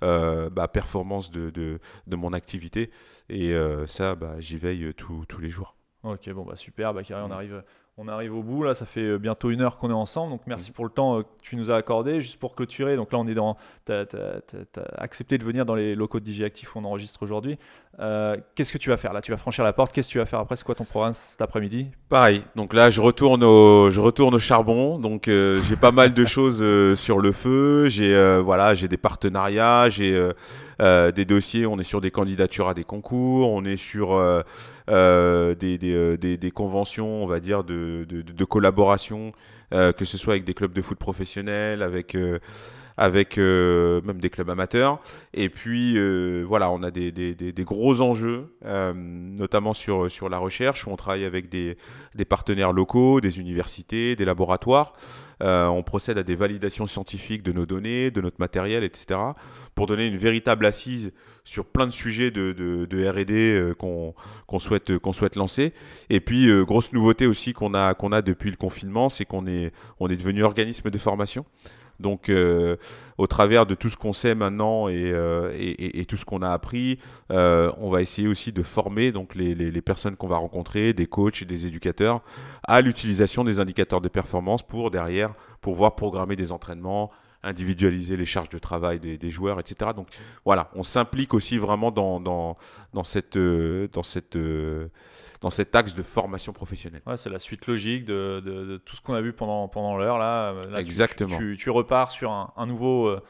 bah, 0.00 0.68
performance 0.72 1.30
de, 1.30 1.50
de, 1.50 1.80
de, 2.06 2.16
mon 2.16 2.32
activité. 2.32 2.90
Et 3.28 3.54
ça, 3.86 4.14
bah, 4.14 4.36
j'y 4.38 4.58
veille 4.58 4.92
tous 4.94 5.40
les 5.40 5.50
jours. 5.50 5.76
Ok, 6.06 6.30
bon, 6.30 6.44
bah 6.44 6.54
super, 6.54 6.94
bah, 6.94 7.00
on, 7.10 7.30
arrive, 7.32 7.64
on 7.96 8.06
arrive 8.06 8.32
au 8.32 8.42
bout. 8.44 8.62
Là, 8.62 8.74
ça 8.74 8.86
fait 8.86 9.00
euh, 9.00 9.18
bientôt 9.18 9.50
une 9.50 9.60
heure 9.60 9.76
qu'on 9.76 9.90
est 9.90 9.92
ensemble. 9.92 10.30
Donc, 10.30 10.42
merci 10.46 10.70
pour 10.70 10.84
le 10.84 10.90
temps 10.92 11.18
euh, 11.18 11.22
que 11.22 11.42
tu 11.42 11.56
nous 11.56 11.72
as 11.72 11.74
accordé. 11.74 12.20
Juste 12.20 12.38
pour 12.38 12.54
clôturer, 12.54 12.94
donc 12.94 13.10
là, 13.10 13.18
on 13.18 13.26
est 13.26 13.34
dans. 13.34 13.56
Tu 13.86 13.92
as, 13.92 14.06
accepté 14.98 15.36
de 15.36 15.44
venir 15.44 15.66
dans 15.66 15.74
les 15.74 15.96
locaux 15.96 16.20
de 16.20 16.30
DJ 16.30 16.42
Actif 16.42 16.76
où 16.76 16.78
on 16.78 16.84
enregistre 16.84 17.24
aujourd'hui. 17.24 17.58
Euh, 17.98 18.36
qu'est-ce 18.54 18.72
que 18.72 18.78
tu 18.78 18.88
vas 18.88 18.96
faire 18.96 19.12
là? 19.12 19.20
Tu 19.20 19.32
vas 19.32 19.36
franchir 19.36 19.64
la 19.64 19.72
porte. 19.72 19.92
Qu'est-ce 19.92 20.06
que 20.06 20.12
tu 20.12 20.18
vas 20.18 20.26
faire 20.26 20.38
après? 20.38 20.54
C'est 20.54 20.64
quoi 20.64 20.76
ton 20.76 20.84
programme 20.84 21.12
cet 21.12 21.42
après-midi? 21.42 21.88
Pareil. 22.08 22.44
Donc 22.54 22.72
là, 22.72 22.90
je 22.90 23.00
retourne 23.00 23.42
au, 23.42 23.90
je 23.90 24.00
retourne 24.00 24.36
au 24.36 24.38
charbon. 24.38 25.00
Donc, 25.00 25.24
j'ai 25.24 25.76
pas 25.76 25.90
mal 25.90 26.14
de 26.14 26.24
choses 26.24 26.62
sur 26.96 27.18
le 27.18 27.32
feu. 27.32 27.88
J'ai 27.88 28.40
voilà, 28.44 28.76
j'ai 28.76 28.86
des 28.86 28.96
partenariats. 28.96 29.88
J'ai 29.88 30.30
des 30.80 31.24
dossiers. 31.24 31.66
On 31.66 31.78
est 31.78 31.84
sur 31.84 32.00
des 32.00 32.10
candidatures 32.10 32.68
à 32.68 32.74
des 32.74 32.84
concours. 32.84 33.50
On 33.50 33.64
est 33.64 33.76
sur 33.76 34.20
euh, 34.88 35.54
euh, 35.60 36.36
des, 36.36 36.50
conventions, 36.52 37.22
on 37.22 37.26
va 37.26 37.40
dire, 37.40 37.64
de, 37.64 38.44
collaboration, 38.44 39.32
euh, 39.74 39.92
que 39.92 40.04
ce 40.04 40.16
soit 40.16 40.34
avec 40.34 40.44
des 40.44 40.54
clubs 40.54 40.72
de 40.72 40.82
foot 40.82 40.98
professionnels, 40.98 41.82
avec 41.82 42.14
même 42.14 44.20
des 44.20 44.30
clubs 44.30 44.50
amateurs. 44.50 45.00
Et 45.34 45.48
puis 45.48 45.98
voilà, 46.44 46.70
on 46.70 46.82
a 46.82 46.90
des, 46.90 47.52
gros 47.58 48.00
enjeux, 48.00 48.54
notamment 48.94 49.74
sur, 49.74 50.10
sur 50.10 50.28
la 50.28 50.38
recherche, 50.38 50.86
où 50.86 50.90
on 50.90 50.96
travaille 50.96 51.24
avec 51.24 51.48
des 51.48 51.76
partenaires 52.28 52.72
locaux, 52.72 53.20
des 53.20 53.40
universités, 53.40 54.14
des 54.14 54.24
laboratoires. 54.24 54.92
on 55.40 55.82
procède 55.82 56.18
à 56.18 56.22
des 56.22 56.36
validations 56.36 56.86
scientifiques 56.86 57.42
de 57.42 57.52
nos 57.52 57.66
données, 57.66 58.12
de 58.12 58.20
notre 58.20 58.38
matériel, 58.38 58.84
etc., 58.84 59.18
pour 59.76 59.86
donner 59.86 60.06
une 60.06 60.16
véritable 60.16 60.66
assise 60.66 61.12
sur 61.44 61.66
plein 61.66 61.86
de 61.86 61.92
sujets 61.92 62.32
de, 62.32 62.52
de, 62.52 63.08
R&D 63.08 63.32
euh, 63.32 63.74
qu'on 63.74 64.58
souhaite, 64.58 64.98
qu'on 64.98 65.12
souhaite 65.12 65.36
lancer. 65.36 65.74
Et 66.10 66.18
puis, 66.18 66.48
euh, 66.48 66.64
grosse 66.64 66.92
nouveauté 66.92 67.26
aussi 67.26 67.52
qu'on 67.52 67.74
a, 67.74 67.94
qu'on 67.94 68.10
a 68.10 68.22
depuis 68.22 68.50
le 68.50 68.56
confinement, 68.56 69.10
c'est 69.10 69.26
qu'on 69.26 69.46
est, 69.46 69.72
on 70.00 70.08
est 70.08 70.16
devenu 70.16 70.42
organisme 70.42 70.90
de 70.90 70.98
formation. 70.98 71.44
Donc, 72.00 72.30
euh, 72.30 72.76
au 73.18 73.26
travers 73.26 73.66
de 73.66 73.74
tout 73.74 73.90
ce 73.90 73.98
qu'on 73.98 74.14
sait 74.14 74.34
maintenant 74.34 74.88
et, 74.88 75.14
et, 75.58 76.04
tout 76.06 76.16
ce 76.16 76.24
qu'on 76.24 76.42
a 76.42 76.50
appris, 76.50 76.98
on 77.30 77.90
va 77.90 78.02
essayer 78.02 78.28
aussi 78.28 78.52
de 78.52 78.62
former 78.62 79.12
donc 79.12 79.34
les, 79.34 79.54
les, 79.54 79.70
les 79.70 79.82
personnes 79.82 80.16
qu'on 80.16 80.26
va 80.26 80.36
rencontrer, 80.36 80.94
des 80.94 81.06
coachs, 81.06 81.44
des 81.44 81.66
éducateurs, 81.66 82.22
à 82.64 82.80
l'utilisation 82.80 83.44
des 83.44 83.60
indicateurs 83.60 84.00
de 84.00 84.08
performance 84.08 84.62
pour 84.62 84.90
derrière 84.90 85.34
pouvoir 85.62 85.96
programmer 85.96 86.36
des 86.36 86.52
entraînements, 86.52 87.10
individualiser 87.46 88.16
les 88.16 88.24
charges 88.24 88.48
de 88.48 88.58
travail 88.58 88.98
des, 88.98 89.30
joueurs, 89.30 89.60
etc. 89.60 89.92
Donc 89.94 90.08
voilà, 90.44 90.70
on 90.74 90.82
s'implique 90.82 91.32
aussi 91.32 91.58
vraiment 91.58 91.90
dans, 91.90 92.20
dans, 92.20 92.56
dans 92.92 93.04
cette, 93.04 93.36
euh, 93.36 93.88
dans, 93.92 94.02
cette, 94.02 94.36
euh, 94.36 94.88
dans 95.40 95.50
cet 95.50 95.74
axe 95.76 95.94
de 95.94 96.02
formation 96.02 96.52
professionnelle. 96.52 97.02
Ouais, 97.06 97.16
c'est 97.16 97.30
la 97.30 97.38
suite 97.38 97.66
logique 97.66 98.04
de, 98.04 98.40
de, 98.44 98.76
tout 98.78 98.96
ce 98.96 99.00
qu'on 99.00 99.14
a 99.14 99.20
vu 99.20 99.32
pendant, 99.32 99.68
pendant 99.68 99.96
l'heure. 99.96 100.18
Là, 100.18 100.54
Exactement. 100.76 101.38
Tu, 101.38 101.56
tu, 101.56 101.70
repars 101.70 102.10
sur 102.10 102.32
un, 102.32 102.52
un 102.56 102.66
nouveau, 102.66 103.06
euh, 103.06 103.22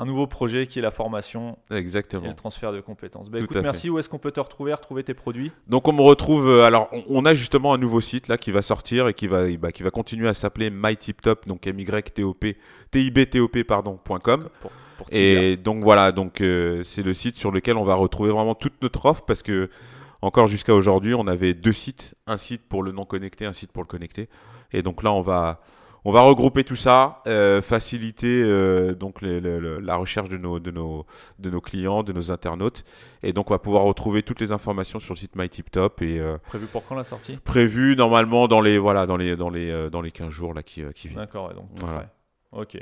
un 0.00 0.06
nouveau 0.06 0.26
projet 0.26 0.66
qui 0.66 0.78
est 0.78 0.82
la 0.82 0.90
formation 0.90 1.58
et 1.70 1.74
Exactement. 1.76 2.26
le 2.26 2.34
transfert 2.34 2.72
de 2.72 2.80
compétences. 2.80 3.28
Bah, 3.28 3.38
écoute, 3.38 3.52
fait. 3.52 3.62
merci. 3.62 3.90
Où 3.90 3.98
est-ce 3.98 4.08
qu'on 4.08 4.18
peut 4.18 4.32
te 4.32 4.40
retrouver, 4.40 4.72
retrouver 4.72 5.04
tes 5.04 5.14
produits? 5.14 5.52
Donc 5.66 5.86
on 5.88 5.92
me 5.92 6.00
retrouve. 6.02 6.48
euh, 6.48 6.64
alors 6.64 6.88
on, 6.92 7.02
on 7.08 7.24
a 7.26 7.34
justement 7.34 7.74
un 7.74 7.78
nouveau 7.78 8.00
site 8.00 8.28
là 8.28 8.38
qui 8.38 8.50
va 8.50 8.62
sortir 8.62 9.08
et 9.08 9.14
qui 9.14 9.26
va, 9.26 9.46
bah, 9.58 9.72
qui 9.72 9.82
va 9.82 9.90
continuer 9.90 10.28
à 10.28 10.34
s'appeler 10.34 10.70
MyTipTop, 10.70 11.46
donc 11.46 11.66
M 11.66 11.78
Y 11.78 12.12
T 12.14 12.22
O 12.24 12.34
P 12.34 12.56
T 12.90 13.02
I 13.02 13.10
B 13.10 13.28
T 13.28 13.40
O 13.40 13.48
P 13.48 13.62
pardon 13.64 13.98
point 14.02 14.20
.com. 14.20 14.48
pour, 14.60 14.70
pour 14.98 15.10
Tiger 15.10 15.52
Et 15.52 15.56
donc 15.56 15.82
voilà, 15.84 16.12
donc 16.12 16.40
euh, 16.40 16.82
c'est 16.82 17.02
le 17.02 17.14
site 17.14 17.36
sur 17.36 17.50
lequel 17.50 17.76
on 17.76 17.84
va 17.84 17.94
retrouver 17.94 18.30
vraiment 18.30 18.54
toute 18.54 18.80
notre 18.82 19.04
offre 19.06 19.24
parce 19.26 19.42
que 19.42 19.68
encore 20.22 20.46
jusqu'à 20.48 20.74
aujourd'hui, 20.74 21.14
on 21.14 21.26
avait 21.26 21.54
deux 21.54 21.72
sites, 21.72 22.14
un 22.26 22.36
site 22.36 22.62
pour 22.68 22.82
le 22.82 22.92
non 22.92 23.04
connecté, 23.06 23.46
un 23.46 23.54
site 23.54 23.72
pour 23.72 23.82
le 23.82 23.86
connecté. 23.88 24.28
Et 24.72 24.82
donc 24.82 25.02
là, 25.02 25.12
on 25.12 25.22
va 25.22 25.60
on 26.04 26.12
va 26.12 26.22
regrouper 26.22 26.64
tout 26.64 26.76
ça, 26.76 27.22
euh, 27.26 27.60
faciliter 27.62 28.42
euh, 28.42 28.94
donc 28.94 29.20
les- 29.22 29.40
la 29.40 29.96
recherche 29.96 30.28
de 30.28 30.36
nos, 30.38 30.58
de, 30.58 30.70
nos, 30.70 31.06
de 31.38 31.50
nos 31.50 31.60
clients, 31.60 32.02
de 32.02 32.12
nos 32.12 32.30
internautes. 32.30 32.84
Et 33.22 33.32
donc 33.32 33.50
on 33.50 33.54
va 33.54 33.58
pouvoir 33.58 33.82
retrouver 33.84 34.22
toutes 34.22 34.40
les 34.40 34.52
informations 34.52 34.98
sur 35.00 35.14
le 35.14 35.18
site 35.18 35.36
MyTipTop 35.36 36.00
et 36.02 36.18
euh, 36.18 36.38
Prévu 36.46 36.66
pour 36.66 36.86
quand 36.86 36.94
la 36.94 37.04
sortie? 37.04 37.36
prévu 37.44 37.96
normalement 37.96 38.48
dans 38.48 38.60
les 38.60 38.78
voilà 38.78 39.06
dans 39.06 39.16
les 39.16 39.36
dans 39.36 39.50
les 39.50 39.70
euh, 39.70 39.90
dans 39.90 40.00
les 40.00 40.10
15 40.10 40.30
jours 40.30 40.54
là 40.54 40.62
qui, 40.62 40.82
euh, 40.82 40.92
qui 40.92 41.08
viennent. 41.08 41.20
D'accord, 41.20 41.48
ouais, 41.48 41.54
donc 41.54 41.68
tout 41.78 41.84
Voilà. 41.86 42.12
Ok. 42.52 42.78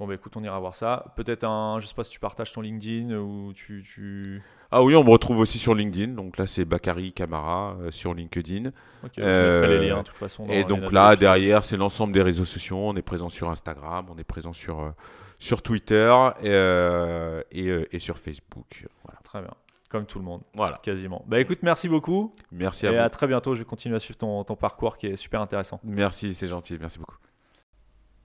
Bon, 0.00 0.06
bah 0.06 0.14
écoute, 0.14 0.32
on 0.34 0.42
ira 0.42 0.58
voir 0.58 0.74
ça. 0.74 1.12
Peut-être 1.14 1.44
un. 1.44 1.78
Je 1.78 1.86
sais 1.86 1.94
pas 1.94 2.04
si 2.04 2.10
tu 2.10 2.18
partages 2.18 2.52
ton 2.52 2.62
LinkedIn 2.62 3.14
ou 3.18 3.52
tu. 3.52 3.84
tu... 3.86 4.42
Ah 4.70 4.82
oui, 4.82 4.96
on 4.96 5.04
me 5.04 5.10
retrouve 5.10 5.38
aussi 5.40 5.58
sur 5.58 5.74
LinkedIn. 5.74 6.14
Donc 6.14 6.38
là, 6.38 6.46
c'est 6.46 6.64
Bakary 6.64 7.12
Camara 7.12 7.76
euh, 7.82 7.90
sur 7.90 8.14
LinkedIn. 8.14 8.70
Ok, 9.04 9.10
je 9.18 9.22
Euh, 9.22 9.60
mettrai 9.60 9.78
les 9.78 9.88
liens 9.88 9.98
de 9.98 10.02
toute 10.04 10.16
façon. 10.16 10.46
dans 10.46 10.52
Et 10.52 10.64
donc 10.64 10.90
là, 10.90 11.16
derrière, 11.16 11.64
c'est 11.64 11.76
l'ensemble 11.76 12.14
des 12.14 12.22
réseaux 12.22 12.46
sociaux. 12.46 12.78
On 12.78 12.96
est 12.96 13.02
présent 13.02 13.28
sur 13.28 13.50
Instagram, 13.50 14.06
on 14.08 14.16
est 14.16 14.24
présent 14.24 14.54
sur, 14.54 14.80
euh, 14.80 14.90
sur 15.38 15.60
Twitter 15.60 16.10
et, 16.40 16.48
euh, 16.48 17.42
et, 17.52 17.68
euh, 17.68 17.84
et 17.94 17.98
sur 17.98 18.16
Facebook. 18.16 18.86
Voilà. 19.04 19.20
Très 19.22 19.42
bien. 19.42 19.52
Comme 19.90 20.06
tout 20.06 20.18
le 20.18 20.24
monde, 20.24 20.42
voilà. 20.54 20.78
quasiment. 20.82 21.24
Bah 21.26 21.40
écoute, 21.40 21.58
merci 21.62 21.88
beaucoup. 21.88 22.34
Merci 22.52 22.86
et 22.86 22.88
à 22.88 22.92
vous. 22.92 22.98
à 22.98 23.10
très 23.10 23.26
bientôt. 23.26 23.54
Je 23.54 23.58
vais 23.58 23.64
continuer 23.66 23.96
à 23.96 23.98
suivre 23.98 24.18
ton, 24.18 24.44
ton 24.44 24.54
parcours 24.56 24.96
qui 24.96 25.08
est 25.08 25.16
super 25.16 25.40
intéressant. 25.42 25.78
Merci, 25.84 26.34
c'est 26.34 26.48
gentil. 26.48 26.78
Merci 26.80 26.98
beaucoup. 27.00 27.16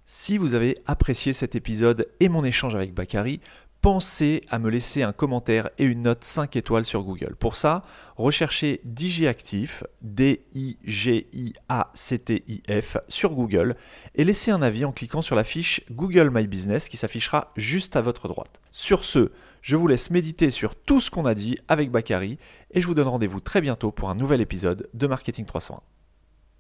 Si 0.08 0.38
vous 0.38 0.54
avez 0.54 0.78
apprécié 0.86 1.34
cet 1.34 1.56
épisode 1.56 2.08
et 2.20 2.30
mon 2.30 2.44
échange 2.44 2.76
avec 2.76 2.94
Bakary, 2.94 3.40
pensez 3.82 4.42
à 4.50 4.60
me 4.60 4.70
laisser 4.70 5.02
un 5.02 5.14
commentaire 5.14 5.72
et 5.80 5.84
une 5.84 6.04
note 6.04 6.24
5 6.24 6.56
étoiles 6.56 6.86
sur 6.86 7.02
Google. 7.04 7.36
Pour 7.40 7.56
ça, 7.56 7.82
recherchez 8.16 8.82
DigiActif, 8.84 9.84
D-I-G-I-A-C-T-I-F, 10.04 11.08
sur 13.08 13.32
Google 13.32 13.76
et 14.14 14.24
laissez 14.24 14.52
un 14.52 14.62
avis 14.62 14.86
en 14.86 14.92
cliquant 14.92 15.24
sur 15.24 15.36
la 15.36 15.44
fiche 15.44 15.82
Google 15.90 16.30
My 16.32 16.46
Business 16.48 16.88
qui 16.88 16.98
s'affichera 16.98 17.52
juste 17.56 17.96
à 17.96 18.02
votre 18.02 18.28
droite. 18.28 18.62
Sur 18.72 19.04
ce, 19.04 19.32
je 19.64 19.76
vous 19.76 19.88
laisse 19.88 20.12
méditer 20.12 20.52
sur 20.52 20.76
tout 20.76 21.00
ce 21.00 21.10
qu'on 21.10 21.26
a 21.26 21.34
dit 21.34 21.58
avec 21.68 21.90
Bakary 21.90 22.38
et 22.72 22.82
je 22.82 22.86
vous 22.86 22.94
donne 22.94 23.08
rendez-vous 23.08 23.40
très 23.40 23.62
bientôt 23.62 23.92
pour 23.92 24.12
un 24.12 24.16
nouvel 24.16 24.40
épisode 24.40 24.88
de 24.94 25.08
Marketing 25.08 25.46
301. 25.46 25.95